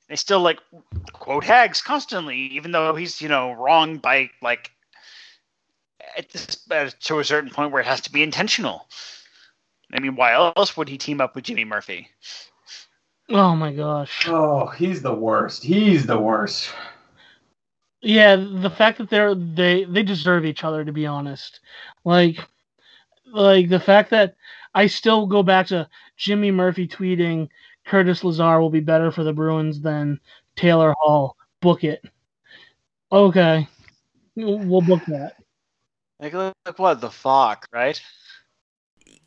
they 0.07 0.15
still 0.15 0.41
like 0.41 0.59
quote 1.11 1.43
Hags 1.43 1.81
constantly, 1.81 2.37
even 2.37 2.71
though 2.71 2.93
he's 2.93 3.19
you 3.19 3.29
know 3.29 3.53
wrong 3.53 3.97
by 3.97 4.29
like 4.43 4.69
at 6.15 6.29
this 6.29 6.69
uh, 6.69 6.91
to 7.01 7.17
a 7.17 7.25
certain 7.25 7.49
point 7.49 7.71
where 7.71 7.81
it 7.81 7.87
has 7.87 8.01
to 8.01 8.11
be 8.11 8.21
intentional. 8.21 8.87
I 9.93 9.99
mean, 9.99 10.15
why 10.15 10.33
else 10.33 10.75
would 10.75 10.89
he 10.89 10.97
team 10.97 11.21
up 11.21 11.35
with 11.35 11.45
Jimmy 11.45 11.65
Murphy? 11.65 12.09
Oh 13.29 13.55
my 13.55 13.71
gosh. 13.71 14.27
oh, 14.27 14.67
he's 14.67 15.01
the 15.01 15.13
worst. 15.13 15.63
He's 15.63 16.05
the 16.05 16.19
worst. 16.19 16.71
Yeah, 18.01 18.35
the 18.35 18.69
fact 18.69 18.97
that 18.97 19.09
they're 19.09 19.33
they 19.33 19.85
they 19.85 20.03
deserve 20.03 20.45
each 20.45 20.63
other 20.63 20.83
to 20.83 20.91
be 20.91 21.05
honest. 21.05 21.61
Like 22.03 22.37
like 23.31 23.69
the 23.69 23.79
fact 23.79 24.09
that 24.09 24.35
I 24.73 24.87
still 24.87 25.25
go 25.25 25.43
back 25.43 25.67
to 25.67 25.87
Jimmy 26.17 26.51
Murphy 26.51 26.87
tweeting 26.87 27.47
Curtis 27.85 28.23
Lazar 28.23 28.59
will 28.59 28.69
be 28.69 28.79
better 28.79 29.11
for 29.11 29.23
the 29.23 29.33
Bruins 29.33 29.79
than 29.79 30.19
Taylor 30.55 30.93
Hall. 30.99 31.37
Book 31.61 31.83
it. 31.83 32.03
Okay. 33.11 33.67
We'll 34.35 34.81
book 34.81 35.03
that. 35.07 35.35
Like, 36.19 36.33
look, 36.33 36.55
look 36.65 36.79
what 36.79 37.01
the 37.01 37.11
fuck, 37.11 37.67
right? 37.71 38.01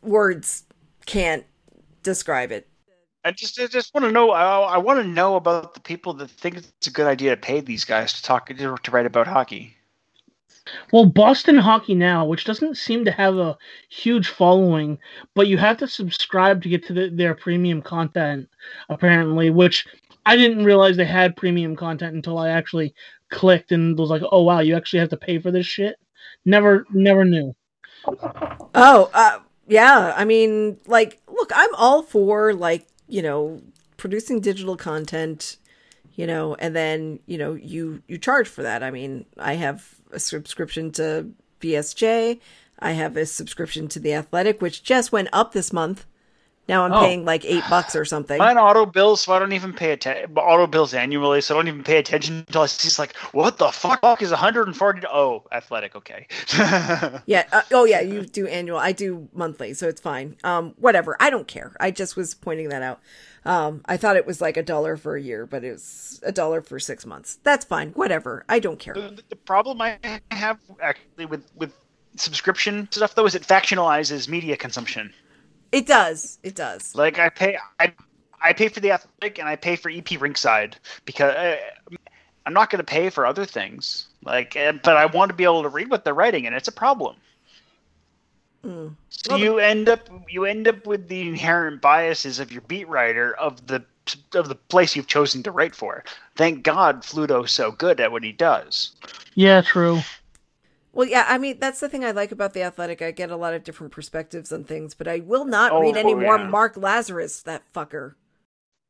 Words 0.03 0.65
can't 1.05 1.45
describe 2.03 2.53
it. 2.53 2.69
I 3.25 3.33
just, 3.33 3.59
I 3.61 3.67
just 3.67 3.93
want 3.93 4.05
to 4.05 4.13
know. 4.13 4.31
I, 4.31 4.75
I 4.75 4.79
want 4.79 5.01
to 5.01 5.09
know 5.09 5.35
about 5.35 5.75
the 5.75 5.81
people 5.81 6.13
that 6.15 6.31
think 6.31 6.57
it's 6.57 6.87
a 6.87 6.93
good 6.93 7.07
idea 7.07 7.35
to 7.35 7.41
pay 7.41 7.61
these 7.61 7.85
guys 7.85 8.13
to 8.13 8.23
talk 8.23 8.47
to, 8.47 8.55
to 8.55 8.91
write 8.91 9.07
about 9.07 9.27
hockey. 9.27 9.77
Well, 10.93 11.07
Boston 11.07 11.59
Hockey 11.59 11.95
Now, 11.95 12.25
which 12.25 12.45
doesn't 12.45 12.77
seem 12.77 13.05
to 13.05 13.11
have 13.11 13.37
a 13.37 13.57
huge 13.89 14.29
following, 14.29 14.99
but 15.35 15.47
you 15.47 15.59
have 15.59 15.77
to 15.79 15.89
subscribe 15.89 16.63
to 16.63 16.69
get 16.69 16.87
to 16.87 16.93
the, 16.93 17.09
their 17.09 17.35
premium 17.35 17.83
content, 17.83 18.49
apparently, 18.89 19.51
which 19.51 19.87
I 20.25 20.37
didn't 20.37 20.65
realize 20.65 20.97
they 20.97 21.05
had 21.05 21.37
premium 21.37 21.77
content 21.77 22.15
until 22.17 22.39
I 22.39 22.49
actually 22.51 22.95
clicked 23.31 23.73
and 23.73 23.97
was 23.99 24.11
like, 24.11 24.23
oh, 24.31 24.43
wow, 24.43 24.61
you 24.61 24.77
actually 24.77 25.01
have 25.01 25.11
to 25.11 25.17
pay 25.17 25.39
for 25.39 25.51
this 25.51 25.67
shit? 25.67 25.97
Never, 26.45 26.85
never 26.91 27.25
knew. 27.25 27.55
Oh, 28.75 29.11
uh, 29.15 29.39
yeah. 29.67 30.13
I 30.17 30.25
mean, 30.25 30.79
like, 30.87 31.21
look, 31.29 31.53
I'm 31.55 31.75
all 31.75 32.03
for, 32.03 32.55
like, 32.55 32.87
you 33.09 33.23
know, 33.23 33.63
producing 33.97 34.41
digital 34.41 34.77
content, 34.77 35.57
you 36.15 36.27
know, 36.27 36.55
and 36.57 36.75
then, 36.75 37.21
you 37.27 37.39
know, 37.39 37.55
you, 37.55 38.03
you 38.07 38.19
charge 38.19 38.49
for 38.49 38.63
that. 38.63 38.83
I 38.83 38.91
mean, 38.91 39.27
I 39.39 39.55
have 39.55 39.97
a 40.13 40.19
subscription 40.19 40.91
to 40.93 41.31
BSJ. 41.61 42.41
I 42.79 42.93
have 42.93 43.17
a 43.17 43.27
subscription 43.27 43.89
to 43.89 44.01
The 44.01 44.15
Athletic, 44.15 44.61
which 44.61 44.83
just 44.83 45.13
went 45.13 45.29
up 45.33 45.53
this 45.53 45.73
month. 45.73 46.07
Now 46.69 46.85
I'm 46.85 46.93
Oh. 46.93 47.01
paying 47.01 47.25
like 47.25 47.45
eight 47.45 47.63
bucks 47.71 47.95
or 47.95 48.05
something. 48.05 48.39
Mine 48.39 48.59
auto 48.59 48.87
bills, 48.87 49.21
so 49.21 49.33
I 49.33 49.39
don't 49.39 49.53
even 49.53 49.73
pay 49.73 49.93
attention. 49.93 50.37
Auto 50.37 50.67
bills 50.67 50.95
annually, 50.95 51.41
so 51.41 51.55
I 51.55 51.59
don't 51.59 51.69
even 51.69 51.85
pay 51.85 51.99
attention 51.99 52.39
until 52.47 52.63
I 52.63 52.67
see 52.67 52.89
it's 52.89 52.99
like, 52.99 53.15
what 53.33 53.59
the 53.59 53.71
fuck 53.71 54.21
is 54.23 54.31
140? 54.31 55.07
Oh, 55.07 55.45
athletic, 55.53 55.95
okay. 55.97 56.27
Yeah. 57.27 57.45
Uh, 57.53 57.63
oh, 57.73 57.85
yeah. 57.85 58.01
You 58.01 58.23
do 58.27 58.47
annual. 58.47 58.79
I 58.79 58.93
do 58.93 59.29
monthly, 59.33 59.75
so 59.75 59.89
it's 59.89 60.01
fine. 60.01 60.37
Um, 60.45 60.75
whatever. 60.79 61.17
I 61.21 61.31
don't 61.31 61.47
care. 61.47 61.77
I 61.79 61.91
just 61.91 62.17
was 62.17 62.35
pointing 62.35 62.69
that 62.71 62.83
out. 62.83 63.01
Um, 63.45 63.83
I 63.87 63.97
thought 63.97 64.17
it 64.17 64.27
was 64.27 64.41
like 64.41 64.57
a 64.57 64.63
dollar 64.63 64.97
for 64.97 65.15
a 65.15 65.23
year, 65.23 65.47
but 65.47 65.63
it 65.63 65.71
was 65.73 66.21
a 66.25 66.33
dollar 66.33 66.63
for 66.63 66.81
six 66.81 67.07
months. 67.07 67.39
That's 67.45 67.65
fine. 67.65 67.91
Whatever. 67.91 68.45
I 68.49 68.59
don't 68.59 68.79
care. 68.81 68.95
the, 68.95 69.23
the 69.29 69.37
problem 69.37 69.81
I 69.81 69.99
have 70.33 70.59
actually 70.83 71.27
with 71.27 71.45
with 71.55 71.73
subscription 72.17 72.89
stuff 72.91 73.15
though 73.15 73.27
is 73.27 73.35
it 73.37 73.43
factionalizes 73.43 74.27
media 74.29 74.57
consumption. 74.57 75.13
It 75.73 75.87
does. 75.87 76.39
It 76.43 76.55
does. 76.55 76.95
Like 76.95 77.19
I 77.19 77.29
pay, 77.29 77.59
I 77.81 77.93
I 78.43 78.53
pay 78.53 78.69
for 78.69 78.81
the 78.81 78.93
athletic 78.93 79.39
and 79.39 79.49
I 79.49 79.57
pay 79.57 79.77
for 79.77 79.91
EP 79.91 80.05
Rinkside 80.05 80.75
because 81.05 81.35
uh, 81.35 81.57
I'm 82.45 82.53
not 82.53 82.71
going 82.71 82.79
to 82.79 82.85
pay 82.85 83.11
for 83.11 83.27
other 83.27 83.45
things. 83.45 84.07
Like, 84.23 84.57
uh, 84.57 84.73
but 84.83 84.97
I 84.97 85.07
want 85.07 85.31
to 85.31 85.35
be 85.35 85.45
able 85.45 85.63
to 85.63 85.69
read 85.69 85.91
what 85.91 86.05
they're 86.05 86.15
writing, 86.15 86.47
and 86.47 86.55
it's 86.55 86.69
a 86.69 86.73
problem. 86.73 87.17
Mm. 88.65 88.95
So 89.09 89.33
Well, 89.33 89.41
you 89.41 89.59
end 89.59 89.89
up 89.89 90.09
you 90.29 90.45
end 90.45 90.69
up 90.69 90.87
with 90.87 91.09
the 91.09 91.23
inherent 91.23 91.81
biases 91.81 92.39
of 92.39 92.53
your 92.53 92.63
beat 92.63 92.89
writer 92.89 93.35
of 93.35 93.67
the 93.67 93.85
of 94.35 94.49
the 94.49 94.55
place 94.55 94.95
you've 94.95 95.07
chosen 95.07 95.43
to 95.45 95.51
write 95.51 95.75
for. 95.75 96.05
Thank 96.37 96.63
God 96.63 97.03
Fluto's 97.03 97.53
so 97.53 97.73
good 97.73 98.01
at 98.01 98.13
what 98.13 98.23
he 98.23 98.33
does. 98.33 98.93
Yeah, 99.35 99.63
true. 99.63 100.01
Well, 100.97 101.09
yeah. 101.09 101.27
I 101.29 101.39
mean, 101.39 101.61
that's 101.61 101.81
the 101.81 101.89
thing 101.89 102.05
I 102.05 102.11
like 102.11 102.33
about 102.33 102.55
the 102.55 102.63
Athletic. 102.63 103.03
I 103.03 103.13
get 103.13 103.31
a 103.31 103.37
lot 103.37 103.55
of 103.55 103.65
different 103.65 103.93
perspectives 103.93 104.53
on 104.53 104.65
things, 104.65 104.95
but 104.95 105.07
I 105.09 105.21
will 105.21 105.45
not 105.45 105.79
Oh, 105.79 105.79
read 105.79 105.97
any 105.97 106.15
more 106.15 106.39
yeah. 106.39 106.51
Mark 106.51 106.75
Lazerus. 106.77 107.43
That 107.45 107.63
fucker. 107.73 108.15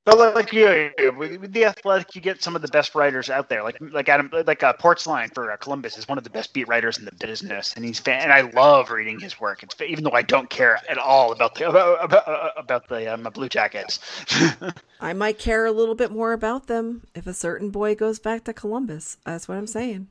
But 0.04 0.18
like, 0.36 0.52
yeah, 0.52 0.90
with 1.16 1.52
the 1.52 1.64
athletic, 1.64 2.14
you 2.14 2.20
get 2.20 2.40
some 2.40 2.54
of 2.54 2.62
the 2.62 2.68
best 2.68 2.94
writers 2.94 3.28
out 3.28 3.48
there. 3.48 3.64
Like 3.64 3.76
like 3.80 4.08
Adam, 4.08 4.30
like 4.46 4.62
uh, 4.62 4.72
Portzline 4.74 5.34
for 5.34 5.50
uh, 5.50 5.56
Columbus 5.56 5.98
is 5.98 6.06
one 6.06 6.16
of 6.16 6.22
the 6.22 6.30
best 6.30 6.52
beat 6.54 6.68
writers 6.68 6.96
in 6.98 7.04
the 7.04 7.12
business, 7.12 7.72
and 7.74 7.84
he's 7.84 7.98
fan. 7.98 8.22
And 8.22 8.32
I 8.32 8.42
love 8.42 8.90
reading 8.92 9.18
his 9.18 9.40
work. 9.40 9.64
It's 9.64 9.74
even 9.80 10.04
though 10.04 10.12
I 10.12 10.22
don't 10.22 10.48
care 10.48 10.80
at 10.88 10.96
all 10.96 11.32
about 11.32 11.56
the 11.56 11.68
about 11.68 12.04
about, 12.04 12.28
uh, 12.28 12.50
about 12.56 12.88
the 12.88 13.12
um, 13.12 13.24
Blue 13.34 13.48
Jackets. 13.48 13.98
I 15.00 15.12
might 15.14 15.38
care 15.38 15.64
a 15.66 15.72
little 15.72 15.94
bit 15.94 16.10
more 16.10 16.32
about 16.34 16.66
them 16.66 17.06
if 17.14 17.26
a 17.26 17.34
certain 17.34 17.70
boy 17.70 17.94
goes 17.94 18.18
back 18.18 18.44
to 18.44 18.52
Columbus. 18.52 19.16
That's 19.24 19.48
what 19.48 19.56
I'm 19.58 19.66
saying. 19.66 20.08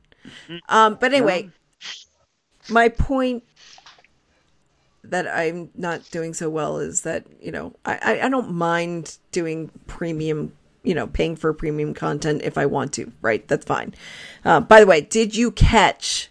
Um, 0.70 0.96
but 0.96 1.14
anyway, 1.14 1.52
my 2.70 2.90
point 2.90 3.44
that 5.04 5.28
I'm 5.28 5.70
not 5.76 6.10
doing 6.12 6.34
so 6.34 6.50
well 6.50 6.78
is 6.80 7.02
that 7.02 7.26
you 7.42 7.52
know 7.52 7.76
I, 7.86 8.20
I 8.24 8.30
don't 8.30 8.52
mind 8.52 9.18
doing 9.32 9.70
premium 9.88 10.54
you 10.84 10.96
know 10.96 11.08
paying 11.08 11.36
for 11.36 11.54
premium 11.54 11.94
content 11.94 12.42
if 12.44 12.58
I 12.58 12.66
want 12.66 12.94
to 12.94 13.12
right 13.22 13.48
that's 13.48 13.66
fine. 13.66 13.96
Uh, 14.44 14.60
by 14.60 14.80
the 14.80 14.88
way, 14.88 15.02
did 15.02 15.36
you 15.36 15.52
catch 15.52 16.30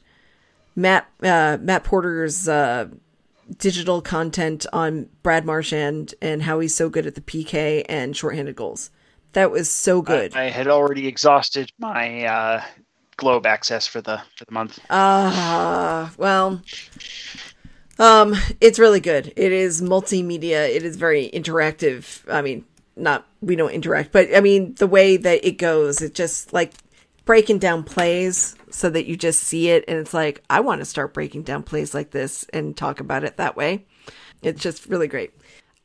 Matt 0.77 1.09
uh, 1.23 1.59
Matt 1.61 1.85
Porter's 1.85 2.49
uh, 2.49 2.89
digital 3.59 4.01
content 4.01 4.67
on 4.73 5.09
Brad 5.23 5.45
Marchand 5.45 6.15
and 6.21 6.43
how 6.43 6.61
he's 6.61 6.75
so 6.75 6.89
good 6.89 7.07
at 7.07 7.15
the 7.15 7.21
PK 7.21 7.85
and 7.89 8.17
shorthanded 8.17 8.57
goals? 8.57 8.91
That 9.33 9.51
was 9.51 9.69
so 9.69 10.01
good. 10.01 10.35
I, 10.37 10.45
I 10.45 10.51
had 10.51 10.69
already 10.69 11.09
exhausted 11.09 11.73
my 11.79 12.25
uh, 12.25 12.65
Globe 13.17 13.47
access 13.47 13.87
for 13.87 14.01
the 14.01 14.21
for 14.37 14.45
the 14.45 14.53
month. 14.53 14.79
Ah, 14.91 16.13
well, 16.17 16.61
Um, 17.99 18.35
it's 18.61 18.79
really 18.79 19.01
good. 19.01 19.33
It 19.37 19.53
is 19.53 19.81
multimedia. 19.81 20.69
It 20.69 20.83
is 20.83 20.97
very 20.97 21.31
interactive. 21.33 22.23
I 22.29 22.43
mean, 22.43 22.65
not 22.97 23.27
we 23.41 23.57
don't 23.57 23.71
interact, 23.71 24.13
but 24.13 24.35
I 24.35 24.41
mean 24.41 24.75
the 24.75 24.87
way 24.87 25.17
that 25.17 25.45
it 25.45 25.59
goes, 25.59 26.01
it 26.03 26.15
just 26.15 26.53
like 26.53 26.73
breaking 27.25 27.59
down 27.59 27.85
plays 27.85 28.55
so 28.71 28.91
that 28.91 29.07
you 29.07 29.17
just 29.17 29.41
see 29.41 29.71
it 29.71 29.85
and 29.89 29.99
it's 29.99 30.13
like 30.13 30.43
I 30.51 30.61
want 30.61 30.81
to 30.81 30.85
start 30.85 31.15
breaking 31.15 31.43
down 31.43 31.63
plays 31.63 31.95
like 31.95 32.11
this 32.11 32.45
and 32.53 32.77
talk 32.77 33.01
about 33.01 33.25
it 33.25 33.37
that 33.37 33.57
way. 33.57 33.87
It's 34.43 34.61
just 34.63 34.87
really 34.87 35.09
great. 35.09 35.33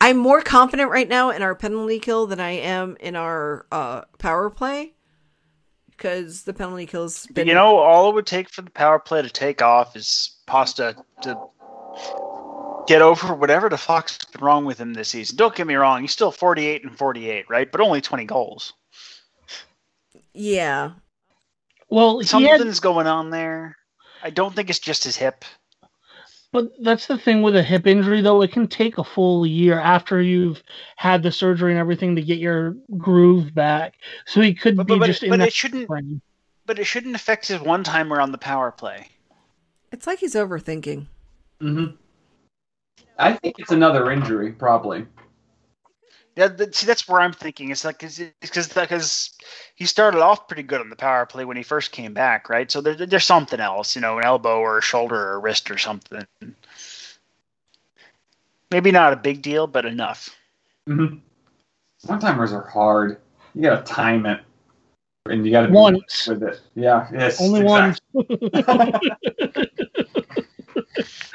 I'm 0.02 0.18
more 0.18 0.42
confident 0.42 0.90
right 0.90 1.08
now 1.08 1.30
in 1.30 1.42
our 1.42 1.56
penalty 1.56 2.00
kill 2.00 2.26
than 2.28 2.40
I 2.40 2.52
am 2.52 2.98
in 3.00 3.16
our 3.16 3.66
uh, 3.72 4.02
power 4.18 4.50
play 4.50 4.94
because 6.00 6.44
the 6.44 6.54
penalty 6.54 6.86
kills. 6.86 7.28
Been... 7.28 7.48
You 7.48 7.54
know, 7.54 7.78
all 7.78 8.10
it 8.10 8.16
would 8.16 8.26
take 8.26 8.50
for 8.50 8.62
the 8.62 8.72
power 8.72 9.00
play 9.00 9.22
to 9.22 9.30
take 9.30 9.62
off 9.62 9.96
is 9.96 10.40
Pasta 10.48 10.96
to 11.22 11.38
get 12.88 13.02
over 13.02 13.36
whatever 13.36 13.70
the 13.70 13.78
fuck's 13.78 14.24
been 14.26 14.44
wrong 14.44 14.66
with 14.66 14.80
him 14.80 14.94
this 14.94 15.10
season. 15.10 15.36
Don't 15.36 15.54
get 15.54 15.68
me 15.68 15.76
wrong, 15.76 16.02
he's 16.02 16.12
still 16.12 16.32
48 16.32 16.86
and 16.86 16.98
48, 16.98 17.46
right? 17.50 17.72
But 17.72 17.82
only 17.82 18.02
20 18.02 18.24
goals. 18.26 18.74
Yeah. 20.34 20.92
Well, 21.90 22.24
something's 22.24 22.78
had... 22.78 22.82
going 22.82 23.08
on 23.08 23.30
there. 23.30 23.76
I 24.24 24.30
don't 24.30 24.56
think 24.56 24.70
it's 24.70 24.80
just 24.80 25.04
his 25.04 25.18
hip. 25.18 25.44
But 26.52 26.72
that's 26.82 27.06
the 27.06 27.18
thing 27.18 27.44
with 27.44 27.56
a 27.56 27.62
hip 27.62 27.86
injury, 27.86 28.22
though. 28.22 28.42
It 28.42 28.52
can 28.52 28.68
take 28.68 28.98
a 28.98 29.04
full 29.04 29.46
year 29.46 29.80
after 29.80 30.20
you've 30.20 30.64
had 30.96 31.22
the 31.22 31.32
surgery 31.32 31.72
and 31.72 31.80
everything 31.80 32.16
to 32.16 32.24
get 32.24 32.40
your 32.40 32.76
groove 32.98 33.54
back. 33.54 33.94
So 34.26 34.42
he 34.42 34.56
could 34.56 34.76
but, 34.76 34.88
be 34.88 34.98
but, 34.98 35.06
just 35.06 35.22
but, 35.22 35.26
in 35.26 35.30
but 35.32 35.40
that 35.40 35.48
it 35.50 35.54
shouldn't. 35.54 35.88
frame. 35.88 36.22
But 36.66 36.80
it 36.80 36.86
shouldn't 36.86 37.16
affect 37.16 37.48
his 37.48 37.62
one 37.62 37.84
timer 37.84 38.20
on 38.20 38.32
the 38.32 38.38
power 38.38 38.72
play. 38.72 39.10
It's 39.92 40.08
like 40.08 40.20
he's 40.20 40.36
overthinking. 40.36 41.06
hmm 41.62 41.86
I 43.18 43.34
think 43.34 43.56
it's 43.60 43.72
another 43.72 44.12
injury, 44.12 44.52
probably. 44.52 45.06
Yeah, 46.40 46.48
see, 46.72 46.88
that's 46.88 47.06
where 47.06 47.20
I'm 47.20 47.34
thinking. 47.34 47.70
It's 47.70 47.84
like 47.84 48.00
because 48.00 48.18
because 48.70 49.38
he 49.76 49.86
started 49.86 50.22
off 50.22 50.48
pretty 50.48 50.64
good 50.64 50.80
on 50.80 50.90
the 50.90 50.96
power 50.96 51.26
play 51.26 51.44
when 51.44 51.58
he 51.58 51.64
first 51.64 51.92
came 51.92 52.14
back, 52.14 52.48
right? 52.48 52.72
So 52.72 52.80
there, 52.80 52.96
there's 52.96 53.26
something 53.26 53.60
else, 53.60 53.94
you 53.94 54.02
know, 54.02 54.20
an 54.20 54.24
elbow 54.24 54.60
or 54.60 54.78
a 54.78 54.82
shoulder 54.82 55.18
or 55.18 55.34
a 55.34 55.40
wrist 55.40 55.70
or 55.70 55.78
something. 55.78 56.26
Maybe 58.72 58.90
not 58.90 59.12
a 59.12 59.18
big 59.18 59.42
deal, 59.42 59.68
but 59.68 59.86
enough. 59.86 60.34
hmm 60.88 61.16
One 62.06 62.20
timers 62.20 62.54
are 62.54 62.68
hard. 62.70 63.20
You 63.54 63.64
gotta 63.64 63.84
time 63.84 64.26
it, 64.26 64.40
and 65.26 65.46
you 65.46 65.52
gotta 65.52 65.68
be 65.68 65.74
Once. 65.74 66.26
with 66.26 66.42
it. 66.42 66.62
Yeah, 66.74 67.10
yes, 67.12 67.42
Only 67.42 67.64
exactly. 67.64 68.00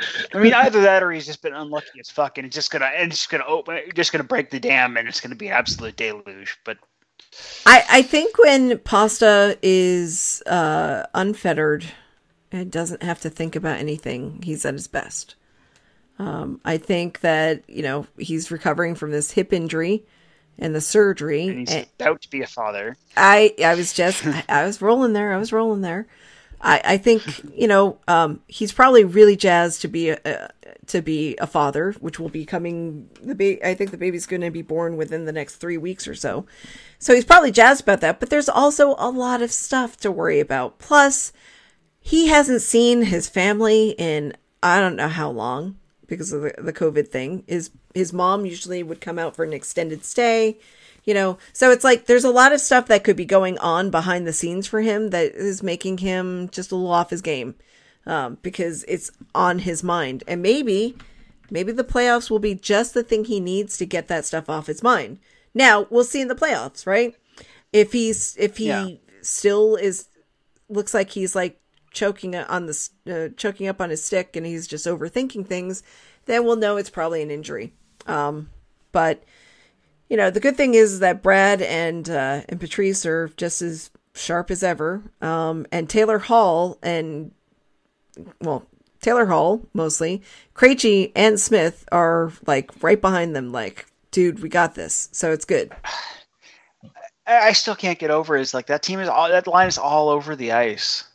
I 0.35 0.39
mean, 0.39 0.55
either 0.55 0.83
that 0.83 1.03
or 1.03 1.13
he's 1.13 1.27
just 1.27 1.43
been 1.43 1.55
unlucky 1.55 2.01
as 2.01 2.11
fuck, 2.11 2.39
and 2.39 2.47
it's 2.47 2.55
just 2.55 2.71
gonna 2.71 2.87
and 2.87 3.13
it's 3.13 3.21
just 3.21 3.31
gonna 3.31 3.47
open, 3.47 3.81
just 3.95 4.13
gonna 4.13 4.25
break 4.25 4.51
the 4.51 4.61
dam, 4.61 4.97
and 4.97 5.09
it's 5.09 5.21
gonna 5.21 5.35
be 5.35 5.49
an 5.49 5.55
absolute 5.55 5.97
deluge. 5.97 6.59
But 6.65 6.79
I, 7.67 7.85
I 7.89 8.03
think 8.03 8.39
when 8.39 8.79
pasta 8.79 9.59
is 9.63 10.43
uh, 10.47 11.07
unfettered 11.15 11.85
and 12.53 12.71
doesn't 12.71 13.03
have 13.03 13.21
to 13.23 13.31
think 13.31 13.57
about 13.57 13.79
anything, 13.79 14.41
he's 14.43 14.65
at 14.65 14.75
his 14.75 14.87
best. 14.87 15.35
Um, 16.19 16.61
I 16.65 16.77
think 16.77 17.21
that 17.21 17.63
you 17.69 17.83
know 17.83 18.07
he's 18.19 18.51
recovering 18.51 18.95
from 18.95 19.11
this 19.11 19.33
hip 19.33 19.53
injury 19.53 20.05
and 20.59 20.75
the 20.75 20.81
surgery. 20.81 21.49
and 21.49 21.59
he's 21.59 21.73
and 21.73 21.87
about 21.99 22.23
to 22.23 22.31
be 22.31 22.43
a 22.43 22.47
father. 22.47 22.97
I 23.17 23.55
I 23.65 23.75
was 23.75 23.93
just 23.93 24.27
I, 24.27 24.45
I 24.49 24.65
was 24.65 24.81
rolling 24.81 25.13
there. 25.13 25.33
I 25.33 25.39
was 25.39 25.53
rolling 25.53 25.81
there. 25.81 26.07
I, 26.65 26.81
I 26.85 26.97
think 26.97 27.23
you 27.55 27.69
know 27.69 27.99
um, 28.09 28.41
he's 28.49 28.73
probably 28.73 29.05
really 29.05 29.37
jazzed 29.37 29.83
to 29.83 29.89
be 29.89 30.09
a, 30.11 30.19
a 30.25 30.49
to 30.87 31.03
be 31.03 31.37
a 31.37 31.47
father, 31.47 31.93
which 32.01 32.19
will 32.19 32.29
be 32.29 32.45
coming. 32.45 33.09
The 33.23 33.35
ba- 33.35 33.67
I 33.67 33.75
think 33.75 33.91
the 33.91 33.97
baby's 33.97 34.27
going 34.27 34.43
to 34.43 34.51
be 34.51 34.63
born 34.63 34.97
within 34.97 35.27
the 35.27 35.33
next 35.33 35.57
three 35.57 35.79
weeks 35.79 36.09
or 36.09 36.15
so. 36.15 36.47
So 36.99 37.15
he's 37.15 37.25
probably 37.25 37.53
jazzed 37.53 37.83
about 37.83 38.01
that. 38.01 38.19
But 38.19 38.31
there's 38.31 38.49
also 38.49 38.95
a 38.99 39.11
lot 39.11 39.43
of 39.43 39.53
stuff 39.53 39.99
to 39.99 40.11
worry 40.11 40.41
about. 40.41 40.79
Plus, 40.79 41.33
he 42.01 42.29
hasn't 42.29 42.63
seen 42.63 43.03
his 43.03 43.29
family 43.29 43.91
in 43.99 44.35
I 44.63 44.81
don't 44.81 44.97
know 44.97 45.09
how 45.09 45.31
long 45.31 45.77
because 46.07 46.33
of 46.33 46.43
the, 46.43 46.55
the 46.59 46.73
COVID 46.73 47.09
thing. 47.09 47.45
His 47.47 47.71
his 47.95 48.13
mom 48.13 48.47
usually 48.47 48.83
would 48.83 49.01
come 49.01 49.19
out 49.19 49.37
for 49.37 49.45
an 49.45 49.53
extended 49.53 50.05
stay 50.05 50.59
you 51.05 51.15
know? 51.15 51.39
So 51.53 51.71
it's 51.71 51.85
like 51.85 52.07
there's 52.07 52.25
a 52.25 52.31
lot 52.31 52.53
of 52.53 52.61
stuff 52.61 52.87
that 52.89 53.05
could 53.05 53.17
be 53.17 53.25
going 53.25 53.59
on 53.59 53.91
behind 53.91 54.27
the 54.27 54.33
scenes 54.33 54.67
for 54.67 54.81
him 54.81 55.11
that 55.11 55.33
is 55.35 55.63
making 55.63 55.99
him 55.99 56.49
just 56.51 56.73
a 56.73 56.77
little 56.77 56.91
off 56.93 57.11
his 57.11 57.23
game 57.23 57.55
um, 58.07 58.39
because 58.43 58.85
it's 58.89 59.11
on 59.35 59.61
his 59.61 59.83
mind. 59.83 60.25
And 60.27 60.43
maybe 60.43 60.97
maybe 61.51 61.73
the 61.73 61.85
playoffs 61.85 62.31
will 62.31 62.39
be 62.39 62.55
just 62.55 62.95
the 62.95 63.03
thing 63.03 63.25
he 63.25 63.41
needs 63.41 63.77
to 63.79 63.87
get 63.87 64.09
that 64.09 64.25
stuff 64.25 64.49
off 64.49 64.67
his 64.67 64.83
mind. 64.83 65.19
Now 65.53 65.87
we'll 65.91 66.05
see 66.05 66.21
in 66.21 66.29
the 66.29 66.35
playoffs 66.35 66.87
right? 66.87 67.15
If 67.73 67.93
he's 67.93 68.37
if 68.39 68.57
he 68.57 68.67
Yeah. 68.69 68.89
still 69.23 69.77
is 69.77 70.07
looks 70.69 70.95
like 70.95 71.11
he's 71.11 71.35
like 71.35 71.61
choking 71.93 72.35
on 72.35 72.67
the 72.67 72.89
uh, 73.09 73.29
choking 73.37 73.69
up 73.69 73.81
on 73.81 73.91
his 73.91 74.05
stick 74.05 74.35
and 74.35 74.45
he's 74.45 74.67
just 74.67 74.87
overthinking 74.87 75.47
things 75.47 75.83
then 76.27 76.45
we'll 76.45 76.57
know 76.57 76.77
it's 76.77 76.91
probably 76.91 77.23
an 77.23 77.31
injury. 77.31 77.73
Um, 78.07 78.49
but 78.93 79.23
you 80.15 80.19
know, 80.19 80.31
the 80.31 80.39
good 80.39 80.57
thing 80.57 80.75
is 80.75 81.01
that 81.01 81.25
Brad 81.25 81.61
and 81.61 82.09
uh, 82.09 82.43
and 82.49 82.61
Patrice 82.61 83.05
are 83.05 83.31
just 83.37 83.61
as 83.63 83.91
sharp 84.15 84.49
as 84.49 84.63
ever. 84.63 85.03
Um, 85.21 85.67
and 85.73 85.91
Taylor 85.91 86.21
Hall 86.21 86.79
and 86.85 87.33
well, 88.41 88.65
Taylor 89.01 89.27
Hall 89.27 89.67
mostly, 89.75 90.23
Krejci 90.55 91.11
and 91.17 91.41
Smith 91.41 91.85
are 91.91 92.31
like 92.47 92.71
right 92.81 93.01
behind 93.01 93.35
them. 93.35 93.51
Like, 93.51 93.87
dude, 94.13 94.41
we 94.41 94.49
got 94.49 94.77
this. 94.77 95.09
So 95.11 95.33
it's 95.33 95.45
good. 95.45 95.73
I 97.27 97.53
still 97.53 97.75
can't 97.75 97.99
get 97.99 98.13
over 98.13 98.37
is 98.37 98.55
like 98.55 98.67
that 98.67 98.85
team 98.85 99.01
is 99.01 99.09
all 99.09 99.29
that 99.29 99.49
line 99.49 99.67
is 99.67 99.79
all 99.79 100.11
over 100.11 100.37
the 100.37 100.53
ice, 100.53 101.09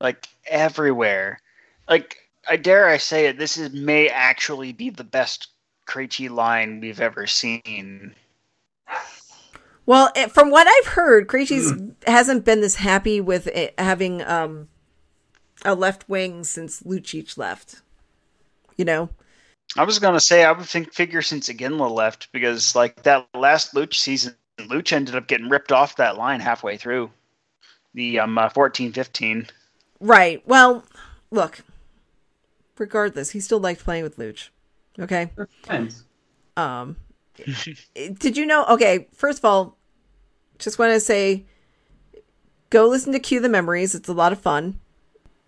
like 0.00 0.26
everywhere. 0.46 1.38
Like 1.86 2.16
I 2.48 2.56
dare 2.56 2.88
I 2.88 2.96
say 2.96 3.26
it, 3.26 3.36
this 3.36 3.58
is 3.58 3.74
may 3.74 4.08
actually 4.08 4.72
be 4.72 4.88
the 4.88 5.04
best 5.04 5.48
Krejci 5.86 6.30
line 6.30 6.80
we've 6.80 7.00
ever 7.00 7.26
seen. 7.26 8.14
Well, 9.86 10.10
from 10.30 10.50
what 10.50 10.66
I've 10.66 10.92
heard, 10.92 11.28
Krejci's 11.28 11.72
hasn't 12.06 12.44
been 12.44 12.60
this 12.62 12.76
happy 12.76 13.20
with 13.20 13.46
it, 13.48 13.74
having 13.78 14.22
um, 14.22 14.68
a 15.64 15.74
left 15.74 16.08
wing 16.08 16.44
since 16.44 16.82
Lucic 16.82 17.36
left. 17.36 17.82
You 18.76 18.84
know, 18.84 19.10
I 19.76 19.84
was 19.84 19.98
gonna 19.98 20.20
say 20.20 20.44
I 20.44 20.52
would 20.52 20.66
think 20.66 20.92
figure 20.92 21.22
since 21.22 21.48
Iginla 21.48 21.90
left 21.90 22.32
because 22.32 22.74
like 22.74 23.02
that 23.02 23.28
last 23.34 23.74
Luch 23.74 23.94
season, 23.94 24.34
Luch 24.58 24.92
ended 24.92 25.16
up 25.16 25.26
getting 25.26 25.48
ripped 25.48 25.72
off 25.72 25.96
that 25.96 26.16
line 26.16 26.40
halfway 26.40 26.76
through 26.76 27.10
the 27.92 28.20
um 28.20 28.38
uh, 28.38 28.48
14-15. 28.48 29.50
right? 30.00 30.42
Well, 30.46 30.84
look. 31.30 31.60
Regardless, 32.76 33.30
he 33.30 33.40
still 33.40 33.60
liked 33.60 33.84
playing 33.84 34.02
with 34.02 34.16
Luch. 34.18 34.48
Okay. 34.98 35.30
They're 35.36 35.48
friends. 35.62 36.04
Um, 36.56 36.96
did 37.94 38.36
you 38.36 38.46
know? 38.46 38.64
Okay, 38.66 39.08
first 39.12 39.38
of 39.38 39.44
all, 39.44 39.76
just 40.58 40.78
want 40.78 40.92
to 40.92 41.00
say, 41.00 41.44
go 42.70 42.86
listen 42.86 43.12
to 43.12 43.18
Cue 43.18 43.40
the 43.40 43.48
Memories. 43.48 43.94
It's 43.94 44.08
a 44.08 44.12
lot 44.12 44.32
of 44.32 44.40
fun. 44.40 44.78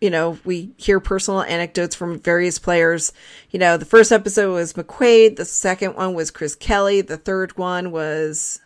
You 0.00 0.10
know, 0.10 0.38
we 0.44 0.74
hear 0.76 1.00
personal 1.00 1.40
anecdotes 1.42 1.94
from 1.94 2.18
various 2.18 2.58
players. 2.58 3.12
You 3.50 3.58
know, 3.58 3.76
the 3.76 3.86
first 3.86 4.12
episode 4.12 4.52
was 4.52 4.74
McQuaid. 4.74 5.36
The 5.36 5.44
second 5.46 5.96
one 5.96 6.12
was 6.12 6.30
Chris 6.30 6.54
Kelly. 6.54 7.00
The 7.00 7.16
third 7.16 7.56
one 7.56 7.92
was 7.92 8.60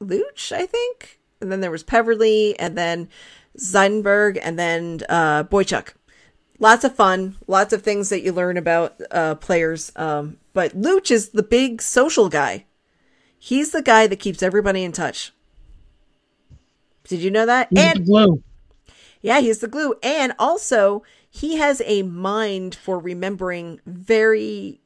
Luch, 0.00 0.52
I 0.52 0.64
think. 0.64 1.18
And 1.40 1.52
then 1.52 1.60
there 1.60 1.70
was 1.70 1.82
Peverley, 1.82 2.58
and 2.58 2.78
then 2.78 3.08
Seidenberg, 3.58 4.38
and 4.40 4.58
then 4.58 5.00
uh, 5.08 5.44
Boychuk 5.44 5.92
lots 6.62 6.84
of 6.84 6.94
fun, 6.94 7.36
lots 7.48 7.72
of 7.72 7.82
things 7.82 8.08
that 8.08 8.22
you 8.22 8.32
learn 8.32 8.56
about 8.56 8.94
uh, 9.10 9.34
players. 9.34 9.90
Um, 9.96 10.38
but 10.54 10.80
Luch 10.80 11.10
is 11.10 11.30
the 11.30 11.42
big 11.42 11.82
social 11.82 12.28
guy. 12.28 12.64
He's 13.36 13.72
the 13.72 13.82
guy 13.82 14.06
that 14.06 14.20
keeps 14.20 14.42
everybody 14.42 14.84
in 14.84 14.92
touch. 14.92 15.32
Did 17.08 17.20
you 17.20 17.30
know 17.32 17.44
that? 17.44 17.66
He's 17.70 17.78
the 17.78 17.90
And 17.90 18.06
glue. 18.06 18.42
yeah, 19.20 19.40
he's 19.40 19.58
the 19.58 19.66
glue. 19.66 19.96
And 20.04 20.32
also, 20.38 21.02
he 21.28 21.56
has 21.56 21.82
a 21.84 22.02
mind 22.04 22.76
for 22.76 22.98
remembering 23.00 23.80
very 23.84 24.80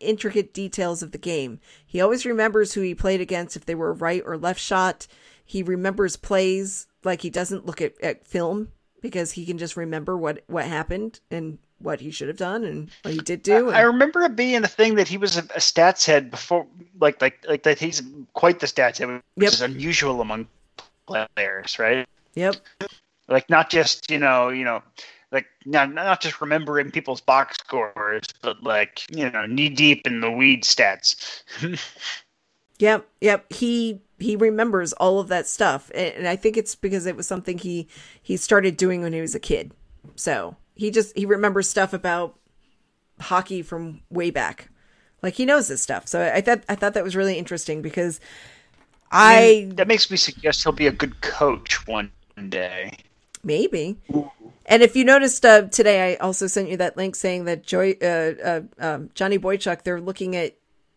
intricate 0.00 0.52
details 0.52 1.02
of 1.02 1.12
the 1.12 1.18
game. 1.18 1.60
He 1.86 2.00
always 2.00 2.26
remembers 2.26 2.74
who 2.74 2.82
he 2.82 2.94
played 2.94 3.22
against, 3.22 3.56
if 3.56 3.64
they 3.64 3.74
were 3.74 3.94
right 3.94 4.22
or 4.26 4.36
left 4.36 4.60
shot. 4.60 5.06
He 5.44 5.62
remembers 5.62 6.16
plays 6.16 6.88
like 7.04 7.22
he 7.22 7.30
doesn't 7.30 7.64
look 7.64 7.80
at, 7.80 7.94
at 8.02 8.26
film 8.26 8.68
because 9.02 9.32
he 9.32 9.44
can 9.44 9.58
just 9.58 9.76
remember 9.76 10.16
what, 10.16 10.42
what 10.46 10.64
happened 10.64 11.20
and 11.30 11.58
what 11.78 12.00
he 12.00 12.10
should 12.10 12.28
have 12.28 12.36
done 12.36 12.64
and 12.64 12.90
what 13.02 13.12
he 13.12 13.20
did 13.20 13.42
do. 13.42 13.70
I 13.70 13.82
remember 13.82 14.22
it 14.22 14.36
being 14.36 14.62
a 14.64 14.68
thing 14.68 14.94
that 14.94 15.08
he 15.08 15.18
was 15.18 15.36
a, 15.36 15.40
a 15.40 15.58
stats 15.58 16.06
head 16.06 16.30
before, 16.30 16.66
like 17.00 17.20
like 17.20 17.44
like 17.48 17.64
that. 17.64 17.78
He's 17.78 18.00
quite 18.32 18.60
the 18.60 18.66
stats 18.66 18.98
head, 18.98 19.08
which 19.08 19.22
Yep. 19.36 19.52
is 19.52 19.60
unusual 19.60 20.20
among 20.20 20.46
players, 21.06 21.78
right? 21.78 22.08
yep. 22.34 22.54
Like 23.28 23.50
not 23.50 23.68
just 23.68 24.10
you 24.10 24.18
know 24.18 24.48
you 24.48 24.64
know 24.64 24.82
like 25.32 25.46
not 25.66 25.92
not 25.92 26.20
just 26.20 26.40
remembering 26.40 26.92
people's 26.92 27.20
box 27.20 27.56
scores, 27.58 28.26
but 28.42 28.62
like 28.62 29.02
you 29.14 29.28
know 29.28 29.44
knee 29.46 29.68
deep 29.68 30.06
in 30.06 30.20
the 30.20 30.30
weed 30.30 30.62
stats. 30.62 31.42
Yep, 32.78 33.06
yep. 33.20 33.52
He 33.52 34.00
he 34.22 34.36
remembers 34.36 34.92
all 34.94 35.18
of 35.18 35.28
that 35.28 35.46
stuff, 35.46 35.90
and, 35.94 36.26
I 36.26 36.36
think 36.36 36.56
it's 36.56 36.74
because 36.74 37.06
it 37.06 37.16
was 37.16 37.26
something 37.26 37.58
he 37.58 37.88
he 38.22 38.36
started 38.36 38.76
doing 38.76 39.02
when 39.02 39.12
he 39.12 39.20
was 39.20 39.34
a 39.34 39.40
kid. 39.40 39.72
So 40.16 40.56
he 40.74 40.90
just 40.90 41.16
he 41.16 41.26
remembers 41.26 41.68
stuff 41.68 41.92
about 41.92 42.38
hockey 43.20 43.62
from 43.62 44.00
way 44.10 44.30
back. 44.30 44.68
Like 45.22 45.34
he 45.34 45.44
knows 45.44 45.68
this 45.68 45.82
stuff. 45.82 46.08
So 46.08 46.22
I 46.22 46.40
thought 46.40 46.64
I 46.68 46.74
thought 46.74 46.94
that 46.94 47.04
was 47.04 47.16
really 47.16 47.38
interesting 47.38 47.82
because 47.82 48.20
I, 49.12 49.68
that 49.74 49.88
makes 49.88 50.10
me 50.10 50.16
suggest 50.16 50.62
he'll 50.62 50.72
be 50.72 50.86
a 50.86 50.92
good 50.92 51.20
coach 51.20 51.86
one 51.86 52.10
day. 52.48 52.96
maybe. 53.44 53.98
And 54.66 54.82
if 54.82 54.96
you 54.96 55.04
noticed 55.04 55.44
uh, 55.44 55.62
today, 55.62 56.12
I 56.12 56.16
also 56.16 56.46
sent 56.46 56.70
you 56.70 56.76
that 56.78 56.96
link 56.96 57.14
saying 57.16 57.44
that 57.44 57.62
Joy, 57.64 57.96
uh, 58.00 58.04
uh, 58.04 58.60
um, 58.78 59.10
Johnny 59.14 59.38
Boychuk, 59.38 59.82
they're 59.82 60.00
looking 60.00 60.36
at 60.36 60.56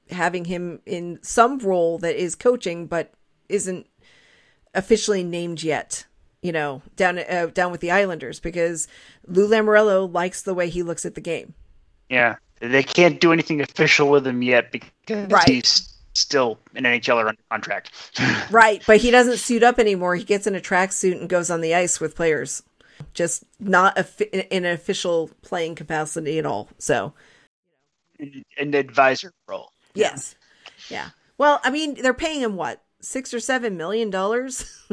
having 0.10 0.46
him 0.46 0.82
in 0.86 1.20
some 1.22 1.60
role 1.60 1.98
that 2.00 2.16
is 2.16 2.36
coaching, 2.36 2.88
but 2.88 3.12
isn't 3.50 3.88
officially 4.74 5.24
named 5.24 5.64
yet. 5.64 6.06
You 6.42 6.52
know, 6.52 6.84
down 6.96 7.18
uh, 7.18 7.48
down 7.54 7.72
with 7.72 7.82
the 7.82 7.90
Islanders 7.90 8.40
because 8.40 8.88
Lou 9.28 9.48
Lamoriello 9.48 10.12
likes 10.14 10.44
the 10.44 10.54
way 10.54 10.70
he 10.70 10.84
looks 10.84 11.04
at 11.06 11.16
the 11.16 11.22
game. 11.22 11.56
Yeah, 12.10 12.36
they 12.60 12.84
can't 12.84 13.20
do 13.20 13.34
anything 13.34 13.62
official 13.62 14.10
with 14.12 14.28
him 14.28 14.44
yet 14.44 14.72
because 14.72 15.32
Right. 15.32 15.48
he's 15.48 15.92
still 16.14 16.60
an 16.76 16.84
NHLer 16.84 17.28
under 17.28 17.42
contract. 17.50 17.92
Right, 18.52 18.84
but 18.86 18.98
he 18.98 19.10
doesn't 19.10 19.38
suit 19.38 19.64
up 19.64 19.80
anymore. 19.80 20.16
He 20.16 20.24
gets 20.24 20.46
in 20.46 20.54
a 20.54 20.60
tracksuit 20.62 21.20
and 21.20 21.28
goes 21.28 21.50
on 21.50 21.62
the 21.62 21.74
ice 21.74 22.00
with 22.00 22.16
players, 22.16 22.62
just 23.16 23.44
not 23.60 23.98
a 23.98 24.48
in 24.52 24.66
an 24.66 24.72
official 24.72 25.32
playing 25.42 25.74
capacity 25.74 26.38
at 26.38 26.46
all. 26.46 26.70
So 26.78 27.14
An 28.60 28.74
advisor 28.76 29.34
role. 29.48 29.72
Yes, 29.96 30.36
yeah. 30.90 31.10
Well, 31.38 31.60
I 31.64 31.72
mean, 31.72 31.96
they're 32.02 32.14
paying 32.14 32.42
him 32.42 32.56
what 32.56 32.82
six 33.02 33.34
or 33.34 33.40
seven 33.40 33.78
million 33.78 34.10
dollars, 34.10 34.84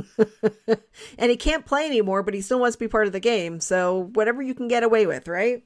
and 1.19 1.31
he 1.31 1.37
can't 1.37 1.67
play 1.67 1.87
anymore, 1.87 2.23
but 2.23 2.35
he 2.35 2.41
still 2.41 2.61
wants 2.61 2.77
to 2.77 2.81
be 2.81 2.89
part 2.89 3.07
of 3.07 3.13
the 3.13 3.21
game. 3.21 3.61
So 3.61 4.11
whatever 4.15 4.43
you 4.43 4.55
can 4.55 4.69
get 4.69 4.83
away 4.83 5.07
with, 5.07 5.29
right? 5.29 5.65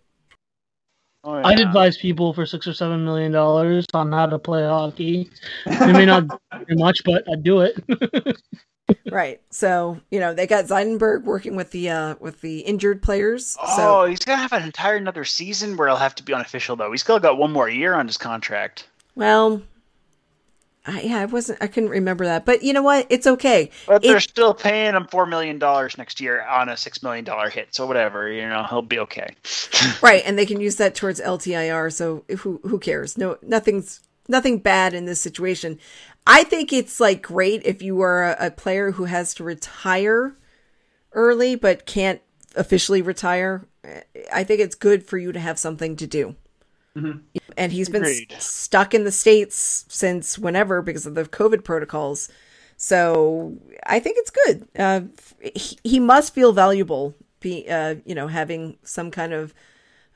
Oh, 1.24 1.42
I'd 1.42 1.58
advise 1.58 1.96
people 1.96 2.32
for 2.32 2.46
six 2.46 2.68
or 2.68 2.72
seven 2.72 3.04
million 3.04 3.32
dollars 3.32 3.84
on 3.94 4.12
how 4.12 4.26
to 4.26 4.38
play 4.38 4.62
hockey. 4.62 5.28
It 5.66 5.92
may 5.92 6.06
not 6.06 6.28
do 6.68 6.76
much, 6.76 7.02
but 7.04 7.24
I'd 7.30 7.42
do 7.42 7.60
it. 7.60 7.76
Right. 9.10 9.40
So 9.50 10.00
you 10.12 10.20
know 10.20 10.32
they 10.32 10.46
got 10.46 10.66
Seidenberg 10.66 11.24
working 11.24 11.56
with 11.56 11.72
the 11.72 11.90
uh 11.90 12.14
with 12.20 12.40
the 12.40 12.60
injured 12.60 13.02
players. 13.02 13.56
Oh, 13.60 13.76
So 13.76 14.04
he's 14.04 14.20
gonna 14.20 14.40
have 14.40 14.52
an 14.52 14.62
entire 14.62 14.94
another 14.94 15.24
season 15.24 15.76
where 15.76 15.88
he'll 15.88 15.96
have 15.96 16.14
to 16.16 16.22
be 16.22 16.32
unofficial 16.32 16.76
though. 16.76 16.92
He's 16.92 17.02
still 17.02 17.18
got 17.18 17.36
one 17.36 17.52
more 17.52 17.68
year 17.68 17.94
on 17.94 18.06
his 18.06 18.16
contract. 18.16 18.88
Well. 19.16 19.62
I, 20.88 21.00
yeah, 21.00 21.18
I 21.18 21.24
wasn't. 21.24 21.60
I 21.60 21.66
couldn't 21.66 21.88
remember 21.90 22.24
that, 22.26 22.44
but 22.44 22.62
you 22.62 22.72
know 22.72 22.82
what? 22.82 23.08
It's 23.10 23.26
okay. 23.26 23.70
But 23.88 24.04
It- 24.04 24.08
they're 24.08 24.20
still 24.20 24.54
paying 24.54 24.94
him 24.94 25.08
four 25.10 25.26
million 25.26 25.58
dollars 25.58 25.98
next 25.98 26.20
year 26.20 26.40
on 26.42 26.68
a 26.68 26.76
six 26.76 27.02
million 27.02 27.24
dollar 27.24 27.50
hit. 27.50 27.74
So 27.74 27.86
whatever, 27.86 28.30
you 28.30 28.48
know, 28.48 28.64
he'll 28.70 28.82
be 28.82 29.00
okay. 29.00 29.34
Right, 30.02 30.22
and 30.24 30.38
they 30.38 30.46
can 30.46 30.60
use 30.60 30.76
that 30.76 30.94
towards 30.94 31.20
LTIR. 31.20 31.92
So 31.92 32.24
who 32.38 32.60
who 32.62 32.78
cares? 32.78 33.18
No, 33.18 33.36
nothing's 33.42 34.00
nothing 34.28 34.58
bad 34.58 34.94
in 34.94 35.06
this 35.06 35.20
situation. 35.20 35.78
I 36.26 36.44
think 36.44 36.72
it's 36.72 37.00
like 37.00 37.22
great 37.22 37.62
if 37.64 37.82
you 37.82 38.00
are 38.02 38.22
a, 38.32 38.46
a 38.46 38.50
player 38.50 38.92
who 38.92 39.04
has 39.04 39.34
to 39.34 39.44
retire 39.44 40.36
early 41.12 41.56
but 41.56 41.86
can't 41.86 42.20
officially 42.54 43.02
retire. 43.02 43.66
I 44.32 44.44
think 44.44 44.60
it's 44.60 44.74
good 44.74 45.04
for 45.04 45.18
you 45.18 45.32
to 45.32 45.40
have 45.40 45.58
something 45.58 45.96
to 45.96 46.06
do. 46.06 46.36
And 47.56 47.72
he's 47.72 47.88
been 47.88 48.04
s- 48.04 48.10
Agreed. 48.10 48.36
stuck 48.40 48.94
in 48.94 49.04
the 49.04 49.12
states 49.12 49.84
since 49.88 50.38
whenever 50.38 50.82
because 50.82 51.06
of 51.06 51.14
the 51.14 51.24
COVID 51.24 51.64
protocols. 51.64 52.28
So 52.76 53.56
I 53.86 54.00
think 54.00 54.16
it's 54.18 54.30
good. 54.30 54.68
Uh, 54.78 55.00
he, 55.54 55.78
he 55.84 56.00
must 56.00 56.34
feel 56.34 56.52
valuable, 56.52 57.14
be 57.40 57.68
uh, 57.68 57.96
you 58.04 58.14
know 58.14 58.26
having 58.28 58.76
some 58.82 59.10
kind 59.10 59.32
of 59.32 59.54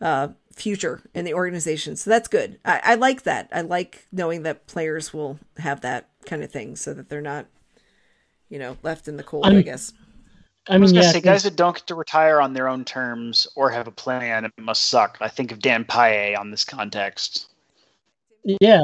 uh, 0.00 0.28
future 0.54 1.00
in 1.14 1.24
the 1.24 1.32
organization. 1.34 1.96
So 1.96 2.10
that's 2.10 2.28
good. 2.28 2.58
I, 2.64 2.80
I 2.84 2.94
like 2.96 3.22
that. 3.22 3.48
I 3.52 3.62
like 3.62 4.06
knowing 4.12 4.42
that 4.42 4.66
players 4.66 5.12
will 5.14 5.38
have 5.58 5.80
that 5.82 6.08
kind 6.26 6.42
of 6.42 6.50
thing, 6.50 6.76
so 6.76 6.92
that 6.94 7.08
they're 7.08 7.22
not, 7.22 7.46
you 8.50 8.58
know, 8.58 8.76
left 8.82 9.08
in 9.08 9.16
the 9.16 9.22
cold. 9.22 9.46
I 9.46 9.50
I'm- 9.50 9.62
guess. 9.62 9.92
I 10.68 10.74
I 10.74 10.78
was 10.78 10.92
mean, 10.92 11.00
gonna 11.00 11.06
yeah, 11.06 11.12
say 11.12 11.20
guys 11.20 11.42
that 11.44 11.56
don't 11.56 11.74
get 11.74 11.86
to 11.88 11.94
retire 11.94 12.40
on 12.40 12.52
their 12.52 12.68
own 12.68 12.84
terms 12.84 13.46
or 13.56 13.70
have 13.70 13.86
a 13.88 13.92
plan 13.92 14.44
it 14.44 14.52
must 14.58 14.86
suck. 14.88 15.18
I 15.20 15.28
think 15.28 15.52
of 15.52 15.60
Dan 15.60 15.84
Paille 15.84 16.38
on 16.38 16.50
this 16.50 16.64
context. 16.64 17.48
yeah. 18.44 18.82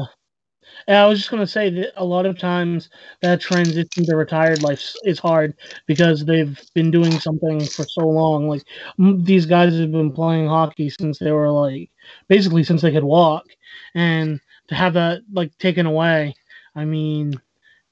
And 0.89 0.97
I 0.99 1.07
was 1.07 1.19
just 1.19 1.31
gonna 1.31 1.47
say 1.47 1.69
that 1.71 1.93
a 1.97 2.05
lot 2.05 2.27
of 2.27 2.39
times 2.39 2.91
that 3.23 3.41
transition 3.41 4.05
to 4.07 4.17
retired 4.17 4.63
life 4.63 4.95
is 5.05 5.19
hard 5.19 5.55
because 5.87 6.25
they've 6.25 6.61
been 6.75 6.91
doing 6.91 7.19
something 7.19 7.61
for 7.65 7.85
so 7.85 8.07
long. 8.09 8.49
Like 8.49 8.63
these 8.99 9.47
guys 9.47 9.79
have 9.79 9.91
been 9.93 10.13
playing 10.13 10.47
hockey 10.49 10.91
since 10.91 11.19
they 11.19 11.33
were 11.33 11.51
like 11.51 11.91
basically 12.29 12.63
since 12.65 12.83
they 12.83 12.93
could 12.93 13.05
walk, 13.05 13.47
and 13.95 14.41
to 14.69 14.75
have 14.75 14.95
that 14.95 15.23
like 15.33 15.57
taken 15.59 15.87
away, 15.87 16.35
I 16.75 16.85
mean, 16.85 17.41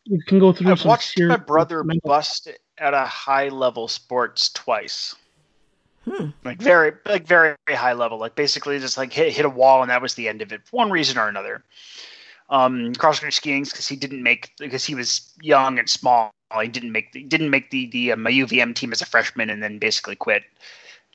you 0.04 0.20
can 0.26 0.38
go 0.38 0.52
through 0.52 0.70
I've 0.72 0.80
some 0.80 0.88
watched 0.90 1.18
my 1.20 1.36
brother 1.36 1.82
mental- 1.84 2.08
bust 2.08 2.48
at 2.78 2.94
a 2.94 3.04
high 3.04 3.48
level 3.48 3.88
sports 3.88 4.50
twice. 4.50 5.14
Hmm. 6.04 6.30
Like 6.44 6.60
very 6.60 6.92
like 7.06 7.26
very, 7.26 7.54
very 7.66 7.78
high 7.78 7.94
level. 7.94 8.18
Like 8.18 8.34
basically 8.34 8.78
just 8.78 8.98
like 8.98 9.12
hit 9.12 9.32
hit 9.32 9.46
a 9.46 9.50
wall 9.50 9.82
and 9.82 9.90
that 9.90 10.02
was 10.02 10.14
the 10.14 10.28
end 10.28 10.42
of 10.42 10.52
it 10.52 10.66
for 10.66 10.76
one 10.76 10.90
reason 10.90 11.18
or 11.18 11.28
another. 11.28 11.64
Um 12.50 12.94
cross 12.94 13.20
country 13.20 13.32
skiing 13.32 13.64
because 13.64 13.88
he 13.88 13.96
didn't 13.96 14.22
make 14.22 14.52
because 14.58 14.84
he 14.84 14.94
was 14.94 15.32
young 15.40 15.78
and 15.78 15.88
small. 15.88 16.32
He 16.60 16.68
didn't 16.68 16.92
make 16.92 17.12
the 17.12 17.22
didn't 17.22 17.50
make 17.50 17.70
the 17.70 17.86
the 17.86 18.12
um, 18.12 18.24
UVM 18.24 18.74
team 18.74 18.92
as 18.92 19.00
a 19.00 19.06
freshman 19.06 19.48
and 19.50 19.62
then 19.62 19.78
basically 19.78 20.14
quit. 20.14 20.44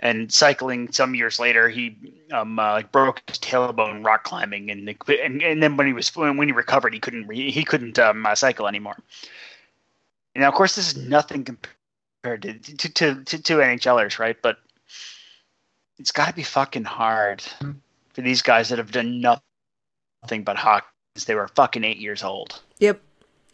And 0.02 0.32
cycling 0.32 0.92
some 0.92 1.14
years 1.14 1.40
later, 1.40 1.70
he 1.70 1.96
um 2.32 2.58
uh, 2.58 2.72
like 2.72 2.92
broke 2.92 3.22
his 3.28 3.38
tailbone 3.38 4.04
rock 4.04 4.24
climbing 4.24 4.72
and, 4.72 4.90
and 5.08 5.44
and 5.44 5.62
then 5.62 5.78
when 5.78 5.86
he 5.86 5.94
was 5.94 6.14
when 6.16 6.48
he 6.48 6.52
recovered, 6.52 6.96
he 6.96 7.00
couldn't 7.00 7.28
re, 7.28 7.52
he 7.52 7.64
couldn't 7.64 8.00
um, 8.00 8.26
uh, 8.26 8.34
cycle 8.34 8.68
anymore. 8.68 8.98
And 10.36 10.42
now, 10.42 10.50
of 10.50 10.56
course, 10.56 10.76
this 10.76 10.94
is 10.94 11.02
hmm. 11.02 11.10
nothing 11.10 11.44
compared 11.44 12.42
to 12.44 12.54
to 12.54 12.90
to, 12.90 13.24
to, 13.24 13.42
to 13.42 13.54
NHLers, 13.58 14.20
right? 14.20 14.38
But 14.42 14.58
it's 15.98 16.12
got 16.12 16.28
to 16.28 16.34
be 16.34 16.44
fucking 16.44 16.86
hard 16.86 17.42
hmm. 17.60 17.72
for 18.14 18.22
these 18.22 18.42
guys 18.42 18.70
that 18.70 18.78
have 18.78 18.92
done 18.92 19.22
nothing 19.22 20.44
but 20.44 20.58
hockey 20.58 20.88
since 21.16 21.26
they 21.26 21.36
were 21.36 21.48
fucking 21.50 21.84
eight 21.84 21.98
years 21.98 22.24
old. 22.24 22.62
Yep. 22.80 23.02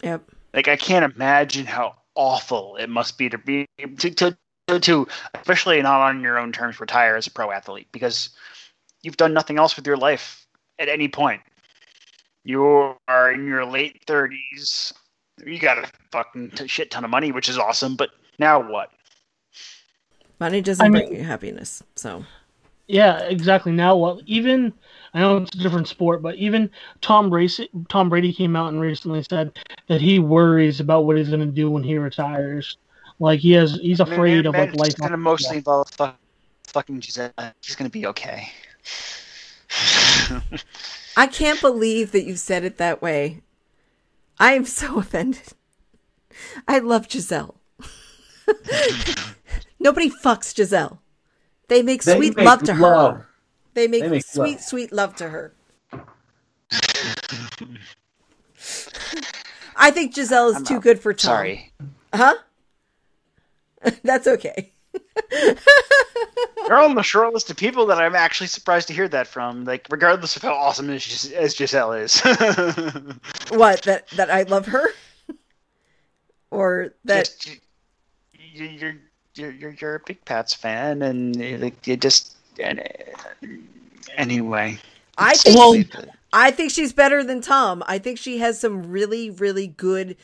Yep. 0.03 0.23
Like 0.53 0.67
I 0.67 0.75
can't 0.75 1.11
imagine 1.13 1.65
how 1.65 1.95
awful 2.15 2.75
it 2.77 2.89
must 2.89 3.17
be 3.17 3.29
to 3.29 3.37
be 3.37 3.65
to 3.79 4.09
to, 4.11 4.37
to, 4.67 4.79
to 4.79 5.07
especially 5.33 5.81
not 5.81 6.01
on 6.01 6.21
your 6.21 6.39
own 6.39 6.51
terms 6.51 6.79
retire 6.79 7.15
as 7.15 7.27
a 7.27 7.31
pro 7.31 7.51
athlete 7.51 7.87
because 7.91 8.29
you've 9.01 9.17
done 9.17 9.33
nothing 9.33 9.57
else 9.57 9.75
with 9.75 9.85
your 9.85 9.97
life 9.97 10.45
at 10.79 10.89
any 10.89 11.07
point. 11.07 11.41
You 12.43 12.95
are 13.07 13.31
in 13.31 13.47
your 13.47 13.65
late 13.65 14.01
thirties. 14.05 14.93
You 15.43 15.59
got 15.59 15.77
a 15.77 15.89
fucking 16.11 16.51
t- 16.51 16.67
shit 16.67 16.91
ton 16.91 17.03
of 17.03 17.09
money, 17.09 17.31
which 17.31 17.49
is 17.49 17.57
awesome. 17.57 17.95
But 17.95 18.11
now 18.39 18.71
what? 18.71 18.91
Money 20.39 20.61
doesn't 20.61 20.85
I 20.85 20.89
bring 20.89 21.13
you 21.13 21.23
happiness. 21.23 21.83
So 21.95 22.25
Yeah, 22.87 23.19
exactly. 23.23 23.71
Now, 23.71 23.95
what? 23.95 24.21
Even 24.25 24.73
I 25.13 25.19
know 25.19 25.37
it's 25.37 25.55
a 25.55 25.59
different 25.59 25.87
sport, 25.87 26.21
but 26.21 26.35
even 26.35 26.69
Tom 27.01 27.29
Brady, 27.29 27.69
Tom 27.89 28.09
Brady 28.09 28.33
came 28.33 28.55
out 28.55 28.69
and 28.69 28.81
recently 28.81 29.23
said 29.23 29.57
that 29.87 30.01
he 30.01 30.19
worries 30.19 30.79
about 30.79 31.05
what 31.05 31.17
he's 31.17 31.29
going 31.29 31.39
to 31.39 31.45
do 31.45 31.71
when 31.71 31.83
he 31.83 31.97
retires. 31.97 32.77
Like 33.19 33.39
he 33.39 33.53
has, 33.53 33.75
he's 33.81 34.01
afraid 34.01 34.45
of 34.45 34.53
like 34.55 34.75
life. 34.75 34.89
It's 34.89 34.99
gonna 34.99 35.15
mostly 35.15 35.57
involve 35.57 35.89
fuck, 35.89 36.17
fucking 36.67 36.99
Gisele. 36.99 37.31
She's 37.61 37.75
uh, 37.75 37.77
gonna 37.77 37.89
be 37.89 38.05
okay. 38.07 38.49
I 41.17 41.27
can't 41.27 41.61
believe 41.61 42.11
that 42.11 42.25
you 42.25 42.35
said 42.35 42.65
it 42.65 42.77
that 42.77 43.01
way. 43.01 43.41
I 44.39 44.53
am 44.53 44.65
so 44.65 44.97
offended. 44.99 45.53
I 46.67 46.79
love 46.79 47.07
Gisele. 47.07 47.55
Nobody 49.79 50.09
fucks 50.09 50.53
Gisele. 50.55 51.01
They 51.67 51.81
make 51.81 52.03
They 52.03 52.15
sweet 52.15 52.35
make 52.35 52.45
love 52.45 52.63
to 52.63 52.73
her. 52.75 53.27
They 53.73 53.87
make, 53.87 54.03
They 54.03 54.09
make 54.09 54.25
sweet, 54.25 54.51
love. 54.55 54.61
sweet 54.61 54.91
love 54.91 55.15
to 55.17 55.29
her. 55.29 55.53
I 59.75 59.91
think 59.91 60.13
Gisele 60.15 60.49
is 60.49 60.55
I'm 60.57 60.63
too 60.65 60.75
out. 60.75 60.81
good 60.83 60.99
for 60.99 61.13
Tom. 61.13 61.29
Sorry. 61.29 61.73
Huh? 62.13 62.35
That's 64.03 64.27
okay. 64.27 64.71
You're 66.67 66.79
on 66.81 66.95
the 66.95 67.03
short 67.03 67.33
list 67.33 67.49
of 67.49 67.57
people 67.57 67.85
that 67.87 67.99
I'm 67.99 68.15
actually 68.15 68.47
surprised 68.47 68.87
to 68.87 68.93
hear 68.93 69.07
that 69.09 69.27
from. 69.27 69.65
Like, 69.65 69.87
regardless 69.89 70.35
of 70.35 70.41
how 70.41 70.53
awesome 70.53 70.89
as, 70.89 71.05
Gis- 71.05 71.31
as 71.31 71.53
Gisele 71.53 71.93
is. 71.93 72.21
What? 73.49 73.83
That 73.83 74.07
that 74.15 74.29
I 74.31 74.43
love 74.43 74.65
her? 74.67 74.87
or 76.51 76.93
that 77.05 77.25
Just, 77.25 77.59
you, 78.33 78.65
you're 78.65 78.95
you're 79.35 79.51
you're, 79.51 79.71
you're 79.79 79.95
a 79.95 79.99
big 80.05 80.23
Pats 80.25 80.53
fan, 80.53 81.01
and 81.01 81.35
you, 81.35 81.57
like, 81.57 81.85
you 81.85 81.97
just 81.97 82.35
and, 82.59 82.79
uh, 82.79 83.47
anyway. 84.17 84.79
I 85.17 85.35
think 85.35 85.57
Well- 85.57 86.05
I 86.33 86.51
think 86.51 86.71
she's 86.71 86.91
better 86.91 87.23
than 87.23 87.39
Tom. 87.41 87.83
I 87.87 87.97
think 87.97 88.17
she 88.17 88.39
has 88.39 88.59
some 88.59 88.89
really, 88.91 89.29
really 89.29 89.67
good, 89.67 90.17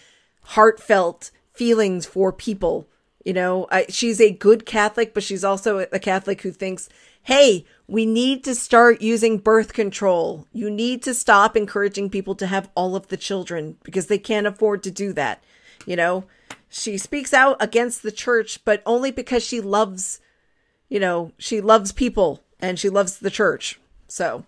heartfelt 0.44 1.32
feelings 1.54 2.06
for 2.06 2.34
people. 2.34 2.88
You 3.26 3.34
know, 3.34 3.68
I, 3.70 3.86
she's 3.90 4.20
a 4.20 4.32
good 4.32 4.66
Catholic, 4.66 5.14
but 5.14 5.24
she's 5.24 5.44
also 5.44 5.80
a 5.92 6.00
Catholic 6.00 6.42
who 6.42 6.52
thinks, 6.52 6.90
hey, 7.24 7.66
we 7.88 8.06
need 8.06 8.44
to 8.46 8.56
start 8.56 9.02
using 9.02 9.38
birth 9.38 9.74
control. 9.74 10.48
You 10.54 10.72
need 10.72 11.04
to 11.04 11.14
stop 11.14 11.56
encouraging 11.56 12.10
people 12.10 12.36
to 12.36 12.48
have 12.48 12.70
all 12.76 12.96
of 12.96 13.08
the 13.08 13.18
children 13.18 13.78
because 13.84 14.08
they 14.08 14.18
can't 14.18 14.48
afford 14.48 14.82
to 14.84 14.92
do 14.92 15.14
that. 15.14 15.44
You 15.86 15.96
know, 15.96 16.26
she 16.70 16.98
speaks 16.98 17.34
out 17.34 17.58
against 17.60 18.02
the 18.02 18.12
church, 18.12 18.64
but 18.66 18.82
only 18.86 19.12
because 19.12 19.44
she 19.44 19.62
loves, 19.62 20.20
you 20.90 21.00
know, 21.00 21.32
she 21.38 21.62
loves 21.62 21.92
people 21.92 22.44
and 22.60 22.80
she 22.80 22.90
loves 22.90 23.20
the 23.20 23.30
church. 23.30 23.80
So. 24.08 24.46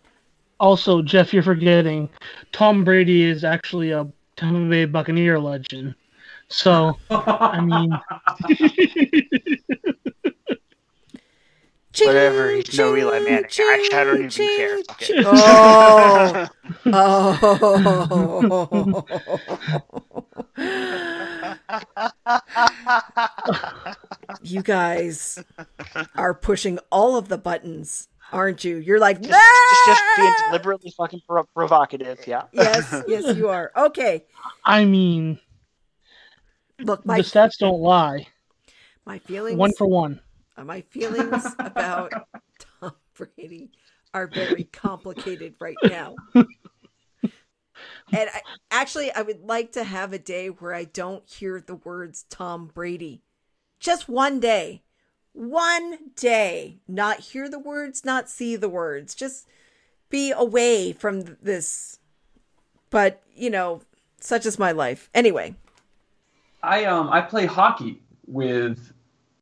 Also, 0.59 1.01
Jeff, 1.01 1.33
you're 1.33 1.43
forgetting 1.43 2.09
Tom 2.51 2.83
Brady 2.83 3.23
is 3.23 3.43
actually 3.43 3.91
a 3.91 4.07
Tampa 4.35 4.69
Bay 4.69 4.85
Buccaneer 4.85 5.39
legend. 5.39 5.95
So, 6.53 6.97
I 7.09 7.61
mean, 7.61 7.89
Whatever, 12.05 12.51
he's 12.51 12.77
no 12.77 12.95
Eli 12.95 13.17
ching, 13.17 13.23
Manning. 13.25 13.43
Actually, 13.43 13.91
I 13.91 14.03
don't 14.03 14.17
even 14.17 14.29
ching, 14.29 14.57
care. 14.57 14.77
Fuck 14.87 15.01
it. 15.01 15.25
Oh. 15.25 16.47
oh. 18.85 19.05
you 24.43 24.61
guys 24.61 25.43
are 26.15 26.35
pushing 26.35 26.77
all 26.91 27.15
of 27.17 27.29
the 27.29 27.37
buttons, 27.39 28.09
aren't 28.31 28.63
you? 28.63 28.77
You're 28.77 28.99
like, 28.99 29.19
just, 29.21 29.31
just, 29.31 29.85
just 29.85 30.01
being 30.17 30.27
"Ah!" 30.29 30.47
deliberately 30.49 30.93
fucking 30.95 31.21
pro- 31.27 31.45
provocative. 31.55 32.19
Yeah. 32.27 32.43
Yes, 32.51 33.03
yes, 33.07 33.35
you 33.35 33.49
are. 33.49 33.71
Okay. 33.75 34.25
I 34.65 34.85
mean, 34.85 35.39
Look, 36.79 37.05
my 37.05 37.17
the 37.17 37.23
stats 37.23 37.57
don't 37.59 37.81
lie. 37.81 38.27
my 39.05 39.19
feelings 39.19 39.57
One 39.57 39.71
for 39.77 39.87
one. 39.87 40.19
Uh, 40.57 40.63
my 40.63 40.81
feelings 40.81 41.45
about 41.59 42.11
Tom 42.81 42.93
Brady 43.15 43.71
are 44.13 44.27
very 44.27 44.65
complicated 44.65 45.55
right 45.59 45.75
now. 45.83 46.15
And 48.11 48.29
I, 48.31 48.41
actually, 48.69 49.11
I 49.11 49.23
would 49.23 49.41
like 49.41 49.71
to 49.71 49.83
have 49.83 50.13
a 50.13 50.19
day 50.19 50.47
where 50.47 50.73
I 50.73 50.83
don't 50.83 51.27
hear 51.27 51.59
the 51.59 51.75
words 51.75 52.25
Tom 52.29 52.69
Brady. 52.71 53.23
Just 53.79 54.07
one 54.07 54.39
day. 54.39 54.83
One 55.31 56.11
day. 56.15 56.79
Not 56.87 57.21
hear 57.21 57.49
the 57.49 57.59
words, 57.59 58.05
not 58.05 58.29
see 58.29 58.55
the 58.55 58.69
words. 58.69 59.15
Just 59.15 59.47
be 60.09 60.31
away 60.31 60.93
from 60.93 61.37
this. 61.41 61.99
But, 62.91 63.23
you 63.35 63.49
know, 63.49 63.81
such 64.19 64.45
is 64.45 64.59
my 64.59 64.71
life. 64.71 65.09
Anyway, 65.15 65.55
I 66.63 66.85
um 66.85 67.09
I 67.09 67.21
play 67.21 67.45
hockey 67.45 68.01
with 68.25 68.91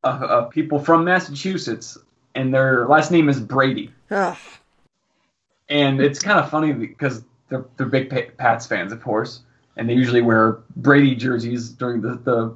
uh, 0.04 0.08
uh, 0.08 0.42
people 0.46 0.80
from 0.80 1.06
Massachusetts, 1.06 1.98
and 2.34 2.54
their 2.54 2.88
last 2.88 3.12
name 3.12 3.30
is 3.30 3.40
Brady, 3.40 3.92
ugh, 4.10 4.38
and 5.70 6.02
it's 6.02 6.20
kind 6.20 6.40
of 6.40 6.50
funny 6.50 6.74
because 6.74 7.24
they're 7.50 7.66
they're 7.78 7.88
big 7.88 8.10
Pats 8.38 8.66
fans, 8.66 8.92
of 8.92 9.02
course, 9.02 9.42
and 9.78 9.88
they 9.88 9.94
usually 9.94 10.22
wear 10.22 10.60
Brady 10.78 11.16
jerseys 11.16 11.70
during 11.70 12.02
the 12.02 12.16
the 12.16 12.56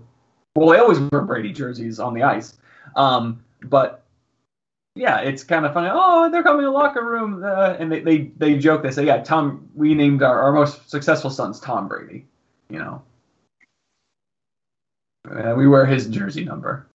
well, 0.55 0.69
they 0.69 0.79
always 0.79 0.99
wear 0.99 1.21
Brady 1.21 1.53
jerseys 1.53 1.99
on 1.99 2.13
the 2.13 2.23
ice, 2.23 2.57
um, 2.95 3.43
but. 3.63 4.01
Yeah, 4.97 5.19
it's 5.19 5.43
kind 5.43 5.65
of 5.65 5.73
funny. 5.73 5.89
Oh, 5.91 6.31
they're 6.31 6.41
coming 6.41 6.61
to 6.61 6.67
the 6.67 6.71
locker 6.71 7.03
room, 7.03 7.43
uh, 7.43 7.75
and 7.77 7.91
they, 7.91 7.99
they 7.99 8.31
they 8.37 8.57
joke. 8.57 8.81
They 8.81 8.91
say, 8.91 9.05
"Yeah, 9.05 9.21
Tom. 9.21 9.67
We 9.75 9.93
named 9.93 10.23
our, 10.23 10.41
our 10.41 10.53
most 10.53 10.89
successful 10.89 11.29
son's 11.29 11.59
Tom 11.59 11.89
Brady." 11.89 12.25
You 12.69 12.79
know, 12.79 13.01
uh, 15.31 15.53
we 15.55 15.67
wear 15.67 15.85
his 15.85 16.07
jersey 16.07 16.43
number. 16.43 16.87